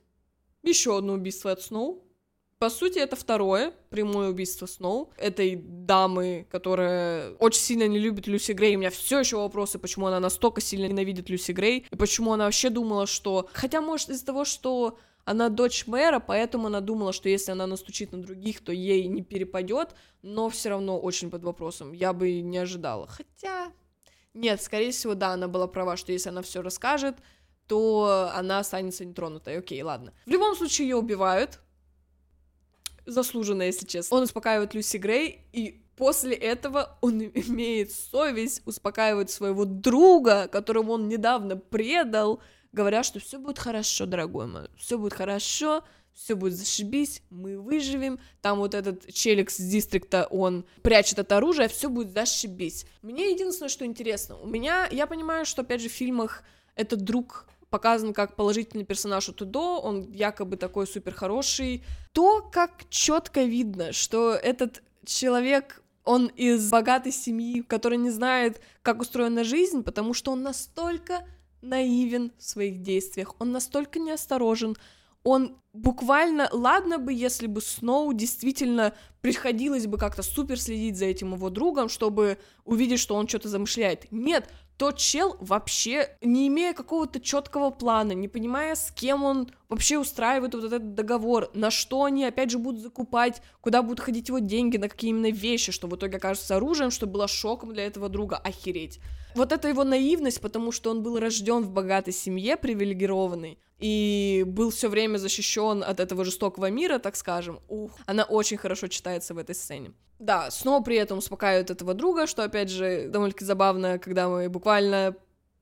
еще 0.62 0.98
одно 0.98 1.14
убийство 1.14 1.52
от 1.52 1.62
Сноу, 1.62 2.04
по 2.58 2.70
сути, 2.70 2.98
это 2.98 3.14
второе 3.14 3.72
прямое 3.88 4.30
убийство 4.30 4.66
Сноу. 4.66 5.12
Этой 5.16 5.56
дамы, 5.56 6.46
которая 6.50 7.32
очень 7.34 7.60
сильно 7.60 7.86
не 7.86 7.98
любит 7.98 8.26
Люси 8.26 8.52
Грей. 8.52 8.76
У 8.76 8.80
меня 8.80 8.90
все 8.90 9.20
еще 9.20 9.36
вопросы, 9.36 9.78
почему 9.78 10.06
она 10.06 10.18
настолько 10.18 10.60
сильно 10.60 10.86
ненавидит 10.86 11.30
Люси 11.30 11.52
Грей. 11.52 11.86
И 11.90 11.96
почему 11.96 12.32
она 12.32 12.46
вообще 12.46 12.70
думала, 12.70 13.06
что... 13.06 13.48
Хотя, 13.52 13.80
может, 13.80 14.10
из-за 14.10 14.26
того, 14.26 14.44
что 14.44 14.98
она 15.24 15.50
дочь 15.50 15.86
мэра, 15.86 16.18
поэтому 16.18 16.66
она 16.66 16.80
думала, 16.80 17.12
что 17.12 17.28
если 17.28 17.52
она 17.52 17.66
настучит 17.66 18.12
на 18.12 18.22
других, 18.22 18.64
то 18.64 18.72
ей 18.72 19.06
не 19.06 19.22
перепадет, 19.22 19.90
но 20.22 20.48
все 20.48 20.70
равно 20.70 20.98
очень 20.98 21.30
под 21.30 21.44
вопросом. 21.44 21.92
Я 21.92 22.12
бы 22.12 22.40
не 22.40 22.58
ожидала. 22.58 23.06
Хотя... 23.06 23.72
Нет, 24.34 24.62
скорее 24.62 24.90
всего, 24.90 25.14
да, 25.14 25.30
она 25.30 25.48
была 25.48 25.66
права, 25.66 25.96
что 25.96 26.12
если 26.12 26.28
она 26.28 26.42
все 26.42 26.62
расскажет, 26.62 27.16
то 27.66 28.30
она 28.34 28.58
останется 28.58 29.04
нетронутой. 29.04 29.58
Окей, 29.58 29.82
ладно. 29.82 30.12
В 30.26 30.30
любом 30.30 30.56
случае 30.56 30.88
ее 30.88 30.96
убивают. 30.96 31.60
Заслуженно, 33.08 33.62
если 33.62 33.86
честно. 33.86 34.18
Он 34.18 34.24
успокаивает 34.24 34.74
Люси 34.74 34.98
Грей, 34.98 35.46
и 35.54 35.80
после 35.96 36.34
этого 36.34 36.98
он 37.00 37.22
имеет 37.34 37.90
совесть 37.90 38.62
успокаивать 38.66 39.30
своего 39.30 39.64
друга, 39.64 40.46
которого 40.46 40.92
он 40.92 41.08
недавно 41.08 41.56
предал, 41.56 42.42
говоря, 42.72 43.02
что 43.02 43.18
все 43.18 43.38
будет 43.38 43.58
хорошо, 43.58 44.04
дорогой 44.04 44.46
мой, 44.46 44.68
все 44.76 44.98
будет 44.98 45.14
хорошо, 45.14 45.84
все 46.12 46.34
будет 46.34 46.52
зашибись, 46.52 47.22
мы 47.30 47.58
выживем. 47.58 48.18
Там 48.42 48.58
вот 48.58 48.74
этот 48.74 49.10
челик 49.10 49.50
с 49.50 49.56
дистрикта, 49.56 50.26
он 50.30 50.66
прячет 50.82 51.18
это 51.18 51.38
оружие, 51.38 51.68
все 51.68 51.88
будет 51.88 52.12
зашибись. 52.12 52.84
Мне 53.00 53.32
единственное, 53.32 53.70
что 53.70 53.86
интересно, 53.86 54.36
у 54.36 54.46
меня, 54.46 54.86
я 54.90 55.06
понимаю, 55.06 55.46
что, 55.46 55.62
опять 55.62 55.80
же, 55.80 55.88
в 55.88 55.92
фильмах 55.92 56.42
этот 56.74 57.00
друг 57.00 57.46
показан 57.70 58.12
как 58.12 58.36
положительный 58.36 58.84
персонаж 58.84 59.28
от 59.28 59.42
Удо, 59.42 59.80
он 59.80 60.10
якобы 60.10 60.56
такой 60.56 60.86
супер 60.86 61.14
хороший. 61.14 61.84
То, 62.12 62.42
как 62.42 62.88
четко 62.88 63.44
видно, 63.44 63.92
что 63.92 64.32
этот 64.32 64.82
человек 65.04 65.82
он 66.04 66.28
из 66.28 66.70
богатой 66.70 67.12
семьи, 67.12 67.60
который 67.60 67.98
не 67.98 68.08
знает, 68.08 68.62
как 68.80 69.02
устроена 69.02 69.44
жизнь, 69.44 69.82
потому 69.82 70.14
что 70.14 70.32
он 70.32 70.42
настолько 70.42 71.22
наивен 71.60 72.32
в 72.38 72.42
своих 72.42 72.80
действиях, 72.80 73.34
он 73.38 73.52
настолько 73.52 73.98
неосторожен, 73.98 74.74
он 75.22 75.58
буквально, 75.74 76.48
ладно 76.50 76.98
бы, 76.98 77.12
если 77.12 77.46
бы 77.46 77.60
Сноу 77.60 78.14
действительно 78.14 78.94
приходилось 79.20 79.86
бы 79.86 79.98
как-то 79.98 80.22
супер 80.22 80.58
следить 80.58 80.96
за 80.96 81.04
этим 81.04 81.34
его 81.34 81.50
другом, 81.50 81.90
чтобы 81.90 82.38
увидеть, 82.64 83.00
что 83.00 83.14
он 83.14 83.28
что-то 83.28 83.50
замышляет. 83.50 84.10
Нет, 84.10 84.48
тот 84.78 84.96
чел 84.96 85.36
вообще, 85.40 86.16
не 86.22 86.46
имея 86.46 86.72
какого-то 86.72 87.20
четкого 87.20 87.70
плана, 87.70 88.12
не 88.12 88.28
понимая, 88.28 88.76
с 88.76 88.92
кем 88.92 89.24
он 89.24 89.50
вообще 89.68 89.98
устраивает 89.98 90.54
вот 90.54 90.64
этот 90.64 90.94
договор, 90.94 91.50
на 91.54 91.70
что 91.70 92.04
они, 92.04 92.24
опять 92.24 92.50
же, 92.50 92.58
будут 92.58 92.82
закупать, 92.82 93.42
куда 93.60 93.82
будут 93.82 94.00
ходить 94.00 94.28
его 94.28 94.38
деньги, 94.38 94.76
на 94.76 94.88
какие 94.88 95.10
именно 95.10 95.30
вещи, 95.30 95.72
что 95.72 95.86
в 95.88 95.96
итоге 95.96 96.16
окажется 96.16 96.56
оружием, 96.56 96.90
что 96.90 97.06
было 97.06 97.28
шоком 97.28 97.72
для 97.72 97.86
этого 97.86 98.08
друга, 98.08 98.36
охереть. 98.36 99.00
Вот 99.34 99.52
это 99.52 99.68
его 99.68 99.84
наивность, 99.84 100.40
потому 100.40 100.72
что 100.72 100.90
он 100.90 101.02
был 101.02 101.18
рожден 101.18 101.62
в 101.62 101.70
богатой 101.70 102.12
семье, 102.12 102.56
привилегированный, 102.56 103.58
и 103.78 104.44
был 104.46 104.70
все 104.70 104.88
время 104.88 105.18
защищен 105.18 105.84
от 105.86 106.00
этого 106.00 106.24
жестокого 106.24 106.70
мира, 106.70 106.98
так 106.98 107.14
скажем. 107.14 107.60
Ух, 107.68 107.92
она 108.06 108.24
очень 108.24 108.56
хорошо 108.56 108.88
читается 108.88 109.34
в 109.34 109.38
этой 109.38 109.54
сцене. 109.54 109.92
Да, 110.18 110.50
снова 110.50 110.82
при 110.82 110.96
этом 110.96 111.18
успокаивают 111.18 111.70
этого 111.70 111.94
друга, 111.94 112.26
что, 112.26 112.42
опять 112.42 112.70
же, 112.70 113.08
довольно-таки 113.08 113.44
забавно, 113.44 113.98
когда 113.98 114.28
мы 114.28 114.48
буквально 114.48 115.14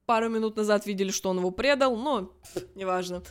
пару 0.07 0.29
минут 0.29 0.57
назад 0.57 0.87
видели, 0.87 1.11
что 1.11 1.31
он 1.31 1.39
его 1.39 1.51
предал, 1.51 1.97
но 1.97 2.33
неважно. 2.75 3.23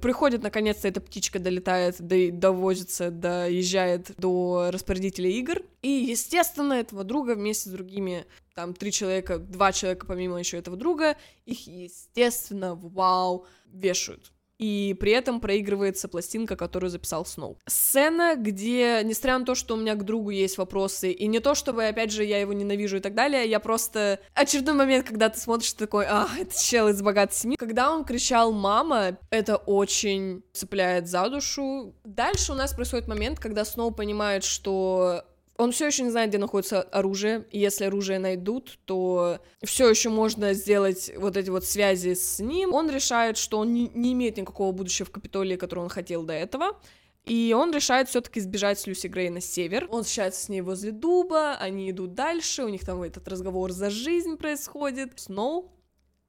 Приходит, 0.00 0.42
наконец-то, 0.42 0.88
эта 0.88 1.00
птичка 1.00 1.38
долетает, 1.38 1.96
до, 2.00 2.30
довозится, 2.30 3.10
доезжает 3.10 4.12
до 4.16 4.70
распорядителя 4.72 5.28
игр. 5.30 5.62
И, 5.82 5.88
естественно, 5.88 6.74
этого 6.74 7.04
друга 7.04 7.34
вместе 7.34 7.68
с 7.68 7.72
другими, 7.72 8.26
там, 8.54 8.74
три 8.74 8.92
человека, 8.92 9.38
два 9.38 9.72
человека 9.72 10.06
помимо 10.06 10.38
еще 10.38 10.58
этого 10.58 10.76
друга, 10.76 11.16
их, 11.44 11.66
естественно, 11.66 12.74
вау, 12.74 13.46
вешают 13.66 14.32
и 14.60 14.94
при 15.00 15.12
этом 15.12 15.40
проигрывается 15.40 16.06
пластинка, 16.06 16.54
которую 16.54 16.90
записал 16.90 17.24
Сноу. 17.24 17.58
Сцена, 17.66 18.34
где, 18.36 19.00
несмотря 19.02 19.38
на 19.38 19.46
то, 19.46 19.54
что 19.54 19.74
у 19.74 19.78
меня 19.78 19.94
к 19.94 20.04
другу 20.04 20.28
есть 20.28 20.58
вопросы, 20.58 21.10
и 21.10 21.26
не 21.28 21.40
то, 21.40 21.54
чтобы, 21.54 21.86
опять 21.86 22.12
же, 22.12 22.24
я 22.24 22.38
его 22.38 22.52
ненавижу 22.52 22.98
и 22.98 23.00
так 23.00 23.14
далее, 23.14 23.48
я 23.48 23.58
просто... 23.58 24.20
Очередной 24.34 24.74
момент, 24.74 25.06
когда 25.06 25.30
ты 25.30 25.40
смотришь, 25.40 25.72
ты 25.72 25.86
такой, 25.86 26.04
а, 26.06 26.28
это 26.38 26.54
чел 26.62 26.88
из 26.88 27.00
богатой 27.00 27.34
семьи. 27.34 27.56
Когда 27.56 27.90
он 27.90 28.04
кричал 28.04 28.52
«мама», 28.52 29.16
это 29.30 29.56
очень 29.56 30.42
цепляет 30.52 31.08
за 31.08 31.30
душу. 31.30 31.94
Дальше 32.04 32.52
у 32.52 32.54
нас 32.54 32.74
происходит 32.74 33.08
момент, 33.08 33.40
когда 33.40 33.64
Сноу 33.64 33.92
понимает, 33.92 34.44
что 34.44 35.24
он 35.60 35.72
все 35.72 35.86
еще 35.86 36.04
не 36.04 36.10
знает, 36.10 36.30
где 36.30 36.38
находится 36.38 36.80
оружие, 36.80 37.44
и 37.50 37.58
если 37.58 37.84
оружие 37.84 38.18
найдут, 38.18 38.78
то 38.86 39.40
все 39.62 39.90
еще 39.90 40.08
можно 40.08 40.54
сделать 40.54 41.12
вот 41.16 41.36
эти 41.36 41.50
вот 41.50 41.66
связи 41.66 42.14
с 42.14 42.40
ним. 42.40 42.72
Он 42.72 42.90
решает, 42.90 43.36
что 43.36 43.58
он 43.58 43.74
не, 43.74 43.86
имеет 43.88 44.38
никакого 44.38 44.72
будущего 44.72 45.06
в 45.06 45.10
Капитолии, 45.10 45.56
которое 45.56 45.82
он 45.82 45.90
хотел 45.90 46.22
до 46.22 46.32
этого. 46.32 46.80
И 47.26 47.54
он 47.56 47.74
решает 47.74 48.08
все-таки 48.08 48.40
сбежать 48.40 48.80
с 48.80 48.86
Люси 48.86 49.08
Грей 49.08 49.28
на 49.28 49.42
север. 49.42 49.86
Он 49.90 50.02
встречается 50.02 50.42
с 50.42 50.48
ней 50.48 50.62
возле 50.62 50.92
дуба, 50.92 51.56
они 51.56 51.90
идут 51.90 52.14
дальше, 52.14 52.64
у 52.64 52.68
них 52.68 52.86
там 52.86 53.02
этот 53.02 53.28
разговор 53.28 53.70
за 53.70 53.90
жизнь 53.90 54.38
происходит. 54.38 55.20
Сноу 55.20 55.70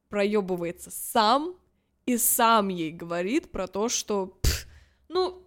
проебывается 0.10 0.92
сам 0.92 1.56
и 2.06 2.18
сам 2.18 2.68
ей 2.68 2.92
говорит 2.92 3.50
про 3.50 3.68
то, 3.68 3.88
что, 3.88 4.38
ну, 5.08 5.41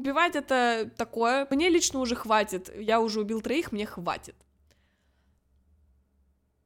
Убивать 0.00 0.34
это 0.34 0.90
такое. 0.96 1.46
Мне 1.50 1.68
лично 1.68 2.00
уже 2.00 2.14
хватит. 2.14 2.74
Я 2.74 3.02
уже 3.02 3.20
убил 3.20 3.42
троих, 3.42 3.70
мне 3.70 3.84
хватит. 3.84 4.34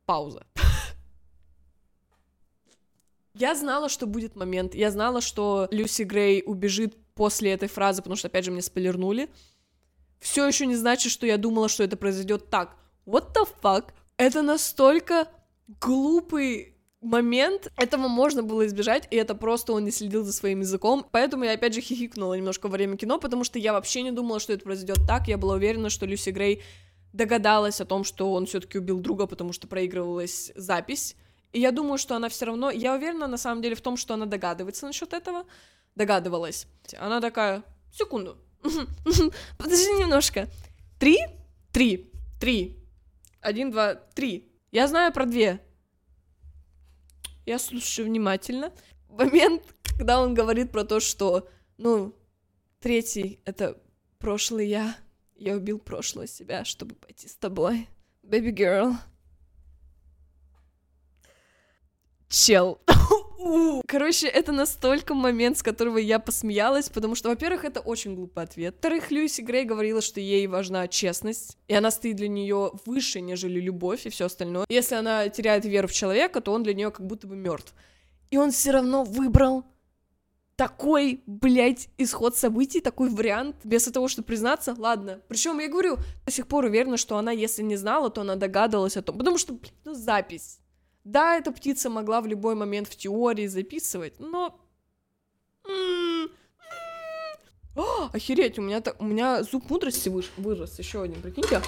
Пауза. 0.07 0.47
Я 3.35 3.57
знала, 3.57 3.89
что 3.89 4.07
будет 4.07 4.37
момент. 4.37 4.77
Я 4.77 4.93
знала, 4.93 5.21
что 5.21 5.67
Люси 5.73 6.03
Грей 6.03 6.45
убежит 6.47 6.97
после 7.17 7.51
этой 7.51 7.67
фразы, 7.67 8.03
потому 8.03 8.15
что, 8.15 8.29
опять 8.29 8.45
же, 8.45 8.53
мне 8.53 8.63
спойлернули. 8.63 9.29
Все 10.21 10.47
еще 10.47 10.67
не 10.67 10.77
значит, 10.77 11.11
что 11.11 11.27
я 11.27 11.37
думала, 11.37 11.69
что 11.69 11.83
это 11.83 11.97
произойдет 11.97 12.51
так. 12.51 12.77
What 13.05 13.35
the 13.35 13.49
fuck? 13.61 13.87
Это 14.17 14.43
настолько 14.43 15.27
глупый 15.67 16.74
момент, 17.05 17.71
этого 17.77 18.09
можно 18.09 18.43
было 18.43 18.67
избежать, 18.67 19.07
и 19.11 19.17
это 19.17 19.35
просто 19.35 19.73
он 19.73 19.85
не 19.85 19.91
следил 19.91 20.25
за 20.25 20.33
своим 20.33 20.61
языком. 20.61 21.07
Поэтому 21.11 21.45
я 21.45 21.53
опять 21.53 21.75
же 21.75 21.81
хихикнула 21.81 22.35
немножко 22.35 22.67
во 22.67 22.73
время 22.73 22.97
кино, 22.97 23.19
потому 23.19 23.45
что 23.45 23.59
я 23.59 23.73
вообще 23.73 24.03
не 24.03 24.11
думала, 24.11 24.41
что 24.41 24.53
это 24.53 24.65
произойдет 24.65 24.99
так. 25.07 25.29
Я 25.29 25.39
была 25.39 25.55
уверена, 25.55 25.91
что 25.91 26.07
Люси 26.07 26.31
Грей 26.31 26.63
догадалась 27.13 27.81
о 27.81 27.85
том, 27.85 28.05
что 28.05 28.33
он 28.33 28.47
все-таки 28.47 28.79
убил 28.79 28.99
друга, 28.99 29.27
потому 29.27 29.53
что 29.53 29.69
проигрывалась 29.69 30.51
запись. 30.57 31.17
И 31.53 31.61
я 31.61 31.71
думаю, 31.71 31.99
что 31.99 32.17
она 32.17 32.29
все 32.29 32.47
равно. 32.47 32.71
Я 32.71 32.95
уверена 32.95 33.29
на 33.29 33.37
самом 33.37 33.63
деле 33.63 33.77
в 33.77 33.81
том, 33.81 33.97
что 33.97 34.15
она 34.15 34.27
догадывается 34.27 34.87
насчет 34.87 35.13
этого. 35.13 35.45
Догадывалась. 35.95 36.67
Она 36.99 37.21
такая. 37.21 37.63
Секунду. 37.93 38.37
Подожди 39.59 39.93
немножко. 39.93 40.49
Три? 40.99 41.19
Три. 41.73 42.11
Три. 42.41 42.77
Один, 43.41 43.71
два, 43.71 43.95
три. 43.95 44.51
Я 44.73 44.89
знаю 44.89 45.13
про 45.13 45.27
две. 45.27 45.61
Я 47.47 47.59
слушаю 47.59 48.07
внимательно. 48.07 48.73
Момент, 49.09 49.63
когда 49.99 50.21
он 50.21 50.35
говорит 50.35 50.73
про 50.73 50.85
то, 50.85 51.01
что, 51.01 51.49
ну, 51.77 52.15
третий— 52.81 53.41
это 53.45 53.81
прошлый 54.19 54.69
я. 54.69 54.97
Я 55.37 55.57
убил 55.57 55.79
прошлое 55.79 56.27
себя, 56.27 56.65
чтобы 56.65 56.95
пойти 56.95 57.29
с 57.29 57.37
тобой. 57.37 57.89
Baby 58.23 58.55
girl. 58.55 58.95
Чел. 62.29 62.81
Короче, 63.87 64.27
это 64.27 64.53
настолько 64.53 65.15
момент, 65.15 65.59
с 65.59 65.63
которого 65.63 65.99
я 65.99 66.19
посмеялась, 66.19 66.89
потому 66.89 67.15
что, 67.15 67.29
во-первых, 67.29 67.65
это 67.65 67.81
очень 67.81 68.15
глупый 68.15 68.45
ответ. 68.45 68.75
Во-вторых, 68.75 69.11
Люси 69.11 69.43
Грей 69.43 69.65
говорила, 69.65 70.01
что 70.01 70.19
ей 70.19 70.47
важна 70.47 70.89
честность, 70.89 71.59
и 71.69 71.75
она 71.75 71.91
стоит 71.91 72.17
для 72.17 72.29
нее 72.29 72.73
выше, 72.87 73.21
нежели 73.21 73.61
любовь 73.61 74.07
и 74.07 74.11
все 74.11 74.27
остальное. 74.27 74.65
Если 74.69 74.95
она 74.95 75.29
теряет 75.29 75.65
веру 75.67 75.89
в 75.89 75.93
человека, 75.93 76.41
то 76.41 76.53
он 76.53 76.63
для 76.63 76.73
нее 76.75 76.91
как 76.91 77.07
будто 77.07 77.27
бы 77.27 77.37
мертв. 77.37 77.75
И 78.31 78.39
он 78.39 78.51
все 78.51 78.71
равно 78.71 79.05
выбрал 79.05 79.65
такой, 80.57 81.23
блядь, 81.27 81.89
исход 81.99 82.37
событий, 82.37 82.81
такой 82.81 83.11
вариант, 83.11 83.57
без 83.65 83.85
того, 83.85 84.09
чтобы 84.09 84.27
признаться, 84.27 84.75
ладно. 84.79 85.21
Причем 85.29 85.59
я 85.59 85.69
говорю, 85.69 85.99
до 86.25 86.33
сих 86.33 86.47
пор 86.47 86.65
уверена, 86.65 86.97
что 86.97 87.19
она, 87.19 87.33
если 87.33 87.63
не 87.63 87.77
знала, 87.77 88.09
то 88.11 88.23
она 88.23 88.37
догадывалась 88.37 88.97
о 88.97 89.03
том, 89.03 89.19
потому 89.19 89.37
что, 89.37 89.55
блядь, 89.55 89.75
ну, 89.85 89.95
запись. 89.95 90.61
Да, 91.05 91.37
эта 91.37 91.53
птица 91.53 91.91
могла 91.91 92.21
в 92.21 92.27
любой 92.27 92.55
момент 92.55 92.89
в 92.89 92.97
теории 92.97 93.47
записывать, 93.47 94.19
но... 94.19 94.59
О, 97.77 98.09
охереть, 98.13 98.59
у 98.59 98.63
меня, 98.63 98.81
так, 98.81 99.01
у 99.01 99.05
меня 99.05 99.43
зуб 99.43 99.69
мудрости 99.69 100.09
вырос, 100.09 100.31
вырос, 100.37 100.79
еще 100.79 101.03
один, 101.03 101.21
прикиньте. 101.21 101.61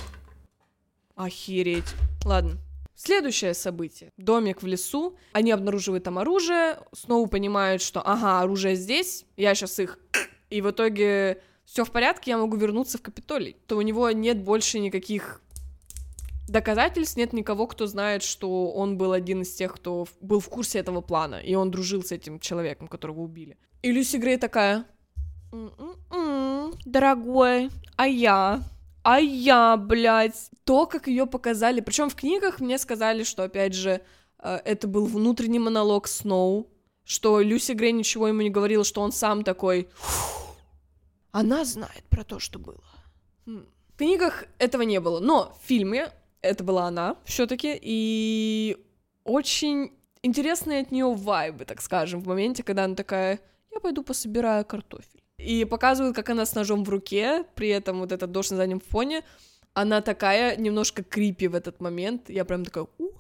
Охереть. 1.17 1.95
Ладно. 2.25 2.59
Следующее 2.95 3.53
событие. 3.53 4.11
Домик 4.17 4.63
в 4.63 4.67
лесу. 4.67 5.19
Они 5.33 5.51
обнаруживают 5.51 6.05
там 6.05 6.19
оружие. 6.19 6.79
Снова 6.93 7.27
понимают, 7.27 7.83
что 7.83 8.01
ага, 8.01 8.41
оружие 8.41 8.75
здесь. 8.75 9.27
Я 9.37 9.55
сейчас 9.55 9.79
их... 9.79 9.99
И 10.49 10.63
в 10.63 10.71
итоге 10.71 11.43
все 11.65 11.85
в 11.85 11.91
порядке, 11.91 12.31
я 12.31 12.39
могу 12.39 12.57
вернуться 12.57 12.97
в 12.99 13.03
Капитолий. 13.03 13.57
То 13.67 13.77
у 13.77 13.83
него 13.83 14.11
нет 14.13 14.39
больше 14.43 14.79
никаких 14.79 15.43
доказательств 16.49 17.17
нет 17.17 17.33
никого, 17.33 17.67
кто 17.67 17.87
знает, 17.87 18.23
что 18.23 18.71
он 18.73 18.97
был 18.97 19.13
один 19.13 19.43
из 19.43 19.55
тех, 19.55 19.75
кто 19.75 20.07
был 20.21 20.41
в 20.41 20.49
курсе 20.49 20.79
этого 20.79 21.01
плана, 21.01 21.37
и 21.37 21.55
он 21.55 21.71
дружил 21.71 22.03
с 22.03 22.13
этим 22.13 22.41
человеком, 22.41 22.89
которого 22.89 23.21
убили. 23.21 23.57
И 23.83 23.93
Люси 23.93 24.17
Грей 24.17 24.37
такая, 24.37 24.85
«М-м-м, 25.53 26.75
дорогой, 26.85 27.71
а 27.97 28.07
я? 28.07 28.63
А 29.03 29.21
я, 29.21 29.77
блядь. 29.77 30.51
То, 30.65 30.87
как 30.87 31.07
ее 31.07 31.27
показали, 31.27 31.81
причем 31.81 32.09
в 32.09 32.17
книгах 32.17 32.59
мне 32.59 32.77
сказали, 32.77 33.23
что, 33.23 33.45
опять 33.45 33.73
же, 33.73 34.03
э, 34.41 34.61
это 34.65 34.89
был 34.89 35.07
внутренний 35.07 35.61
монолог 35.61 36.09
Сноу, 36.09 36.69
что 37.05 37.41
Люси 37.41 37.73
Грей 37.73 37.93
ничего 37.93 38.27
ему 38.27 38.43
не 38.43 38.51
говорила, 38.51 38.85
что 38.85 39.01
он 39.01 39.13
сам 39.13 39.45
такой... 39.45 39.89
Она 41.31 41.65
знает 41.65 42.03
про 42.09 42.25
то, 42.25 42.41
что 42.41 42.59
было. 42.59 42.83
Хм. 43.45 43.67
В 43.95 43.99
книгах 43.99 44.45
этого 44.59 44.83
не 44.83 44.99
было, 44.99 45.21
но 45.21 45.57
в 45.63 45.67
фильме 45.67 46.11
это 46.43 46.65
была 46.65 46.87
она 46.87 47.17
все-таки, 47.25 47.79
и 47.81 48.77
очень 49.25 49.93
интересные 50.23 50.83
от 50.83 50.93
нее 50.93 51.13
вайбы, 51.13 51.65
так 51.65 51.81
скажем, 51.81 52.21
в 52.21 52.29
моменте, 52.29 52.63
когда 52.63 52.85
она 52.85 52.95
такая, 52.95 53.41
я 53.73 53.81
пойду 53.81 54.03
пособираю 54.03 54.65
картофель. 54.65 55.23
И 55.39 55.65
показывают, 55.65 56.17
как 56.17 56.31
она 56.31 56.47
с 56.47 56.55
ножом 56.55 56.85
в 56.85 56.89
руке, 56.89 57.45
при 57.55 57.69
этом 57.69 58.01
вот 58.01 58.13
этот 58.13 58.33
дождь 58.33 58.51
на 58.51 58.57
заднем 58.57 58.81
фоне, 58.81 59.23
она 59.75 60.01
такая 60.01 60.57
немножко 60.57 61.03
крипи 61.03 61.49
в 61.49 61.55
этот 61.55 61.81
момент, 61.81 62.31
я 62.31 62.45
прям 62.45 62.65
такая, 62.65 62.87
У! 62.99 63.11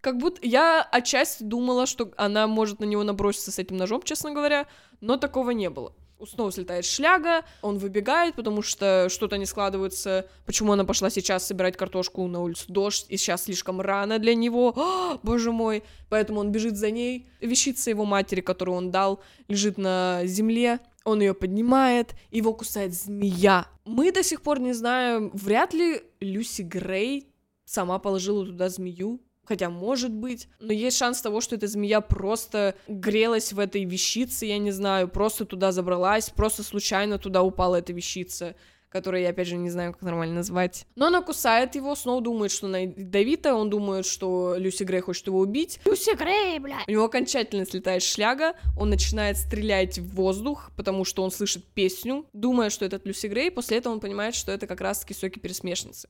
как 0.00 0.18
будто 0.18 0.46
я 0.46 0.82
отчасти 0.82 1.42
думала, 1.42 1.86
что 1.86 2.12
она 2.18 2.46
может 2.46 2.80
на 2.80 2.84
него 2.84 3.02
наброситься 3.04 3.50
с 3.50 3.58
этим 3.58 3.78
ножом, 3.78 4.02
честно 4.02 4.32
говоря, 4.32 4.66
но 5.00 5.16
такого 5.16 5.50
не 5.50 5.70
было 5.70 5.94
снова 6.24 6.52
слетает 6.52 6.84
шляга, 6.84 7.44
он 7.62 7.78
выбегает, 7.78 8.34
потому 8.34 8.62
что 8.62 9.08
что-то 9.08 9.36
не 9.36 9.46
складывается, 9.46 10.28
почему 10.46 10.72
она 10.72 10.84
пошла 10.84 11.10
сейчас 11.10 11.46
собирать 11.46 11.76
картошку 11.76 12.26
на 12.26 12.40
улицу? 12.40 12.66
Дождь, 12.68 13.06
и 13.08 13.16
сейчас 13.16 13.44
слишком 13.44 13.80
рано 13.80 14.18
для 14.18 14.34
него, 14.34 14.72
О, 14.76 15.18
боже 15.22 15.52
мой, 15.52 15.82
поэтому 16.08 16.40
он 16.40 16.50
бежит 16.52 16.76
за 16.76 16.90
ней, 16.90 17.26
вещица 17.40 17.90
его 17.90 18.04
матери, 18.04 18.40
которую 18.40 18.76
он 18.76 18.90
дал, 18.90 19.20
лежит 19.48 19.78
на 19.78 20.20
земле, 20.24 20.80
он 21.04 21.20
ее 21.20 21.34
поднимает, 21.34 22.14
его 22.30 22.54
кусает 22.54 22.94
змея. 22.94 23.66
Мы 23.84 24.10
до 24.10 24.22
сих 24.22 24.42
пор 24.42 24.60
не 24.60 24.72
знаем, 24.72 25.30
вряд 25.34 25.74
ли 25.74 26.02
Люси 26.20 26.62
Грей 26.62 27.28
сама 27.64 27.98
положила 27.98 28.44
туда 28.46 28.68
змею, 28.68 29.20
Хотя, 29.44 29.70
может 29.70 30.12
быть, 30.12 30.48
но 30.60 30.72
есть 30.72 30.96
шанс 30.96 31.20
того, 31.20 31.40
что 31.40 31.56
эта 31.56 31.66
змея 31.66 32.00
просто 32.00 32.74
грелась 32.88 33.52
в 33.52 33.58
этой 33.58 33.84
вещице, 33.84 34.46
я 34.46 34.58
не 34.58 34.70
знаю, 34.70 35.08
просто 35.08 35.44
туда 35.44 35.72
забралась, 35.72 36.30
просто 36.30 36.62
случайно 36.62 37.18
туда 37.18 37.42
упала 37.42 37.76
эта 37.76 37.92
вещица 37.92 38.54
которую 38.94 39.22
я, 39.22 39.30
опять 39.30 39.48
же, 39.48 39.56
не 39.56 39.70
знаю, 39.70 39.92
как 39.92 40.02
нормально 40.02 40.36
назвать. 40.36 40.86
Но 40.94 41.06
она 41.06 41.20
кусает 41.20 41.74
его, 41.74 41.96
снова 41.96 42.22
думает, 42.22 42.52
что 42.52 42.68
она 42.68 42.78
ядовитая, 42.78 43.54
он 43.54 43.68
думает, 43.68 44.06
что 44.06 44.54
Люси 44.56 44.84
Грей 44.84 45.00
хочет 45.00 45.26
его 45.26 45.40
убить. 45.40 45.80
Люси 45.84 46.14
Грей, 46.14 46.60
блядь! 46.60 46.86
У 46.86 46.92
него 46.92 47.04
окончательно 47.06 47.66
слетает 47.66 48.04
шляга, 48.04 48.54
он 48.78 48.90
начинает 48.90 49.36
стрелять 49.36 49.98
в 49.98 50.14
воздух, 50.14 50.70
потому 50.76 51.04
что 51.04 51.24
он 51.24 51.32
слышит 51.32 51.64
песню, 51.74 52.24
думая, 52.32 52.70
что 52.70 52.84
это 52.84 53.00
Люси 53.02 53.26
Грей, 53.26 53.50
после 53.50 53.78
этого 53.78 53.92
он 53.92 53.98
понимает, 53.98 54.36
что 54.36 54.52
это 54.52 54.68
как 54.68 54.80
раз-таки 54.80 55.12
соки 55.12 55.40
пересмешницы. 55.40 56.08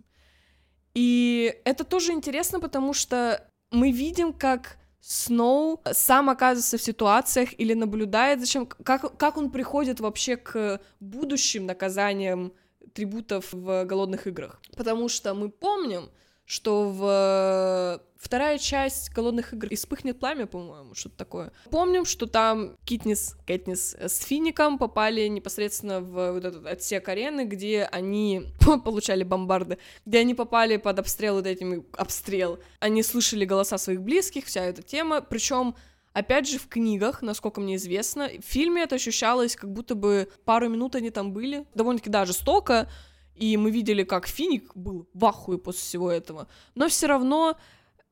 И 0.95 1.55
это 1.65 1.85
тоже 1.85 2.13
интересно, 2.13 2.61
потому 2.61 2.93
что 2.93 3.47
мы 3.71 3.91
видим, 3.91 4.33
как 4.33 4.79
Сноу 5.01 5.83
сам 5.93 6.31
оказывается 6.31 6.79
в 6.79 6.83
ситуациях 6.83 7.51
или 7.59 7.75
наблюдает, 7.75 8.41
зачем, 8.41 8.67
как, 8.67 9.19
как 9.19 9.37
он 9.37 9.51
приходит 9.51 10.01
вообще 10.01 10.37
к 10.37 10.81
будущим 10.99 11.67
наказаниям 11.67 12.55
трибутов 12.95 13.53
в 13.53 13.85
голодных 13.85 14.27
играх. 14.27 14.63
Потому 14.75 15.11
что 15.11 15.35
мы 15.35 15.51
помним, 15.51 16.09
что 16.47 16.89
в 16.91 18.01
вторая 18.17 18.59
часть 18.59 19.11
«Голодных 19.11 19.53
игр» 19.53 19.69
«Испыхнет 19.71 20.19
пламя», 20.19 20.47
по-моему, 20.47 20.95
что-то 20.95 21.17
такое. 21.17 21.53
Помним, 21.71 22.05
что 22.05 22.27
там 22.27 22.77
Китнис, 22.85 23.37
Кэтнис 23.47 23.95
с 23.95 24.19
Фиником 24.25 24.79
попали 24.79 25.27
непосредственно 25.29 26.01
в 26.01 26.33
вот 26.33 26.45
этот 26.45 26.67
отсек 26.67 27.09
арены, 27.09 27.45
где 27.45 27.85
они 27.85 28.47
получали 28.85 29.25
бомбарды, 29.25 29.79
где 30.07 30.19
они 30.19 30.35
попали 30.35 30.77
под 30.77 30.99
обстрел 30.99 31.35
вот 31.37 31.47
этими 31.47 31.85
обстрел. 31.97 32.59
Они 32.81 33.03
слышали 33.03 33.45
голоса 33.45 33.79
своих 33.79 34.03
близких, 34.03 34.47
вся 34.47 34.65
эта 34.65 34.83
тема, 34.83 35.21
причем 35.21 35.75
Опять 36.15 36.49
же, 36.49 36.61
в 36.61 36.69
книгах, 36.69 37.23
насколько 37.23 37.61
мне 37.61 37.75
известно, 37.75 38.29
в 38.29 38.45
фильме 38.45 38.85
это 38.85 38.95
ощущалось, 38.95 39.57
как 39.57 39.73
будто 39.73 39.97
бы 39.97 40.29
пару 40.45 40.69
минут 40.69 40.95
они 40.95 41.11
там 41.11 41.33
были. 41.33 41.67
Довольно-таки 41.75 42.09
даже 42.09 42.33
столько, 42.33 42.89
и 43.35 43.57
мы 43.57 43.71
видели, 43.71 44.05
как 44.05 44.27
Финик 44.27 44.75
был 44.75 45.09
в 45.13 45.25
ахуе 45.25 45.59
после 45.59 45.81
всего 45.81 46.11
этого. 46.11 46.49
Но 46.75 46.89
все 46.89 47.07
равно 47.07 47.57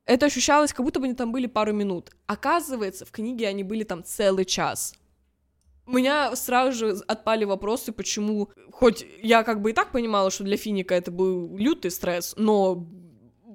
это 0.04 0.26
ощущалось, 0.26 0.72
как 0.72 0.84
будто 0.84 1.00
бы 1.00 1.06
они 1.06 1.14
там 1.14 1.32
были 1.32 1.46
пару 1.46 1.72
минут. 1.72 2.10
Оказывается, 2.26 3.04
в 3.04 3.10
книге 3.10 3.48
они 3.48 3.62
были 3.62 3.84
там 3.84 4.02
целый 4.04 4.44
час. 4.44 4.94
У 5.86 5.92
меня 5.92 6.34
сразу 6.36 6.72
же 6.72 6.96
отпали 7.06 7.44
вопросы, 7.44 7.92
почему... 7.92 8.50
Хоть 8.70 9.04
я 9.22 9.42
как 9.42 9.60
бы 9.60 9.70
и 9.70 9.72
так 9.72 9.92
понимала, 9.92 10.30
что 10.30 10.44
для 10.44 10.56
Финика 10.56 10.94
это 10.94 11.10
был 11.10 11.56
лютый 11.56 11.90
стресс, 11.90 12.34
но 12.36 12.86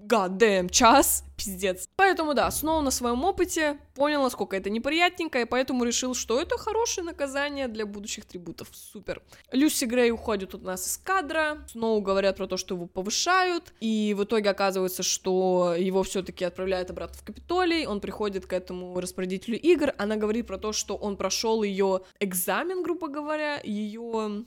goddamn 0.07 0.69
час, 0.69 1.23
пиздец. 1.35 1.87
Поэтому 1.95 2.33
да, 2.33 2.49
снова 2.51 2.81
на 2.81 2.91
своем 2.91 3.23
опыте 3.23 3.77
понял, 3.93 4.23
насколько 4.23 4.55
это 4.55 4.69
неприятненько, 4.69 5.39
и 5.41 5.45
поэтому 5.45 5.83
решил, 5.83 6.15
что 6.15 6.41
это 6.41 6.57
хорошее 6.57 7.05
наказание 7.05 7.67
для 7.67 7.85
будущих 7.85 8.25
трибутов. 8.25 8.69
Супер. 8.71 9.21
Люси 9.51 9.85
Грей 9.85 10.11
уходит 10.11 10.55
у 10.55 10.59
нас 10.59 10.87
из 10.87 10.97
кадра, 10.97 11.65
снова 11.69 12.01
говорят 12.01 12.37
про 12.37 12.47
то, 12.47 12.57
что 12.57 12.75
его 12.75 12.87
повышают, 12.87 13.73
и 13.79 14.15
в 14.17 14.23
итоге 14.23 14.49
оказывается, 14.49 15.03
что 15.03 15.75
его 15.77 16.03
все-таки 16.03 16.45
отправляют 16.45 16.89
обратно 16.89 17.17
в 17.17 17.23
Капитолий, 17.23 17.85
он 17.85 17.99
приходит 17.99 18.45
к 18.45 18.53
этому 18.53 18.99
распорядителю 18.99 19.59
игр, 19.59 19.93
она 19.97 20.15
говорит 20.15 20.47
про 20.47 20.57
то, 20.57 20.73
что 20.73 20.95
он 20.95 21.17
прошел 21.17 21.63
ее 21.63 22.01
экзамен, 22.19 22.83
грубо 22.83 23.07
говоря, 23.07 23.59
ее 23.63 24.45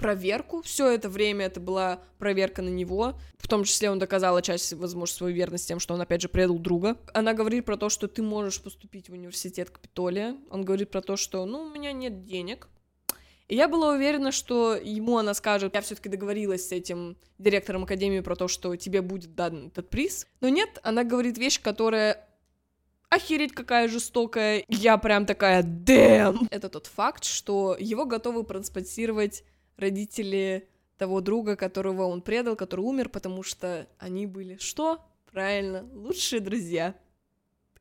проверку. 0.00 0.62
Все 0.62 0.88
это 0.90 1.08
время 1.08 1.46
это 1.46 1.60
была 1.60 2.02
проверка 2.18 2.62
на 2.62 2.68
него. 2.68 3.18
В 3.38 3.46
том 3.46 3.64
числе 3.64 3.90
он 3.90 3.98
доказал 3.98 4.36
отчасти, 4.36 4.74
возможно, 4.74 5.14
свою 5.14 5.34
верность 5.34 5.68
тем, 5.68 5.78
что 5.78 5.94
он, 5.94 6.00
опять 6.00 6.22
же, 6.22 6.28
предал 6.28 6.58
друга. 6.58 6.96
Она 7.14 7.34
говорит 7.34 7.64
про 7.64 7.76
то, 7.76 7.88
что 7.88 8.08
ты 8.08 8.22
можешь 8.22 8.60
поступить 8.60 9.08
в 9.08 9.12
университет 9.12 9.70
Капитолия. 9.70 10.36
Он 10.50 10.64
говорит 10.64 10.90
про 10.90 11.02
то, 11.02 11.16
что, 11.16 11.44
ну, 11.46 11.62
у 11.62 11.70
меня 11.70 11.92
нет 11.92 12.24
денег. 12.24 12.68
И 13.48 13.56
я 13.56 13.66
была 13.66 13.94
уверена, 13.94 14.30
что 14.30 14.76
ему 14.76 15.18
она 15.18 15.34
скажет, 15.34 15.74
я 15.74 15.80
все-таки 15.80 16.08
договорилась 16.08 16.68
с 16.68 16.72
этим 16.72 17.16
директором 17.38 17.82
академии 17.82 18.20
про 18.20 18.36
то, 18.36 18.46
что 18.46 18.76
тебе 18.76 19.02
будет 19.02 19.34
дан 19.34 19.68
этот 19.68 19.90
приз. 19.90 20.26
Но 20.40 20.48
нет, 20.48 20.78
она 20.84 21.02
говорит 21.02 21.36
вещь, 21.36 21.60
которая 21.60 22.28
охереть 23.10 23.52
какая 23.52 23.88
жестокая. 23.88 24.64
Я 24.68 24.96
прям 24.98 25.26
такая, 25.26 25.62
дэм. 25.64 26.48
Это 26.50 26.68
тот 26.68 26.86
факт, 26.86 27.24
что 27.24 27.76
его 27.78 28.06
готовы 28.06 28.44
транспортировать 28.44 29.42
родители 29.80 30.68
того 30.98 31.20
друга, 31.20 31.56
которого 31.56 32.04
он 32.04 32.22
предал, 32.22 32.56
который 32.56 32.82
умер, 32.82 33.08
потому 33.08 33.42
что 33.42 33.88
они 33.98 34.26
были 34.26 34.58
что? 34.58 35.00
Правильно, 35.32 35.84
лучшие 35.94 36.40
друзья. 36.40 36.94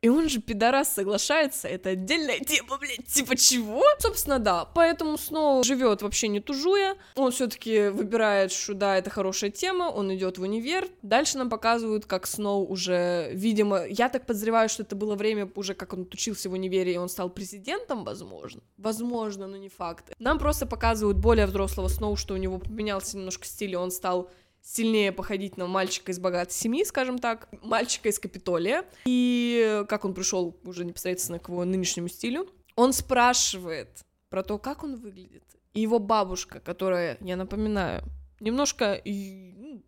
И 0.02 0.08
он 0.08 0.30
же, 0.30 0.40
пидорас, 0.40 0.94
соглашается, 0.94 1.68
это 1.68 1.90
отдельная 1.90 2.40
тема, 2.40 2.78
блядь, 2.78 3.06
типа 3.06 3.36
чего? 3.36 3.84
Собственно, 4.00 4.40
да, 4.40 4.64
поэтому 4.64 5.18
Сноу 5.18 5.62
живет 5.66 6.02
вообще 6.02 6.30
не 6.30 6.40
тужуя, 6.40 6.96
он 7.16 7.32
все 7.34 7.48
таки 7.48 7.90
выбирает, 7.90 8.54
что 8.54 8.74
да, 8.74 8.98
это 8.98 9.10
хорошая 9.10 9.50
тема, 9.50 9.90
он 9.90 10.16
идет 10.16 10.38
в 10.38 10.44
универ, 10.44 10.88
дальше 11.02 11.38
нам 11.38 11.50
показывают, 11.50 12.06
как 12.06 12.28
Сноу 12.28 12.66
уже, 12.66 13.30
видимо, 13.34 13.86
я 13.86 14.08
так 14.08 14.26
подозреваю, 14.26 14.70
что 14.70 14.84
это 14.84 14.96
было 14.96 15.16
время 15.16 15.52
уже, 15.56 15.74
как 15.74 15.92
он 15.92 16.08
учился 16.10 16.50
в 16.50 16.54
универе, 16.54 16.94
и 16.94 16.98
он 16.98 17.10
стал 17.10 17.30
президентом, 17.30 18.06
возможно, 18.06 18.62
возможно, 18.78 19.48
но 19.48 19.58
не 19.58 19.70
факт. 19.70 20.14
Нам 20.18 20.40
просто 20.40 20.66
показывают 20.66 21.18
более 21.18 21.46
взрослого 21.46 21.90
Сноу, 21.90 22.16
что 22.16 22.36
у 22.36 22.38
него 22.38 22.60
поменялся 22.60 23.18
немножко 23.18 23.46
стиль, 23.46 23.74
и 23.74 23.76
он 23.76 23.92
стал 23.92 24.30
сильнее 24.72 25.12
походить 25.12 25.58
на 25.58 25.66
мальчика 25.66 26.12
из 26.12 26.20
богатой 26.20 26.54
семьи, 26.54 26.84
скажем 26.84 27.18
так, 27.18 27.50
мальчика 27.64 28.10
из 28.10 28.20
Капитолия. 28.20 28.86
И 29.06 29.84
как 29.90 30.06
он 30.06 30.14
пришел 30.14 30.56
уже 30.64 30.86
непосредственно 30.86 31.40
к 31.40 31.50
его 31.50 31.66
нынешнему 31.66 32.08
стилю, 32.08 32.48
он 32.76 32.94
спрашивает 32.94 34.06
про 34.30 34.44
то, 34.44 34.60
как 34.60 34.84
он 34.84 34.96
выглядит. 34.96 35.44
И 35.74 35.82
его 35.82 35.98
бабушка, 35.98 36.60
которая, 36.60 37.18
я 37.20 37.36
напоминаю, 37.36 38.04
немножко 38.40 39.02
ну, 39.06 39.84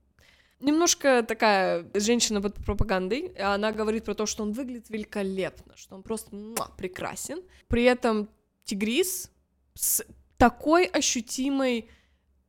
немножко 0.59 1.23
такая 1.27 1.85
женщина 1.93 2.41
под 2.41 2.55
пропагандой, 2.55 3.33
она 3.37 3.71
говорит 3.71 4.05
про 4.05 4.15
то, 4.15 4.25
что 4.25 4.41
он 4.41 4.51
выглядит 4.51 4.89
великолепно, 4.89 5.77
что 5.77 5.95
он 5.95 6.01
просто 6.01 6.35
муа, 6.35 6.69
прекрасен. 6.75 7.43
При 7.67 7.83
этом 7.83 8.29
Тигрис 8.63 9.31
с 9.75 10.03
такой 10.37 10.85
ощутимой 10.85 11.87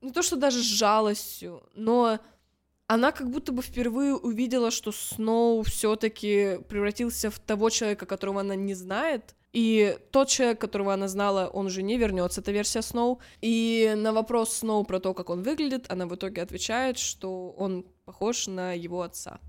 не 0.02 0.10
то 0.10 0.22
что 0.22 0.36
даже 0.36 0.58
с 0.58 0.66
жалостью, 0.66 1.62
но 1.74 2.18
она 2.86 3.12
как 3.12 3.30
будто 3.30 3.52
бы 3.52 3.62
впервые 3.62 4.14
увидела, 4.14 4.70
что 4.70 4.92
Сноу 4.92 5.62
все-таки 5.62 6.58
превратился 6.68 7.30
в 7.30 7.38
того 7.38 7.70
человека, 7.70 8.04
которого 8.04 8.40
она 8.40 8.54
не 8.54 8.74
знает. 8.74 9.34
И 9.52 9.98
тот 10.10 10.28
человек, 10.28 10.60
которого 10.60 10.92
она 10.92 11.08
знала, 11.08 11.48
он 11.52 11.66
уже 11.66 11.82
не 11.82 11.96
вернется, 11.96 12.40
это 12.40 12.52
версия 12.52 12.82
Сноу. 12.82 13.20
И 13.40 13.94
на 13.96 14.12
вопрос 14.12 14.56
Сноу 14.56 14.84
про 14.84 14.98
то, 14.98 15.14
как 15.14 15.30
он 15.30 15.42
выглядит, 15.42 15.90
она 15.90 16.06
в 16.06 16.14
итоге 16.14 16.42
отвечает, 16.42 16.98
что 16.98 17.50
он 17.50 17.86
похож 18.04 18.46
на 18.46 18.72
его 18.72 19.02
отца. 19.02 19.40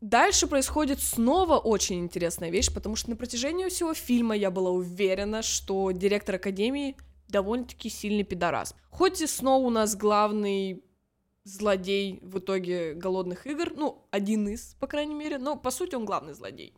Дальше 0.00 0.46
происходит 0.46 1.00
снова 1.00 1.56
очень 1.56 2.00
интересная 2.00 2.50
вещь, 2.50 2.70
потому 2.70 2.96
что 2.96 3.10
на 3.10 3.16
протяжении 3.16 3.68
всего 3.68 3.94
фильма 3.94 4.36
я 4.36 4.50
была 4.50 4.70
уверена, 4.70 5.40
что 5.40 5.90
директор 5.92 6.34
Академии 6.34 6.96
довольно-таки 7.34 7.88
сильный 7.90 8.22
пидорас. 8.22 8.76
Хоть 8.90 9.20
и 9.20 9.26
Сноу 9.26 9.66
у 9.66 9.70
нас 9.70 9.96
главный 9.96 10.84
злодей 11.42 12.20
в 12.22 12.38
итоге 12.38 12.94
голодных 12.94 13.46
игр, 13.46 13.72
ну, 13.74 14.06
один 14.12 14.48
из, 14.48 14.76
по 14.80 14.86
крайней 14.86 15.14
мере, 15.14 15.38
но 15.38 15.56
по 15.56 15.70
сути 15.70 15.96
он 15.96 16.04
главный 16.04 16.34
злодей. 16.34 16.72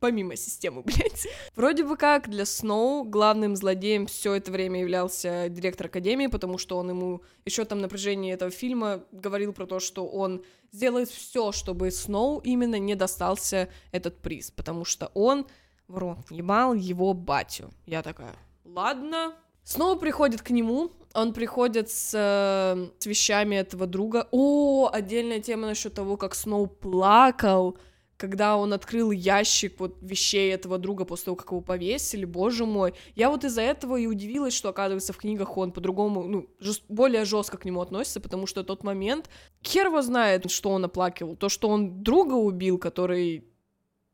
помимо 0.00 0.34
системы, 0.34 0.82
блядь. 0.86 1.28
Вроде 1.54 1.84
бы 1.84 1.96
как 1.96 2.28
для 2.28 2.44
Сноу 2.44 3.04
главным 3.04 3.54
злодеем 3.54 4.06
все 4.06 4.34
это 4.34 4.50
время 4.50 4.80
являлся 4.80 5.48
директор 5.48 5.86
Академии, 5.86 6.26
потому 6.26 6.58
что 6.58 6.76
он 6.78 6.90
ему 6.90 7.22
еще 7.44 7.64
там 7.64 7.78
на 7.78 7.88
протяжении 7.88 8.32
этого 8.32 8.50
фильма 8.50 9.04
говорил 9.12 9.52
про 9.52 9.66
то, 9.66 9.78
что 9.78 10.08
он 10.08 10.44
сделает 10.72 11.08
все, 11.08 11.52
чтобы 11.52 11.92
Сноу 11.92 12.40
именно 12.40 12.80
не 12.80 12.96
достался 12.96 13.68
этот 13.92 14.20
приз, 14.20 14.50
потому 14.50 14.84
что 14.84 15.12
он 15.14 15.46
в 15.86 16.16
ебал 16.30 16.74
его 16.74 17.14
батю. 17.14 17.70
Я 17.86 18.02
такая, 18.02 18.34
ладно. 18.64 19.36
Снова 19.64 19.96
приходит 19.98 20.42
к 20.42 20.50
нему, 20.50 20.90
он 21.14 21.32
приходит 21.32 21.90
с, 21.90 22.12
э, 22.14 22.90
с 22.98 23.06
вещами 23.06 23.56
этого 23.56 23.86
друга. 23.86 24.28
О, 24.30 24.88
отдельная 24.92 25.40
тема 25.40 25.66
насчет 25.66 25.94
того, 25.94 26.16
как 26.16 26.34
Сноу 26.34 26.66
плакал, 26.66 27.78
когда 28.16 28.56
он 28.56 28.72
открыл 28.72 29.10
ящик 29.10 29.80
вот 29.80 29.96
вещей 30.00 30.52
этого 30.52 30.78
друга 30.78 31.04
после 31.04 31.26
того, 31.26 31.36
как 31.36 31.50
его 31.50 31.60
повесили, 31.60 32.24
боже 32.24 32.66
мой. 32.66 32.94
Я 33.14 33.30
вот 33.30 33.44
из-за 33.44 33.62
этого 33.62 33.96
и 33.96 34.06
удивилась, 34.06 34.54
что, 34.54 34.68
оказывается, 34.68 35.12
в 35.12 35.16
книгах 35.16 35.56
он 35.56 35.72
по-другому, 35.72 36.24
ну, 36.24 36.48
жест- 36.60 36.84
более 36.88 37.24
жестко 37.24 37.56
к 37.56 37.64
нему 37.64 37.80
относится, 37.80 38.20
потому 38.20 38.46
что 38.46 38.62
тот 38.64 38.84
момент, 38.84 39.28
хер 39.64 39.86
его 39.86 40.02
знает, 40.02 40.50
что 40.50 40.70
он 40.70 40.84
оплакивал. 40.84 41.36
То, 41.36 41.48
что 41.48 41.68
он 41.68 42.02
друга 42.02 42.34
убил, 42.34 42.78
который 42.78 43.44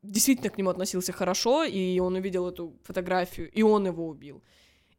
действительно 0.01 0.49
к 0.49 0.57
нему 0.57 0.69
относился 0.69 1.11
хорошо, 1.11 1.63
и 1.63 1.99
он 1.99 2.15
увидел 2.15 2.47
эту 2.47 2.75
фотографию, 2.83 3.51
и 3.51 3.61
он 3.61 3.85
его 3.85 4.07
убил. 4.07 4.41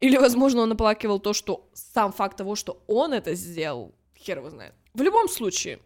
Или, 0.01 0.17
возможно, 0.17 0.63
он 0.63 0.73
оплакивал 0.73 1.21
то, 1.21 1.33
что 1.33 1.69
сам 1.75 2.13
факт 2.13 2.39
того, 2.39 2.57
что 2.57 2.83
он 2.87 3.13
это 3.13 3.35
сделал, 3.35 3.95
хер 4.17 4.39
его 4.39 4.51
знает. 4.51 4.75
В 4.95 5.03
любом 5.03 5.29
случае, 5.29 5.79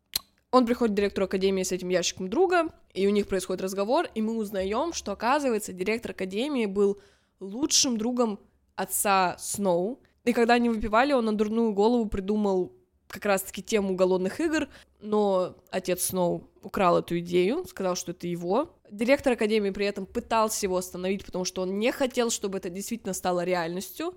он 0.53 0.67
приходит 0.67 0.95
к 0.95 0.97
директору 0.97 1.27
академии 1.27 1.65
с 1.65 1.73
этим 1.73 1.89
ящиком 1.89 2.31
друга, 2.31 2.69
и 2.93 3.07
у 3.09 3.11
них 3.11 3.27
происходит 3.27 3.63
разговор, 3.63 4.07
и 4.15 4.23
мы 4.23 4.37
узнаем, 4.37 4.93
что, 4.93 5.11
оказывается, 5.11 5.73
директор 5.73 6.13
академии 6.13 6.67
был 6.67 7.01
лучшим 7.41 7.99
другом 7.99 8.39
отца 8.77 9.37
Сноу. 9.39 10.01
И 10.25 10.33
когда 10.33 10.55
они 10.55 10.69
выпивали, 10.69 11.13
он 11.13 11.25
на 11.25 11.37
дурную 11.37 11.73
голову 11.73 12.07
придумал 12.07 12.73
как 13.09 13.25
раз-таки 13.27 13.63
тему 13.63 13.97
голодных 13.97 14.41
игр, 14.41 14.69
но 15.01 15.57
отец 15.71 16.05
Сноу 16.05 16.49
украл 16.65 16.99
эту 16.99 17.19
идею, 17.19 17.65
сказал, 17.67 17.97
что 17.97 18.13
это 18.13 18.27
его. 18.27 18.77
Директор 18.91 19.35
Академии 19.35 19.71
при 19.71 19.87
этом 19.87 20.07
пытался 20.07 20.67
его 20.67 20.77
остановить, 20.77 21.25
потому 21.25 21.45
что 21.45 21.63
он 21.63 21.79
не 21.79 21.93
хотел, 21.93 22.31
чтобы 22.31 22.59
это 22.59 22.71
действительно 22.71 23.15
стало 23.15 23.45
реальностью. 23.45 24.15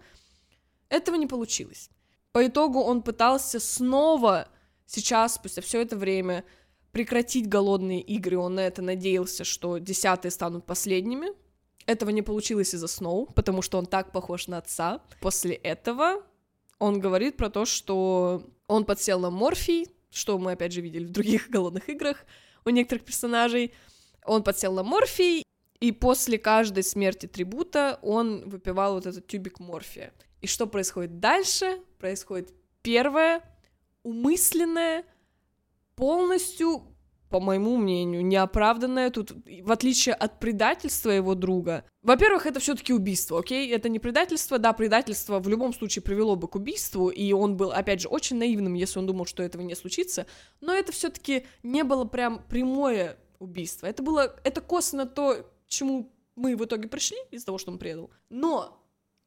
Этого 0.89 1.15
не 1.15 1.27
получилось. 1.27 1.89
По 2.31 2.45
итогу 2.45 2.79
он 2.79 3.01
пытался 3.01 3.59
снова 3.59 4.47
сейчас, 4.85 5.35
спустя 5.35 5.61
все 5.61 5.81
это 5.81 5.97
время, 5.97 6.43
прекратить 6.91 7.49
голодные 7.49 8.01
игры. 8.01 8.37
Он 8.37 8.55
на 8.55 8.61
это 8.61 8.81
надеялся, 8.81 9.43
что 9.43 9.77
десятые 9.77 10.31
станут 10.31 10.65
последними. 10.65 11.27
Этого 11.85 12.09
не 12.09 12.21
получилось 12.21 12.73
из-за 12.73 12.87
Сноу, 12.87 13.27
потому 13.27 13.61
что 13.61 13.77
он 13.77 13.85
так 13.85 14.11
похож 14.11 14.47
на 14.47 14.57
отца. 14.57 15.01
После 15.21 15.55
этого 15.55 16.23
он 16.79 16.99
говорит 16.99 17.37
про 17.37 17.49
то, 17.49 17.65
что 17.65 18.43
он 18.67 18.85
подсел 18.85 19.19
на 19.19 19.29
морфий, 19.29 19.87
что 20.09 20.37
мы 20.37 20.53
опять 20.53 20.71
же 20.71 20.81
видели 20.81 21.05
в 21.05 21.11
других 21.11 21.49
голодных 21.49 21.89
играх 21.89 22.25
у 22.65 22.69
некоторых 22.69 23.05
персонажей. 23.05 23.73
Он 24.25 24.43
подсел 24.43 24.73
на 24.73 24.83
морфий, 24.83 25.43
и 25.79 25.91
после 25.91 26.37
каждой 26.37 26.83
смерти 26.83 27.27
трибута 27.27 27.99
он 28.01 28.49
выпивал 28.49 28.95
вот 28.95 29.05
этот 29.05 29.27
тюбик 29.27 29.59
морфия. 29.59 30.13
И 30.41 30.47
что 30.47 30.67
происходит 30.67 31.19
дальше? 31.19 31.79
Происходит 31.99 32.53
первое, 32.81 33.41
умысленное, 34.03 35.05
полностью, 35.95 36.83
по 37.29 37.39
моему 37.39 37.77
мнению, 37.77 38.25
неоправданное 38.25 39.09
тут, 39.09 39.31
в 39.31 39.71
отличие 39.71 40.15
от 40.15 40.39
предательства 40.39 41.09
его 41.09 41.35
друга. 41.35 41.83
Во-первых, 42.01 42.45
это 42.45 42.59
все-таки 42.59 42.93
убийство, 42.93 43.39
окей? 43.39 43.69
Это 43.71 43.89
не 43.89 43.99
предательство, 43.99 44.57
да, 44.59 44.73
предательство 44.73 45.39
в 45.39 45.47
любом 45.47 45.73
случае 45.73 46.03
привело 46.03 46.35
бы 46.35 46.47
к 46.47 46.55
убийству, 46.55 47.09
и 47.09 47.31
он 47.33 47.57
был, 47.57 47.71
опять 47.71 48.01
же, 48.01 48.07
очень 48.07 48.37
наивным, 48.37 48.73
если 48.73 48.99
он 48.99 49.07
думал, 49.07 49.25
что 49.25 49.43
этого 49.43 49.61
не 49.61 49.75
случится, 49.75 50.25
но 50.61 50.73
это 50.73 50.91
все-таки 50.91 51.45
не 51.63 51.83
было 51.83 52.05
прям 52.05 52.41
прямое 52.47 53.17
убийство. 53.39 53.87
Это 53.87 54.03
было, 54.03 54.35
это 54.43 54.61
косвенно 54.61 55.05
то, 55.05 55.43
к 55.65 55.69
чему 55.69 56.11
мы 56.35 56.55
в 56.55 56.63
итоге 56.63 56.87
пришли 56.87 57.17
из-за 57.31 57.47
того, 57.47 57.57
что 57.57 57.71
он 57.71 57.77
предал. 57.77 58.11
Но 58.29 58.83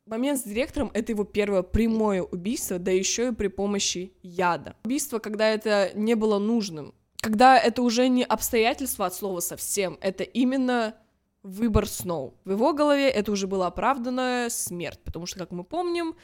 момент 0.06 0.40
с 0.40 0.44
директором— 0.44 0.90
это 0.94 1.12
его 1.12 1.24
первое 1.24 1.62
прямое 1.62 2.22
убийство, 2.22 2.78
да 2.78 2.90
еще 2.90 3.28
и 3.28 3.34
при 3.34 3.48
помощи 3.48 4.12
яда. 4.22 4.76
Убийство, 4.84 5.18
когда 5.18 5.48
это 5.48 5.90
не 5.94 6.14
было 6.14 6.38
нужным. 6.38 6.94
Когда 7.20 7.58
это 7.58 7.82
уже 7.82 8.08
не 8.08 8.24
обстоятельства 8.24 9.06
от 9.06 9.14
слова 9.14 9.40
совсем, 9.40 9.98
это 10.00 10.24
именно 10.24 10.94
выбор 11.42 11.86
Сноу. 11.86 12.34
В 12.44 12.52
его 12.52 12.72
голове 12.72 13.08
это 13.08 13.32
уже 13.32 13.46
была 13.46 13.66
оправданная 13.66 14.48
смерть, 14.48 15.00
потому 15.04 15.26
что, 15.26 15.38
как 15.38 15.50
мы 15.50 15.64
помним, 15.64 16.16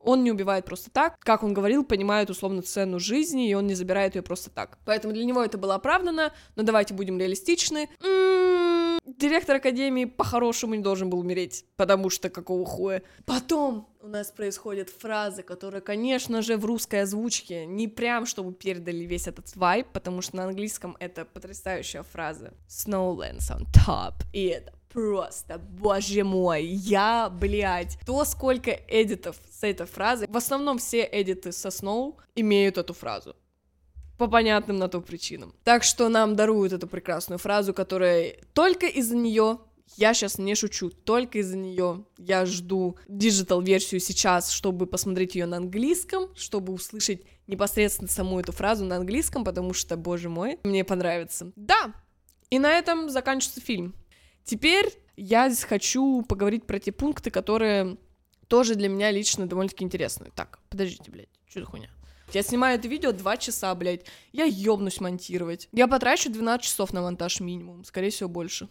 он 0.00 0.22
не 0.22 0.30
убивает 0.30 0.66
просто 0.66 0.90
так. 0.90 1.18
Как 1.20 1.42
он 1.42 1.54
говорил, 1.54 1.82
понимает 1.82 2.28
условно 2.28 2.60
цену 2.60 2.98
жизни, 2.98 3.48
и 3.48 3.54
он 3.54 3.66
не 3.66 3.74
забирает 3.74 4.16
ее 4.16 4.22
просто 4.22 4.50
так. 4.50 4.78
Поэтому 4.84 5.14
для 5.14 5.24
него 5.24 5.42
это 5.42 5.56
было 5.56 5.76
оправдано, 5.76 6.32
но 6.56 6.62
давайте 6.62 6.92
будем 6.92 7.18
реалистичны. 7.18 7.88
М-м, 8.02 8.63
директор 9.06 9.56
Академии 9.56 10.04
по-хорошему 10.04 10.74
не 10.74 10.82
должен 10.82 11.10
был 11.10 11.20
умереть, 11.20 11.64
потому 11.76 12.10
что 12.10 12.30
какого 12.30 12.64
хуя. 12.64 13.02
Потом 13.24 13.88
у 14.00 14.08
нас 14.08 14.30
происходит 14.30 14.90
фраза, 14.90 15.42
которая, 15.42 15.80
конечно 15.80 16.42
же, 16.42 16.56
в 16.56 16.64
русской 16.64 17.02
озвучке 17.02 17.66
не 17.66 17.88
прям, 17.88 18.26
чтобы 18.26 18.52
передали 18.52 19.04
весь 19.04 19.26
этот 19.26 19.54
вайб, 19.56 19.86
потому 19.92 20.22
что 20.22 20.36
на 20.36 20.44
английском 20.44 20.96
это 21.00 21.24
потрясающая 21.24 22.02
фраза. 22.02 22.52
Snowlands 22.68 23.50
on 23.50 23.66
top. 23.72 24.14
И 24.32 24.46
это 24.46 24.72
просто, 24.94 25.58
боже 25.58 26.22
мой, 26.22 26.64
я, 26.64 27.28
блядь, 27.28 27.98
то 28.06 28.24
сколько 28.24 28.70
эдитов 28.70 29.36
с 29.50 29.64
этой 29.64 29.86
фразой. 29.86 30.28
В 30.28 30.36
основном 30.36 30.78
все 30.78 31.08
эдиты 31.10 31.50
со 31.52 31.70
Сноу 31.70 32.18
имеют 32.36 32.78
эту 32.78 32.94
фразу. 32.94 33.34
По 34.18 34.28
понятным 34.28 34.78
на 34.78 34.88
то 34.88 35.00
причинам. 35.00 35.54
Так 35.64 35.82
что 35.82 36.08
нам 36.08 36.36
даруют 36.36 36.72
эту 36.72 36.86
прекрасную 36.86 37.38
фразу, 37.38 37.74
которая 37.74 38.36
только 38.52 38.86
из-за 38.86 39.16
нее 39.16 39.58
я 39.96 40.14
сейчас 40.14 40.38
не 40.38 40.54
шучу, 40.54 40.90
только 40.90 41.38
из-за 41.38 41.56
нее 41.56 42.04
я 42.18 42.46
жду 42.46 42.96
digital-версию 43.08 44.00
сейчас, 44.00 44.50
чтобы 44.50 44.86
посмотреть 44.86 45.34
ее 45.34 45.46
на 45.46 45.58
английском, 45.58 46.34
чтобы 46.34 46.72
услышать 46.72 47.22
непосредственно 47.46 48.08
саму 48.08 48.40
эту 48.40 48.52
фразу 48.52 48.84
на 48.84 48.96
английском, 48.96 49.44
потому 49.44 49.74
что, 49.74 49.96
боже 49.96 50.28
мой, 50.28 50.58
мне 50.64 50.84
понравится. 50.84 51.52
Да, 51.56 51.92
и 52.50 52.58
на 52.58 52.72
этом 52.72 53.10
заканчивается 53.10 53.60
фильм. 53.60 53.94
Теперь 54.44 54.92
я 55.16 55.48
здесь 55.48 55.64
хочу 55.64 56.22
поговорить 56.22 56.66
про 56.66 56.78
те 56.78 56.92
пункты, 56.92 57.30
которые 57.30 57.96
тоже 58.48 58.74
для 58.74 58.88
меня 58.88 59.10
лично 59.10 59.46
довольно-таки 59.46 59.84
интересны. 59.84 60.30
Так, 60.34 60.58
подождите, 60.70 61.10
блядь, 61.10 61.28
что 61.48 61.60
за 61.60 61.66
хуйня? 61.66 61.90
Я 62.32 62.42
снимаю 62.42 62.78
это 62.78 62.88
видео 62.88 63.12
2 63.12 63.36
часа, 63.36 63.74
блядь. 63.74 64.06
Я 64.32 64.44
ёбнусь 64.44 65.00
монтировать. 65.00 65.68
Я 65.72 65.86
потрачу 65.86 66.30
12 66.30 66.64
часов 66.64 66.92
на 66.92 67.02
монтаж 67.02 67.40
минимум, 67.40 67.84
скорее 67.84 68.10
всего, 68.10 68.28
больше. 68.28 68.68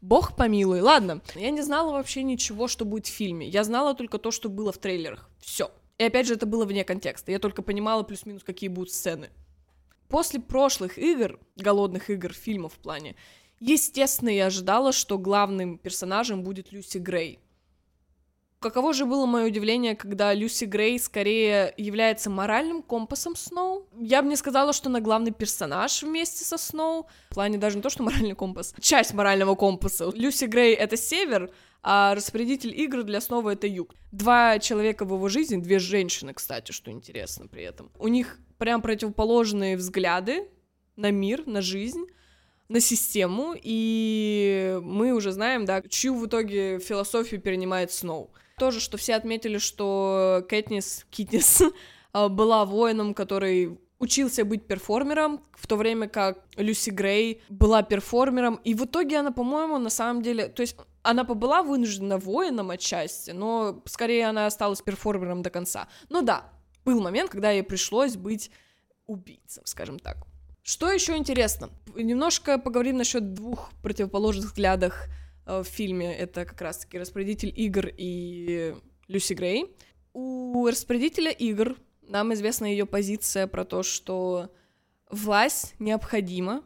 Бог 0.00 0.36
помилуй. 0.36 0.80
Ладно, 0.80 1.22
я 1.34 1.50
не 1.50 1.62
знала 1.62 1.92
вообще 1.92 2.22
ничего, 2.22 2.68
что 2.68 2.84
будет 2.84 3.06
в 3.06 3.12
фильме. 3.12 3.48
Я 3.48 3.64
знала 3.64 3.94
только 3.94 4.18
то, 4.18 4.30
что 4.30 4.48
было 4.48 4.72
в 4.72 4.78
трейлерах. 4.78 5.28
Все. 5.40 5.70
И 5.98 6.04
опять 6.04 6.26
же, 6.28 6.34
это 6.34 6.46
было 6.46 6.64
вне 6.64 6.84
контекста. 6.84 7.32
Я 7.32 7.40
только 7.40 7.62
понимала 7.62 8.04
плюс-минус, 8.04 8.44
какие 8.44 8.68
будут 8.68 8.92
сцены. 8.92 9.30
После 10.08 10.40
прошлых 10.40 10.98
игр, 10.98 11.38
голодных 11.56 12.10
игр, 12.10 12.32
фильмов 12.32 12.74
в 12.74 12.78
плане, 12.78 13.16
естественно, 13.60 14.30
я 14.30 14.46
ожидала, 14.46 14.92
что 14.92 15.18
главным 15.18 15.78
персонажем 15.78 16.44
будет 16.44 16.72
Люси 16.72 16.98
Грей. 16.98 17.40
Каково 18.60 18.92
же 18.92 19.04
было 19.04 19.24
мое 19.24 19.46
удивление, 19.46 19.94
когда 19.94 20.34
Люси 20.34 20.64
Грей 20.64 20.98
скорее 20.98 21.72
является 21.76 22.28
моральным 22.28 22.82
компасом 22.82 23.36
Сноу? 23.36 23.86
Я 23.96 24.20
бы 24.20 24.28
не 24.28 24.34
сказала, 24.34 24.72
что 24.72 24.88
она 24.88 24.98
главный 25.00 25.30
персонаж 25.30 26.02
вместе 26.02 26.44
со 26.44 26.58
Сноу. 26.58 27.06
В 27.30 27.34
плане 27.34 27.58
даже 27.58 27.76
не 27.76 27.82
то, 27.82 27.88
что 27.88 28.02
моральный 28.02 28.34
компас. 28.34 28.74
Часть 28.80 29.14
морального 29.14 29.54
компаса. 29.54 30.10
Люси 30.12 30.46
Грей— 30.46 30.74
это 30.74 30.96
север, 30.96 31.52
а 31.84 32.16
распорядитель 32.16 32.74
игр 32.76 33.04
для 33.04 33.20
Сноу— 33.20 33.46
это 33.48 33.68
юг. 33.68 33.94
Два 34.10 34.58
человека 34.58 35.04
в 35.04 35.12
его 35.12 35.28
жизни, 35.28 35.58
две 35.58 35.78
женщины, 35.78 36.34
кстати, 36.34 36.72
что 36.72 36.90
интересно 36.90 37.46
при 37.46 37.62
этом. 37.62 37.92
У 37.96 38.08
них 38.08 38.40
прям 38.58 38.82
противоположные 38.82 39.76
взгляды 39.76 40.48
на 40.96 41.12
мир, 41.12 41.46
на 41.46 41.62
жизнь 41.62 42.06
на 42.68 42.80
систему, 42.80 43.54
и 43.56 44.78
мы 44.82 45.12
уже 45.12 45.32
знаем, 45.32 45.64
да, 45.64 45.80
чью 45.80 46.14
в 46.14 46.26
итоге 46.26 46.80
философию 46.80 47.40
перенимает 47.40 47.92
Сноу. 47.92 48.30
Тоже, 48.58 48.80
что 48.80 48.96
все 48.96 49.14
отметили, 49.14 49.58
что 49.58 50.44
Кэтнис, 50.48 51.06
Китнис 51.10 51.62
была 52.12 52.64
воином, 52.64 53.14
который 53.14 53.78
учился 53.98 54.44
быть 54.44 54.66
перформером, 54.66 55.40
в 55.54 55.66
то 55.66 55.76
время 55.76 56.08
как 56.08 56.38
Люси 56.56 56.90
Грей 56.90 57.42
была 57.48 57.82
перформером, 57.82 58.60
и 58.64 58.74
в 58.74 58.84
итоге 58.84 59.18
она, 59.18 59.32
по-моему, 59.32 59.78
на 59.78 59.90
самом 59.90 60.22
деле, 60.22 60.48
то 60.48 60.62
есть 60.62 60.76
она 61.02 61.24
побыла 61.24 61.62
вынуждена 61.62 62.18
воином 62.18 62.70
отчасти, 62.70 63.30
но 63.30 63.82
скорее 63.86 64.28
она 64.28 64.46
осталась 64.46 64.82
перформером 64.82 65.42
до 65.42 65.50
конца. 65.50 65.88
Ну 66.08 66.22
да, 66.22 66.44
был 66.84 67.00
момент, 67.00 67.30
когда 67.30 67.50
ей 67.50 67.62
пришлось 67.62 68.16
быть 68.16 68.50
убийцем, 69.06 69.64
скажем 69.66 69.98
так. 69.98 70.18
Что 70.62 70.90
еще 70.90 71.16
интересно? 71.16 71.70
Немножко 71.94 72.58
поговорим 72.58 72.98
насчет 72.98 73.32
двух 73.32 73.70
противоположных 73.82 74.46
взглядов 74.46 74.94
э, 74.94 75.27
в 75.48 75.64
фильме. 75.64 76.14
Это 76.14 76.44
как 76.44 76.60
раз-таки 76.60 76.98
распорядитель 76.98 77.52
игр 77.56 77.90
и 77.96 78.76
Люси 79.08 79.32
Грей. 79.32 79.74
У 80.12 80.66
распорядителя 80.68 81.30
игр 81.30 81.76
нам 82.02 82.32
известна 82.34 82.66
ее 82.66 82.86
позиция 82.86 83.46
про 83.46 83.64
то, 83.64 83.82
что 83.82 84.52
власть 85.10 85.74
необходима, 85.78 86.62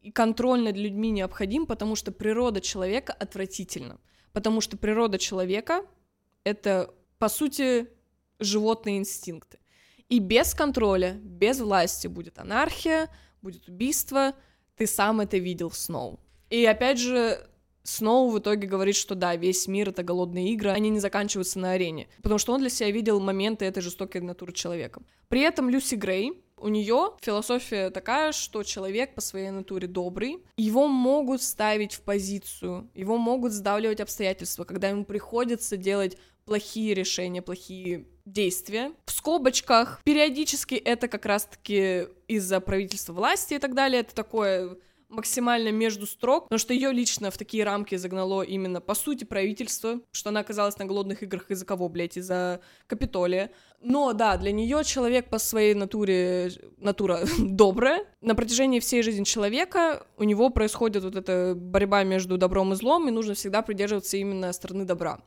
и 0.00 0.10
контроль 0.10 0.62
над 0.62 0.76
людьми 0.76 1.10
необходим, 1.10 1.64
потому 1.66 1.94
что 1.94 2.10
природа 2.10 2.60
человека 2.60 3.12
отвратительна. 3.12 4.00
Потому 4.32 4.60
что 4.60 4.76
природа 4.76 5.18
человека— 5.18 5.86
это, 6.44 6.92
по 7.18 7.28
сути, 7.28 7.86
животные 8.40 8.98
инстинкты. 8.98 9.58
И 10.08 10.18
без 10.18 10.54
контроля, 10.54 11.12
без 11.22 11.60
власти 11.60 12.08
будет 12.08 12.38
анархия, 12.38 13.08
будет 13.42 13.68
убийство. 13.68 14.34
Ты 14.76 14.86
сам 14.86 15.20
это 15.20 15.38
видел 15.38 15.68
в 15.68 15.76
Сноу. 15.76 16.18
И 16.50 16.66
опять 16.66 16.98
же, 16.98 17.48
Сноу 17.82 18.30
в 18.30 18.38
итоге 18.38 18.68
говорит, 18.68 18.96
что 18.96 19.14
да, 19.14 19.34
весь 19.36 19.66
мир— 19.66 19.88
это 19.90 20.02
голодные 20.02 20.50
игры, 20.52 20.70
они 20.70 20.88
не 20.90 21.00
заканчиваются 21.00 21.58
на 21.58 21.72
арене, 21.72 22.08
потому 22.22 22.38
что 22.38 22.52
он 22.52 22.60
для 22.60 22.70
себя 22.70 22.90
видел 22.90 23.20
моменты 23.20 23.64
этой 23.64 23.82
жестокой 23.82 24.20
натуры 24.20 24.52
человека. 24.52 25.02
При 25.28 25.40
этом 25.40 25.68
Люси 25.68 25.96
Грей, 25.96 26.42
у 26.56 26.68
нее 26.68 27.14
философия 27.20 27.90
такая, 27.90 28.32
что 28.32 28.62
человек 28.62 29.14
по 29.14 29.20
своей 29.20 29.50
натуре 29.50 29.88
добрый, 29.88 30.38
его 30.56 30.86
могут 30.86 31.42
ставить 31.42 31.94
в 31.94 32.02
позицию, 32.02 32.88
его 32.94 33.18
могут 33.18 33.52
сдавливать 33.52 34.00
обстоятельства, 34.00 34.64
когда 34.64 34.88
ему 34.88 35.04
приходится 35.04 35.76
делать 35.76 36.16
плохие 36.44 36.94
решения, 36.94 37.42
плохие 37.42 38.06
действия. 38.24 38.92
В 39.06 39.12
скобочках 39.12 40.00
периодически 40.04 40.74
это 40.74 41.08
как 41.08 41.26
раз-таки 41.26 42.06
из-за 42.28 42.60
правительства 42.60 43.12
власти 43.12 43.54
и 43.54 43.58
так 43.58 43.74
далее. 43.74 44.00
Это 44.00 44.14
такое 44.14 44.76
максимально 45.12 45.70
между 45.70 46.06
строк, 46.06 46.44
потому 46.44 46.58
что 46.58 46.74
ее 46.74 46.92
лично 46.92 47.30
в 47.30 47.38
такие 47.38 47.64
рамки 47.64 47.94
загнало 47.94 48.42
именно, 48.42 48.80
по 48.80 48.94
сути, 48.94 49.24
правительство, 49.24 50.00
что 50.10 50.30
она 50.30 50.40
оказалась 50.40 50.78
на 50.78 50.86
голодных 50.86 51.22
играх 51.22 51.50
из-за 51.50 51.64
кого, 51.64 51.88
блядь, 51.88 52.16
из-за 52.16 52.60
Капитолия. 52.86 53.50
Но 53.80 54.12
да, 54.12 54.36
для 54.36 54.52
нее 54.52 54.82
человек 54.84 55.28
по 55.28 55.38
своей 55.38 55.74
натуре, 55.74 56.52
натура 56.78 57.20
добрая. 57.38 58.06
На 58.20 58.34
протяжении 58.34 58.80
всей 58.80 59.02
жизни 59.02 59.24
человека 59.24 60.06
у 60.16 60.24
него 60.24 60.50
происходит 60.50 61.04
вот 61.04 61.16
эта 61.16 61.54
борьба 61.54 62.02
между 62.04 62.38
добром 62.38 62.72
и 62.72 62.76
злом, 62.76 63.08
и 63.08 63.12
нужно 63.12 63.34
всегда 63.34 63.62
придерживаться 63.62 64.16
именно 64.16 64.52
стороны 64.52 64.84
добра. 64.84 65.20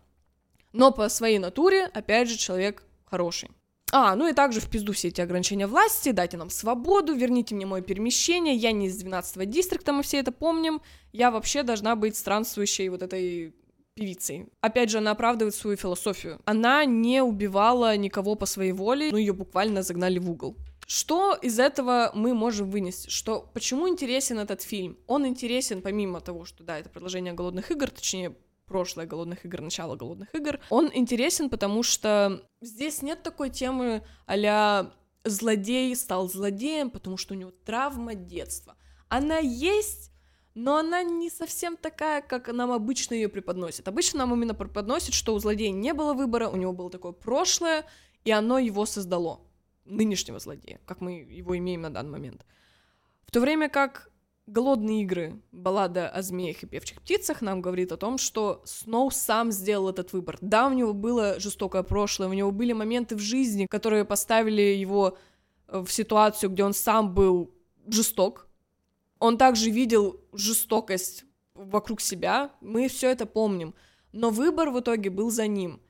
Но 0.74 0.92
по 0.92 1.08
своей 1.10 1.40
натуре, 1.40 1.86
опять 1.94 2.30
же, 2.30 2.38
человек 2.38 2.84
хороший. 3.06 3.50
А, 3.92 4.16
ну 4.16 4.28
и 4.28 4.34
также 4.34 4.60
в 4.60 4.70
пизду 4.70 4.94
все 4.94 5.10
эти 5.10 5.22
ограничения 5.22 5.68
власти, 5.68 6.12
дайте 6.12 6.38
нам 6.38 6.50
свободу, 6.50 7.14
верните 7.14 7.56
мне 7.56 7.66
мое 7.66 7.82
перемещение, 7.82 8.56
я 8.56 8.72
не 8.72 8.88
из 8.88 9.02
12-го 9.04 9.44
дистрикта, 9.44 9.94
мы 9.94 10.04
все 10.04 10.18
это 10.18 10.32
помним, 10.32 10.82
я 11.14 11.32
вообще 11.32 11.64
должна 11.64 11.96
быть 11.96 12.16
странствующей 12.16 12.90
вот 12.90 13.04
этой 13.04 13.54
певицей. 13.94 14.48
Опять 14.62 14.90
же, 14.90 14.98
она 14.98 15.12
оправдывает 15.12 15.56
свою 15.56 15.78
философию. 15.78 16.42
Она 16.46 16.84
не 16.84 17.24
убивала 17.24 17.96
никого 17.96 18.36
по 18.36 18.46
своей 18.46 18.74
воле, 18.74 19.10
ну 19.12 19.18
ее 19.18 19.34
буквально 19.34 19.84
загнали 19.84 20.20
в 20.20 20.30
угол. 20.30 20.58
Что 20.88 21.34
из 21.34 21.58
этого 21.58 22.12
мы 22.14 22.34
можем 22.34 22.70
вынести? 22.70 23.10
Что 23.10 23.50
почему 23.54 23.90
интересен 23.90 24.38
этот 24.38 24.62
фильм? 24.62 24.98
Он 25.08 25.26
интересен 25.26 25.82
помимо 25.82 26.22
того, 26.22 26.46
что 26.46 26.64
да, 26.64 26.78
это 26.78 26.90
продолжение 26.90 27.34
голодных 27.34 27.72
игр, 27.72 27.90
точнее 27.90 28.36
прошлое 28.66 29.06
голодных 29.06 29.46
игр, 29.46 29.62
начало 29.62 29.96
голодных 29.96 30.34
игр, 30.34 30.60
он 30.70 30.92
интересен, 30.94 31.50
потому 31.50 31.84
что 31.84 32.42
здесь 32.62 33.02
нет 33.02 33.24
такой 33.24 33.50
темы 33.50 34.04
а 34.28 34.92
злодей 35.24 35.96
стал 35.96 36.30
злодеем, 36.30 36.90
потому 36.90 37.18
что 37.18 37.34
у 37.34 37.38
него 37.38 37.52
травма 37.66 38.16
детства. 38.16 38.76
Она 39.10 39.38
есть, 39.38 40.12
но 40.54 40.78
она 40.78 41.04
не 41.04 41.30
совсем 41.30 41.78
такая, 41.78 42.22
как 42.22 42.48
нам 42.48 42.72
обычно 42.72 43.16
ее 43.16 43.28
преподносят. 43.28 43.88
Обычно 43.88 44.20
нам 44.20 44.34
именно 44.34 44.54
преподносят, 44.54 45.14
что 45.14 45.34
у 45.34 45.40
злодея 45.40 45.72
не 45.72 45.94
было 45.94 46.14
выбора, 46.14 46.48
у 46.48 46.56
него 46.56 46.74
было 46.74 46.90
такое 46.90 47.12
прошлое, 47.12 47.86
и 48.24 48.32
оно 48.32 48.60
его 48.60 48.86
создало, 48.86 49.42
нынешнего 49.86 50.40
злодея, 50.40 50.80
как 50.86 51.02
мы 51.02 51.14
его 51.14 51.58
имеем 51.58 51.82
на 51.82 51.90
данный 51.90 52.12
момент. 52.12 52.46
В 53.26 53.32
то 53.32 53.42
время 53.42 53.70
как 53.70 54.10
Голодные 54.48 55.02
игры, 55.02 55.42
баллада 55.52 56.08
о 56.08 56.22
змеях 56.22 56.62
и 56.62 56.68
певчих 56.68 57.02
птицах 57.02 57.42
нам 57.42 57.62
говорит 57.62 57.92
о 57.92 57.98
том, 57.98 58.20
что 58.20 58.62
Сноу 58.64 59.10
сам 59.10 59.52
сделал 59.52 59.90
этот 59.90 60.14
выбор. 60.14 60.38
Да, 60.40 60.68
у 60.68 60.74
него 60.74 60.94
было 60.94 61.40
жестокое 61.40 61.82
прошлое, 61.82 62.28
у 62.28 62.34
него 62.34 62.52
были 62.52 62.72
моменты 62.72 63.16
в 63.16 63.20
жизни, 63.20 63.66
которые 63.66 64.06
поставили 64.06 64.62
его 64.62 65.18
э, 65.68 65.80
в 65.80 65.92
ситуацию, 65.92 66.52
где 66.52 66.64
он 66.64 66.76
сам 66.76 67.16
был 67.16 67.56
жесток. 67.88 68.48
Он 69.18 69.40
также 69.40 69.72
видел 69.72 70.22
жестокость 70.32 71.26
вокруг 71.56 72.00
себя, 72.00 72.52
мы 72.62 72.88
все 72.88 73.10
это 73.10 73.26
помним. 73.26 73.74
Но 74.12 74.30
выбор 74.30 74.70
в 74.70 74.80
итоге 74.80 75.10
был 75.10 75.32
за 75.32 75.48
ним. 75.48 75.82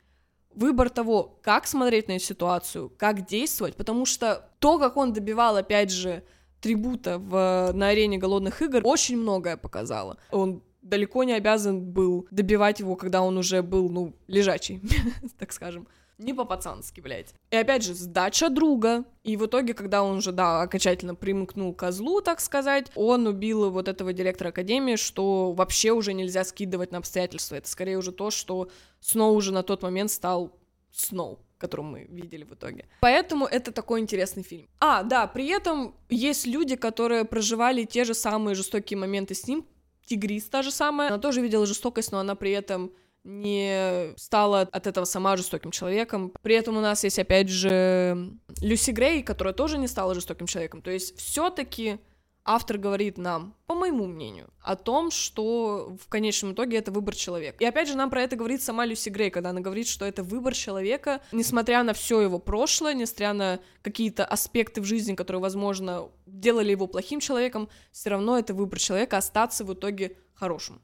Выбор 0.51 0.89
того, 0.89 1.39
как 1.41 1.68
смотреть 1.68 2.08
на 2.08 2.20
ситуацию, 2.20 2.89
как 2.89 3.26
действовать, 3.26 3.76
потому 3.76 4.06
что 4.06 4.49
то, 4.60 4.80
как 4.80 4.95
он 4.95 5.12
добивал, 5.12 5.58
опять 5.58 5.91
же, 5.91 6.24
трибута 6.66 7.20
в, 7.20 7.72
на 7.74 7.89
арене 7.89 8.18
голодных 8.18 8.59
игр 8.63 8.82
очень 8.84 9.18
многое 9.18 9.55
показало. 9.55 10.18
Он 10.32 10.63
далеко 10.82 11.24
не 11.24 11.34
обязан 11.34 11.80
был 11.80 12.28
добивать 12.32 12.80
его, 12.80 12.95
когда 12.95 13.22
он 13.22 13.38
уже 13.38 13.61
был, 13.61 13.88
ну, 13.89 14.16
лежачий, 14.28 14.82
так 15.38 15.53
скажем. 15.53 15.88
Не 16.18 16.34
по-пацански, 16.34 17.01
блядь. 17.01 17.36
И 17.51 17.55
опять 17.55 17.84
же, 17.84 17.93
сдача 17.93 18.49
друга. 18.49 19.03
И 19.24 19.38
в 19.38 19.45
итоге, 19.45 19.76
когда 19.76 20.01
он 20.01 20.18
уже, 20.18 20.32
да, 20.32 20.63
окончательно 20.63 21.13
примкнул 21.13 21.72
к 21.72 21.80
козлу, 21.80 22.22
так 22.22 22.39
сказать, 22.39 22.89
он 22.95 23.28
убил 23.28 23.70
вот 23.70 23.88
этого 23.88 24.11
директора 24.11 24.49
академии, 24.49 24.95
что 24.95 25.51
вообще 25.51 25.91
уже 25.91 26.13
нельзя 26.13 26.43
скидывать 26.45 26.91
на 26.91 26.97
обстоятельства. 26.97 27.57
Это 27.57 27.70
скорее 27.70 27.99
уже 27.99 28.11
то, 28.11 28.32
что 28.32 28.70
Сноу 29.01 29.36
уже 29.36 29.51
на 29.53 29.61
тот 29.61 29.84
момент 29.84 30.09
стал 30.09 30.57
Сноу 30.91 31.44
которую 31.66 31.88
мы 31.88 32.05
видели 32.09 32.43
в 32.43 32.53
итоге. 32.53 32.86
Поэтому 33.01 33.45
это 33.45 33.72
такой 33.72 33.99
интересный 33.99 34.43
фильм. 34.43 34.68
А, 34.80 35.03
да, 35.03 35.28
при 35.28 35.47
этом 35.47 35.95
есть 36.09 36.47
люди, 36.47 36.76
которые 36.76 37.26
проживали 37.26 37.86
те 37.86 38.03
же 38.03 38.13
самые 38.13 38.55
жестокие 38.55 38.97
моменты 38.97 39.34
с 39.34 39.47
ним. 39.47 39.66
Тигрис 40.05 40.45
та 40.45 40.61
же 40.61 40.72
самая. 40.72 41.09
Она 41.09 41.18
тоже 41.18 41.41
видела 41.41 41.66
жестокость, 41.66 42.11
но 42.11 42.20
она 42.20 42.36
при 42.36 42.51
этом 42.51 42.91
не 43.24 44.13
стала 44.18 44.61
от 44.61 44.88
этого 44.88 45.05
сама 45.05 45.36
жестоким 45.36 45.72
человеком. 45.72 46.32
При 46.43 46.55
этом 46.55 46.78
у 46.78 46.82
нас 46.82 47.03
есть, 47.03 47.18
опять 47.18 47.49
же, 47.49 48.32
Люси 48.61 48.91
Грей, 48.91 49.24
которая 49.24 49.53
тоже 49.53 49.80
не 49.80 49.88
стала 49.88 50.13
жестоким 50.13 50.45
человеком. 50.45 50.82
То 50.82 50.91
есть 50.91 51.18
все-таки 51.18 51.97
автор 52.45 52.77
говорит 52.77 53.17
нам, 53.17 53.55
по 53.65 53.73
моему 53.73 54.05
мнению, 54.05 54.49
о 54.61 54.75
том, 54.75 55.09
что 55.09 55.97
в 55.99 56.07
конечном 56.07 56.53
итоге 56.53 56.77
это 56.77 56.91
выбор 56.91 57.15
человека. 57.15 57.57
И 57.59 57.65
опять 57.65 57.87
же, 57.87 57.97
нам 57.97 58.11
про 58.11 58.21
это 58.21 58.35
говорит 58.35 58.61
сама 58.61 58.85
Люси 58.85 59.09
Грей, 59.09 59.31
когда 59.31 59.49
она 59.49 59.61
говорит, 59.61 59.87
что 59.87 60.05
это 60.05 60.23
выбор 60.23 60.53
человека, 60.53 61.21
несмотря 61.31 61.83
на 61.83 61.93
все 61.93 62.21
его 62.21 62.37
прошлое, 62.37 62.93
несмотря 62.93 63.33
на 63.33 63.59
какие-то 63.81 64.23
аспекты 64.23 64.79
в 64.81 64.85
жизни, 64.85 65.15
которые, 65.15 65.41
возможно, 65.41 66.09
делали 66.27 66.71
его 66.71 66.85
плохим 66.85 67.19
человеком, 67.19 67.67
все 67.91 68.11
равно 68.11 68.37
это 68.37 68.53
выбор 68.53 68.79
человека 68.79 69.17
остаться 69.17 69.65
в 69.65 69.73
итоге 69.73 70.15
хорошим. 70.35 70.81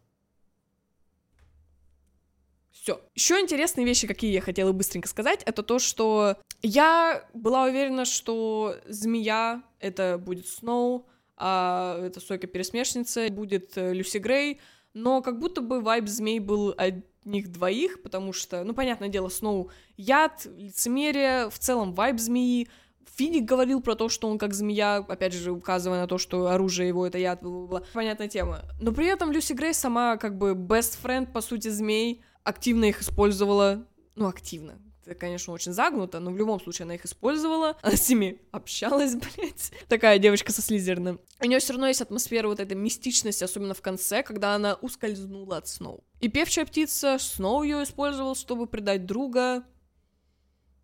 Все. 2.71 2.99
Еще 3.13 3.39
интересные 3.39 3.85
вещи, 3.85 4.07
какие 4.07 4.31
я 4.31 4.41
хотела 4.41 4.71
быстренько 4.71 5.07
сказать, 5.07 5.43
это 5.45 5.61
то, 5.61 5.77
что 5.77 6.37
я 6.63 7.23
была 7.35 7.65
уверена, 7.65 8.05
что 8.05 8.77
змея 8.87 9.61
это 9.79 10.17
будет 10.17 10.47
Сноу, 10.47 11.07
а 11.37 11.97
это 12.01 12.19
Сойка-пересмешница, 12.19 13.29
будет 13.29 13.77
э, 13.77 13.93
Люси 13.93 14.17
Грей, 14.17 14.61
но 14.93 15.21
как 15.21 15.39
будто 15.39 15.61
бы 15.61 15.81
вайб 15.81 16.07
змей 16.07 16.39
был 16.39 16.73
одних 16.77 17.51
двоих, 17.51 18.01
потому 18.01 18.33
что, 18.33 18.63
ну, 18.63 18.73
понятное 18.73 19.09
дело, 19.09 19.29
Сноу 19.29 19.71
яд, 19.97 20.45
лицемерие, 20.45 21.49
в 21.49 21.59
целом 21.59 21.93
вайб 21.93 22.19
змеи, 22.19 22.67
Финик 23.15 23.45
говорил 23.45 23.81
про 23.81 23.95
то, 23.95 24.09
что 24.09 24.29
он 24.29 24.37
как 24.37 24.53
змея, 24.53 24.97
опять 24.97 25.33
же, 25.33 25.51
указывая 25.51 26.01
на 26.01 26.07
то, 26.07 26.17
что 26.17 26.47
оружие 26.47 26.87
его 26.87 27.05
это 27.05 27.17
яд, 27.17 27.41
бла-бла-бла. 27.41 27.83
Понятная 27.93 28.27
тема. 28.27 28.61
Но 28.79 28.93
при 28.93 29.07
этом 29.07 29.31
Люси 29.31 29.53
Грей 29.53 29.73
сама 29.73 30.17
как 30.17 30.37
бы 30.37 30.51
best 30.51 30.97
friend, 31.03 31.31
по 31.31 31.41
сути, 31.41 31.67
змей, 31.67 32.23
активно 32.43 32.85
их 32.85 33.01
использовала, 33.01 33.85
ну, 34.15 34.27
активно, 34.27 34.79
это, 35.05 35.15
конечно, 35.15 35.53
очень 35.53 35.73
загнуто, 35.73 36.19
но 36.19 36.31
в 36.31 36.37
любом 36.37 36.59
случае 36.59 36.83
она 36.83 36.95
их 36.95 37.05
использовала, 37.05 37.77
она 37.81 37.95
с 37.95 38.09
ними 38.09 38.39
общалась, 38.51 39.15
блядь. 39.35 39.71
Такая 39.87 40.19
девочка 40.19 40.51
со 40.51 40.61
Слизерным. 40.61 41.19
У 41.39 41.45
нее 41.45 41.59
все 41.59 41.73
равно 41.73 41.87
есть 41.87 42.01
атмосфера 42.01 42.47
вот 42.47 42.59
этой 42.59 42.77
мистичности, 42.77 43.43
особенно 43.43 43.73
в 43.73 43.81
конце, 43.81 44.23
когда 44.23 44.55
она 44.55 44.75
ускользнула 44.75 45.57
от 45.57 45.67
Сноу. 45.67 46.03
И 46.19 46.27
певчая 46.27 46.65
птица, 46.65 47.17
Сноу 47.19 47.63
ее 47.63 47.83
использовал, 47.83 48.35
чтобы 48.35 48.67
предать 48.67 49.05
друга, 49.05 49.63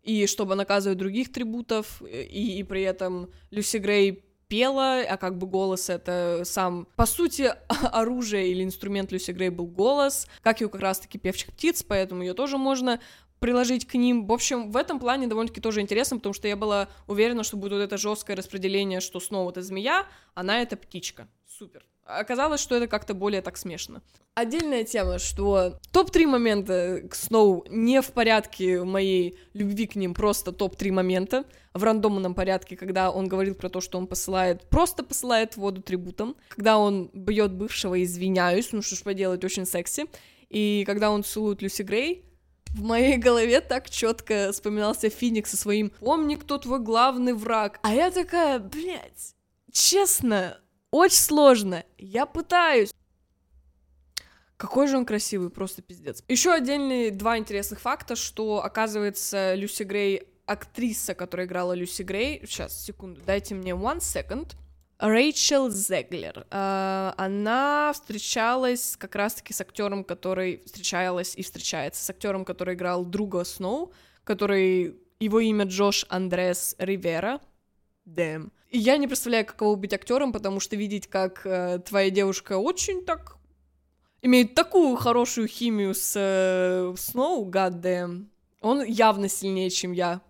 и 0.02 0.26
чтобы 0.26 0.54
наказывать 0.54 0.98
других 0.98 1.30
трибутов, 1.30 2.02
и, 2.02 2.58
и 2.58 2.62
при 2.62 2.82
этом 2.82 3.30
Люси 3.50 3.76
Грей 3.76 4.24
пела, 4.48 5.00
а 5.00 5.16
как 5.18 5.36
бы 5.36 5.46
голос 5.46 5.90
это 5.90 6.42
сам, 6.44 6.88
по 6.96 7.06
сути, 7.06 7.52
оружие 7.68 8.50
или 8.50 8.64
инструмент 8.64 9.12
Люси 9.12 9.30
Грей 9.30 9.50
был 9.50 9.66
голос, 9.66 10.26
как 10.40 10.62
и 10.62 10.64
у 10.64 10.70
как 10.70 10.80
раз-таки 10.80 11.18
певчих 11.18 11.52
птиц, 11.52 11.82
поэтому 11.82 12.22
ее 12.22 12.34
тоже 12.34 12.56
можно 12.56 13.00
приложить 13.40 13.86
к 13.86 13.94
ним. 13.94 14.26
В 14.26 14.32
общем, 14.32 14.70
в 14.70 14.76
этом 14.76 14.98
плане 14.98 15.26
довольно-таки 15.26 15.60
тоже 15.60 15.80
интересно, 15.80 16.16
потому 16.16 16.32
что 16.32 16.48
я 16.48 16.56
была 16.56 16.88
уверена, 17.06 17.42
что 17.42 17.56
будет 17.56 17.72
вот 17.72 17.80
это 17.80 17.96
жесткое 17.96 18.36
распределение, 18.36 19.00
что 19.00 19.20
снова 19.20 19.50
это 19.50 19.62
змея, 19.62 20.06
она 20.34 20.60
это 20.62 20.76
птичка. 20.76 21.28
Супер. 21.46 21.84
Оказалось, 22.04 22.62
что 22.62 22.74
это 22.74 22.86
как-то 22.86 23.12
более 23.12 23.42
так 23.42 23.58
смешно. 23.58 24.00
Отдельная 24.34 24.84
тема, 24.84 25.18
что 25.18 25.78
топ-3 25.92 26.26
момента 26.26 27.02
к 27.10 27.14
Сноу 27.14 27.66
не 27.68 28.00
в 28.00 28.12
порядке 28.12 28.82
моей 28.82 29.36
любви 29.52 29.86
к 29.86 29.94
ним, 29.94 30.14
просто 30.14 30.52
топ-3 30.52 30.90
момента 30.90 31.44
в 31.74 31.84
рандомном 31.84 32.34
порядке, 32.34 32.76
когда 32.76 33.10
он 33.10 33.28
говорил 33.28 33.54
про 33.54 33.68
то, 33.68 33.82
что 33.82 33.98
он 33.98 34.06
посылает, 34.06 34.70
просто 34.70 35.02
посылает 35.02 35.56
воду 35.56 35.82
трибутом, 35.82 36.36
когда 36.48 36.78
он 36.78 37.10
бьет 37.12 37.52
бывшего, 37.52 38.02
извиняюсь, 38.02 38.72
ну 38.72 38.80
что 38.80 38.96
ж 38.96 39.02
поделать, 39.02 39.44
очень 39.44 39.66
секси, 39.66 40.06
и 40.48 40.84
когда 40.86 41.10
он 41.10 41.24
целует 41.24 41.60
Люси 41.60 41.82
Грей, 41.82 42.24
в 42.74 42.82
моей 42.82 43.16
голове 43.16 43.60
так 43.60 43.90
четко 43.90 44.50
вспоминался 44.52 45.10
Феникс 45.10 45.50
со 45.50 45.56
своим 45.56 45.90
«Помни, 46.00 46.36
кто 46.36 46.58
твой 46.58 46.80
главный 46.80 47.32
враг». 47.32 47.78
А 47.82 47.94
я 47.94 48.10
такая, 48.10 48.58
блядь, 48.58 49.34
честно, 49.72 50.58
очень 50.90 51.16
сложно. 51.18 51.84
Я 51.96 52.26
пытаюсь. 52.26 52.92
Какой 54.56 54.88
же 54.88 54.96
он 54.96 55.06
красивый, 55.06 55.50
просто 55.50 55.82
пиздец. 55.82 56.24
Еще 56.26 56.52
отдельные 56.52 57.12
два 57.12 57.38
интересных 57.38 57.80
факта, 57.80 58.16
что, 58.16 58.64
оказывается, 58.64 59.54
Люси 59.54 59.84
Грей, 59.84 60.24
актриса, 60.46 61.14
которая 61.14 61.46
играла 61.46 61.74
Люси 61.74 62.02
Грей, 62.02 62.42
сейчас, 62.44 62.84
секунду, 62.84 63.20
дайте 63.24 63.54
мне 63.54 63.70
one 63.72 63.98
second, 63.98 64.54
Рэйчел 64.98 65.70
Зеглер. 65.70 66.46
Uh, 66.50 67.14
она 67.16 67.92
встречалась 67.94 68.96
как 68.96 69.14
раз-таки 69.14 69.52
с 69.52 69.60
актером, 69.60 70.02
который 70.02 70.62
встречалась 70.66 71.34
и 71.36 71.42
встречается 71.42 72.04
с 72.04 72.10
актером, 72.10 72.44
который 72.44 72.74
играл 72.74 73.04
друга 73.04 73.44
Сноу, 73.44 73.92
который 74.24 74.96
его 75.20 75.38
имя 75.40 75.66
Джош 75.66 76.04
Андрес 76.08 76.74
Ривера. 76.78 77.40
Дэм. 78.04 78.52
И 78.70 78.78
я 78.78 78.96
не 78.96 79.06
представляю, 79.06 79.46
каково 79.46 79.76
быть 79.76 79.94
актером, 79.94 80.32
потому 80.32 80.60
что 80.60 80.76
видеть, 80.76 81.06
как 81.06 81.46
э, 81.46 81.78
твоя 81.78 82.10
девушка 82.10 82.58
очень 82.58 83.04
так 83.04 83.36
имеет 84.22 84.54
такую 84.54 84.96
хорошую 84.96 85.46
химию 85.46 85.94
с 85.94 86.14
э, 86.16 86.94
Сноу, 86.96 87.44
гаддэм. 87.44 88.30
Он 88.60 88.82
явно 88.82 89.28
сильнее, 89.28 89.70
чем 89.70 89.92
я. 89.92 90.20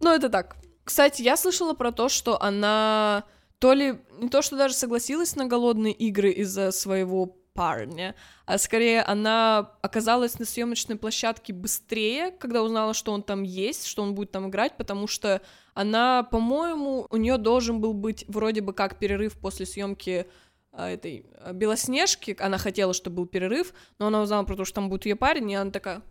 Но 0.00 0.14
это 0.14 0.28
так. 0.28 0.56
Кстати, 0.84 1.22
я 1.22 1.36
слышала 1.36 1.74
про 1.74 1.92
то, 1.92 2.08
что 2.08 2.40
она 2.42 3.24
то 3.64 3.72
ли 3.72 3.94
не 4.20 4.28
то, 4.28 4.42
что 4.42 4.56
даже 4.56 4.74
согласилась 4.74 5.36
на 5.36 5.46
голодные 5.46 5.94
игры 5.94 6.30
из-за 6.32 6.70
своего 6.70 7.34
парня, 7.54 8.14
а 8.44 8.58
скорее 8.58 9.00
она 9.00 9.70
оказалась 9.80 10.38
на 10.38 10.44
съемочной 10.44 10.96
площадке 10.96 11.54
быстрее, 11.54 12.30
когда 12.30 12.62
узнала, 12.62 12.92
что 12.92 13.10
он 13.10 13.22
там 13.22 13.42
есть, 13.42 13.86
что 13.86 14.02
он 14.02 14.14
будет 14.14 14.32
там 14.32 14.50
играть, 14.50 14.76
потому 14.76 15.06
что 15.06 15.40
она, 15.72 16.24
по-моему, 16.24 17.06
у 17.08 17.16
нее 17.16 17.38
должен 17.38 17.80
был 17.80 17.94
быть 17.94 18.26
вроде 18.28 18.60
бы 18.60 18.74
как 18.74 18.98
перерыв 18.98 19.32
после 19.38 19.64
съемки 19.64 20.26
а, 20.70 20.90
этой 20.90 21.24
а, 21.38 21.54
Белоснежки, 21.54 22.36
она 22.38 22.58
хотела, 22.58 22.92
чтобы 22.92 23.16
был 23.16 23.26
перерыв, 23.26 23.72
но 23.98 24.08
она 24.08 24.20
узнала 24.20 24.44
про 24.44 24.56
то, 24.56 24.66
что 24.66 24.74
там 24.74 24.90
будет 24.90 25.06
ее 25.06 25.16
парень, 25.16 25.50
и 25.50 25.54
она 25.54 25.70
такая, 25.70 26.02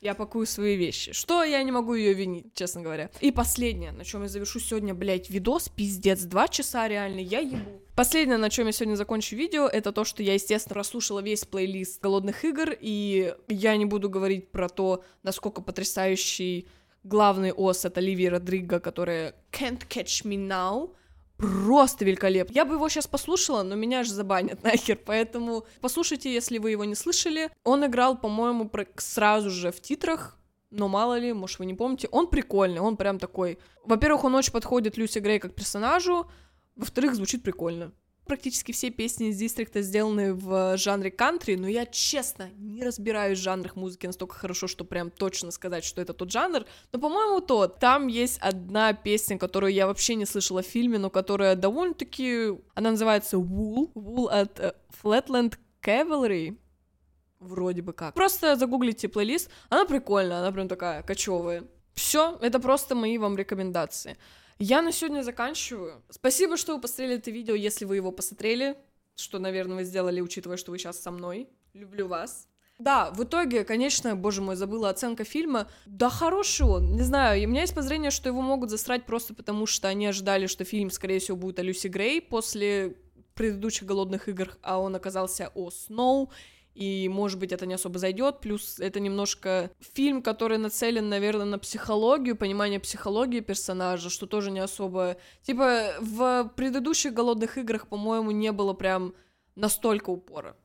я 0.00 0.14
пакую 0.14 0.46
свои 0.46 0.76
вещи. 0.76 1.12
Что 1.12 1.42
я 1.42 1.62
не 1.62 1.72
могу 1.72 1.94
ее 1.94 2.14
винить, 2.14 2.54
честно 2.54 2.82
говоря. 2.82 3.10
И 3.20 3.30
последнее, 3.30 3.92
на 3.92 4.04
чем 4.04 4.22
я 4.22 4.28
завершу 4.28 4.60
сегодня, 4.60 4.94
блядь, 4.94 5.30
видос, 5.30 5.68
пиздец, 5.68 6.22
два 6.22 6.48
часа 6.48 6.88
реально, 6.88 7.20
я 7.20 7.40
ебу. 7.40 7.82
Последнее, 7.96 8.38
на 8.38 8.50
чем 8.50 8.66
я 8.66 8.72
сегодня 8.72 8.94
закончу 8.94 9.34
видео, 9.34 9.66
это 9.66 9.90
то, 9.92 10.04
что 10.04 10.22
я, 10.22 10.34
естественно, 10.34 10.76
расслушала 10.76 11.20
весь 11.20 11.44
плейлист 11.44 12.00
голодных 12.00 12.44
игр, 12.44 12.70
и 12.78 13.34
я 13.48 13.76
не 13.76 13.86
буду 13.86 14.08
говорить 14.08 14.50
про 14.50 14.68
то, 14.68 15.02
насколько 15.22 15.62
потрясающий 15.62 16.68
главный 17.02 17.52
ос 17.52 17.84
это 17.84 18.00
Ливия 18.00 18.30
Родриго, 18.30 18.80
которая 18.80 19.34
Can't 19.50 19.86
Catch 19.88 20.24
Me 20.24 20.36
Now, 20.36 20.90
просто 21.38 22.04
великолепно. 22.04 22.52
Я 22.52 22.66
бы 22.66 22.74
его 22.74 22.88
сейчас 22.88 23.06
послушала, 23.06 23.62
но 23.62 23.74
меня 23.74 24.04
же 24.04 24.12
забанят 24.12 24.62
нахер, 24.64 24.98
поэтому 25.02 25.64
послушайте, 25.80 26.32
если 26.32 26.58
вы 26.58 26.72
его 26.72 26.84
не 26.84 26.94
слышали. 26.94 27.50
Он 27.64 27.86
играл, 27.86 28.18
по-моему, 28.18 28.70
сразу 28.96 29.48
же 29.48 29.72
в 29.72 29.80
титрах, 29.80 30.36
но 30.70 30.88
мало 30.88 31.18
ли, 31.18 31.32
может, 31.32 31.60
вы 31.60 31.66
не 31.66 31.74
помните. 31.74 32.08
Он 32.10 32.26
прикольный, 32.26 32.80
он 32.80 32.96
прям 32.98 33.18
такой... 33.18 33.58
Во-первых, 33.84 34.24
он 34.24 34.34
очень 34.34 34.52
подходит 34.52 34.98
Люси 34.98 35.20
Грей 35.20 35.38
как 35.38 35.54
персонажу, 35.54 36.30
во-вторых, 36.76 37.14
звучит 37.14 37.42
прикольно 37.42 37.92
практически 38.28 38.72
все 38.72 38.90
песни 38.90 39.28
из 39.28 39.36
Дистрикта 39.38 39.82
сделаны 39.82 40.34
в 40.34 40.76
жанре 40.76 41.10
кантри, 41.10 41.56
но 41.56 41.66
я, 41.66 41.86
честно, 41.86 42.50
не 42.56 42.84
разбираюсь 42.84 43.38
в 43.38 43.42
жанрах 43.42 43.74
музыки 43.74 44.06
настолько 44.06 44.36
хорошо, 44.36 44.68
что 44.68 44.84
прям 44.84 45.10
точно 45.10 45.50
сказать, 45.50 45.84
что 45.84 46.00
это 46.00 46.12
тот 46.12 46.30
жанр, 46.30 46.64
но, 46.92 47.00
по-моему, 47.00 47.40
тот. 47.40 47.78
Там 47.80 48.06
есть 48.06 48.38
одна 48.38 48.92
песня, 48.92 49.38
которую 49.38 49.72
я 49.72 49.86
вообще 49.86 50.14
не 50.14 50.26
слышала 50.26 50.62
в 50.62 50.66
фильме, 50.66 50.98
но 50.98 51.10
которая 51.10 51.56
довольно-таки... 51.56 52.52
Она 52.74 52.92
называется 52.92 53.36
Wool, 53.38 53.92
Wool 53.94 54.28
от 54.28 54.60
uh, 54.60 54.74
Flatland 55.02 55.54
Cavalry, 55.82 56.56
вроде 57.40 57.82
бы 57.82 57.92
как. 57.92 58.14
Просто 58.14 58.56
загуглите 58.56 59.08
плейлист, 59.08 59.50
она 59.68 59.84
прикольная, 59.84 60.38
она 60.38 60.52
прям 60.52 60.68
такая 60.68 61.02
кочевая. 61.02 61.64
Все, 61.94 62.38
это 62.40 62.60
просто 62.60 62.94
мои 62.94 63.18
вам 63.18 63.36
рекомендации. 63.36 64.16
Я 64.58 64.82
на 64.82 64.90
сегодня 64.90 65.22
заканчиваю. 65.22 66.02
Спасибо, 66.10 66.56
что 66.56 66.74
вы 66.74 66.80
посмотрели 66.80 67.16
это 67.16 67.30
видео, 67.30 67.54
если 67.54 67.84
вы 67.84 67.96
его 67.96 68.10
посмотрели, 68.10 68.76
что, 69.14 69.38
наверное, 69.38 69.76
вы 69.76 69.84
сделали, 69.84 70.20
учитывая, 70.20 70.56
что 70.56 70.72
вы 70.72 70.78
сейчас 70.78 71.00
со 71.00 71.12
мной. 71.12 71.48
Люблю 71.74 72.08
вас. 72.08 72.48
Да, 72.80 73.10
в 73.12 73.22
итоге, 73.22 73.64
конечно, 73.64 74.16
боже 74.16 74.42
мой, 74.42 74.56
забыла 74.56 74.90
оценка 74.90 75.22
фильма. 75.22 75.68
Да 75.86 76.10
хороший 76.10 76.66
он, 76.66 76.92
не 76.92 77.02
знаю, 77.02 77.44
у 77.44 77.50
меня 77.50 77.60
есть 77.60 77.74
подозрение, 77.74 78.10
что 78.10 78.28
его 78.28 78.40
могут 78.40 78.70
засрать 78.70 79.06
просто 79.06 79.32
потому, 79.32 79.66
что 79.66 79.86
они 79.86 80.06
ожидали, 80.06 80.46
что 80.46 80.64
фильм, 80.64 80.90
скорее 80.90 81.20
всего, 81.20 81.36
будет 81.36 81.60
о 81.60 81.62
Люси 81.62 81.86
Грей 81.86 82.20
после 82.20 82.96
предыдущих 83.34 83.84
«Голодных 83.84 84.28
игр», 84.28 84.56
а 84.62 84.80
он 84.80 84.96
оказался 84.96 85.52
о 85.54 85.70
Сноу, 85.70 86.32
и, 86.78 87.08
может 87.08 87.40
быть, 87.40 87.50
это 87.50 87.66
не 87.66 87.74
особо 87.74 87.98
зайдет. 87.98 88.38
Плюс 88.40 88.78
это 88.78 89.00
немножко 89.00 89.72
фильм, 89.80 90.22
который 90.22 90.58
нацелен, 90.58 91.08
наверное, 91.08 91.44
на 91.44 91.58
психологию, 91.58 92.36
понимание 92.36 92.78
психологии 92.78 93.40
персонажа, 93.40 94.10
что 94.10 94.26
тоже 94.26 94.52
не 94.52 94.60
особо... 94.60 95.16
Типа, 95.42 95.94
в 96.00 96.52
предыдущих 96.56 97.14
«Голодных 97.14 97.58
играх», 97.58 97.88
по-моему, 97.88 98.30
не 98.30 98.52
было 98.52 98.74
прям 98.74 99.14
настолько 99.56 100.10
упора. 100.10 100.56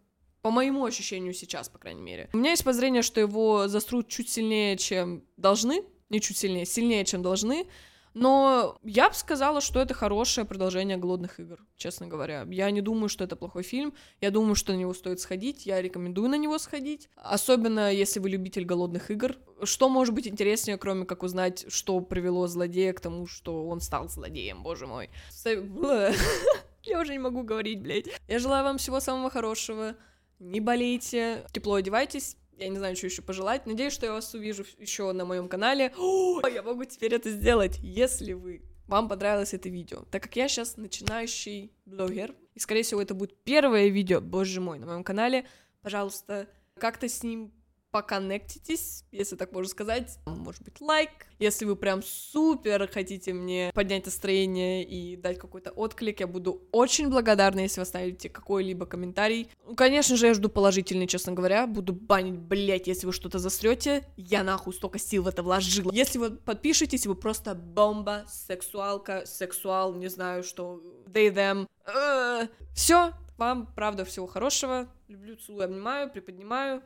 По 0.43 0.51
моему 0.51 0.85
ощущению 0.85 1.33
сейчас, 1.33 1.67
по 1.67 1.79
крайней 1.79 2.03
мере. 2.03 2.29
У 2.31 2.37
меня 2.37 2.51
есть 2.51 2.63
подозрение, 2.63 3.01
что 3.01 3.19
его 3.19 3.67
засрут 3.67 4.07
чуть 4.07 4.29
сильнее, 4.29 4.77
чем 4.77 5.23
должны. 5.35 5.83
Не 6.09 6.21
чуть 6.21 6.37
сильнее, 6.37 6.67
сильнее, 6.67 7.05
чем 7.05 7.23
должны. 7.23 7.65
Но 8.13 8.77
я 8.83 9.09
бы 9.09 9.15
сказала, 9.15 9.59
что 9.59 9.81
это 9.81 9.93
хорошее 9.93 10.45
продолжение 10.45 10.97
«Голодных 10.97 11.39
игр», 11.39 11.59
честно 11.77 12.07
говоря. 12.07 12.45
Я 12.49 12.69
не 12.71 12.81
думаю, 12.81 13.09
что 13.09 13.23
это 13.23 13.35
плохой 13.35 13.63
фильм. 13.63 13.93
Я 14.21 14.29
думаю, 14.29 14.55
что 14.55 14.73
на 14.73 14.77
него 14.77 14.93
стоит 14.93 15.19
сходить. 15.19 15.65
Я 15.65 15.81
рекомендую 15.81 16.29
на 16.29 16.37
него 16.37 16.59
сходить. 16.59 17.09
Особенно, 17.15 17.91
если 17.91 18.19
вы 18.19 18.29
любитель 18.29 18.65
«Голодных 18.65 19.09
игр». 19.09 19.35
Что 19.63 19.89
может 19.89 20.13
быть 20.13 20.27
интереснее, 20.27 20.77
кроме 20.77 21.05
как 21.05 21.23
узнать, 21.23 21.65
что 21.69 21.99
привело 22.01 22.47
злодея 22.47 22.93
к 22.93 22.99
тому, 22.99 23.25
что 23.25 23.67
он 23.67 23.81
стал 23.81 24.09
злодеем, 24.09 24.61
боже 24.61 24.85
мой. 24.85 25.09
Я 26.83 26.99
уже 26.99 27.13
не 27.13 27.19
могу 27.19 27.43
говорить, 27.43 27.81
блядь. 27.81 28.07
Я 28.27 28.39
желаю 28.39 28.63
вам 28.63 28.77
всего 28.77 28.99
самого 28.99 29.29
хорошего. 29.29 29.95
Не 30.39 30.59
болейте, 30.59 31.45
тепло 31.53 31.75
одевайтесь, 31.75 32.35
я 32.63 32.69
не 32.69 32.77
знаю, 32.77 32.95
что 32.95 33.07
еще 33.07 33.21
пожелать. 33.21 33.65
Надеюсь, 33.65 33.93
что 33.93 34.05
я 34.05 34.13
вас 34.13 34.33
увижу 34.33 34.65
еще 34.77 35.11
на 35.11 35.25
моем 35.25 35.47
канале. 35.47 35.93
О, 35.97 36.45
я 36.47 36.63
могу 36.63 36.85
теперь 36.85 37.13
это 37.13 37.29
сделать, 37.29 37.77
если 37.81 38.33
вы 38.33 38.61
вам 38.87 39.07
понравилось 39.07 39.53
это 39.53 39.69
видео. 39.69 40.03
Так 40.11 40.23
как 40.23 40.35
я 40.35 40.47
сейчас 40.47 40.77
начинающий 40.77 41.71
блогер, 41.85 42.35
и, 42.53 42.59
скорее 42.59 42.83
всего, 42.83 43.01
это 43.01 43.13
будет 43.13 43.35
первое 43.43 43.87
видео, 43.87 44.21
боже 44.21 44.61
мой, 44.61 44.79
на 44.79 44.85
моем 44.85 45.03
канале, 45.03 45.47
пожалуйста, 45.81 46.47
как-то 46.75 47.07
с 47.07 47.23
ним 47.23 47.51
поконнектитесь, 47.93 49.05
если 49.11 49.35
так 49.35 49.51
можно 49.51 49.69
сказать. 49.69 50.17
Может 50.25 50.63
быть, 50.63 50.81
лайк. 50.81 51.11
Если 51.37 51.63
вы 51.63 51.75
прям 51.75 52.01
супер 52.01 52.89
хотите 52.91 53.33
мне 53.33 53.71
поднять 53.75 54.05
настроение 54.05 54.83
и 54.83 55.15
дать 55.15 55.37
какой-то 55.37 55.69
отклик, 55.69 56.19
я 56.19 56.25
буду 56.27 56.63
очень 56.71 57.09
благодарна, 57.09 57.59
если 57.59 57.81
вы 57.81 57.83
оставите 57.83 58.29
какой-либо 58.29 58.87
комментарий. 58.87 59.47
Ну, 59.67 59.75
конечно 59.75 60.17
же, 60.17 60.25
я 60.25 60.33
жду 60.33 60.49
положительный, 60.49 61.05
честно 61.05 61.33
говоря. 61.33 61.67
Буду 61.67 61.93
банить, 61.93 62.39
блять, 62.39 62.87
если 62.87 63.05
вы 63.05 63.13
что-то 63.13 63.37
засрете. 63.37 64.03
Я 64.17 64.43
нахуй 64.43 64.73
столько 64.73 64.97
сил 64.97 65.23
в 65.23 65.27
это 65.27 65.43
вложила. 65.43 65.91
Если 65.91 66.17
вы 66.17 66.31
подпишетесь, 66.31 67.05
вы 67.05 67.13
просто 67.13 67.53
бомба, 67.53 68.25
сексуалка, 68.27 69.27
сексуал, 69.27 69.93
не 69.93 70.07
знаю, 70.07 70.43
что, 70.43 70.81
they, 71.05 71.31
them. 71.31 71.67
Э, 71.85 72.47
Все, 72.73 73.13
вам, 73.37 73.67
правда, 73.75 74.03
всего 74.05 74.25
хорошего. 74.25 74.87
Люблю, 75.07 75.35
целую, 75.35 75.65
обнимаю, 75.65 76.09
приподнимаю. 76.09 76.81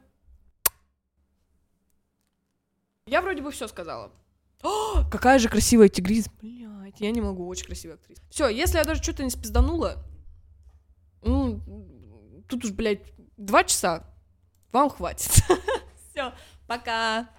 Я 3.07 3.21
вроде 3.21 3.41
бы 3.41 3.51
все 3.51 3.67
сказала. 3.67 4.11
О, 4.63 5.03
какая 5.11 5.39
же 5.39 5.49
красивая 5.49 5.89
тигриз. 5.89 6.27
Блять, 6.41 6.99
я 6.99 7.11
не 7.11 7.21
могу, 7.21 7.47
очень 7.47 7.65
красивая 7.65 7.95
актриса. 7.95 8.21
Все, 8.29 8.47
если 8.49 8.77
я 8.77 8.83
даже 8.83 9.01
что-то 9.01 9.23
не 9.23 9.29
спизданула, 9.29 10.03
ну, 11.23 11.61
тут 12.47 12.65
уж, 12.65 12.71
блядь, 12.71 13.13
два 13.37 13.63
часа, 13.63 14.05
вам 14.71 14.89
хватит. 14.89 15.31
Все, 16.11 16.33
Пока! 16.67 17.29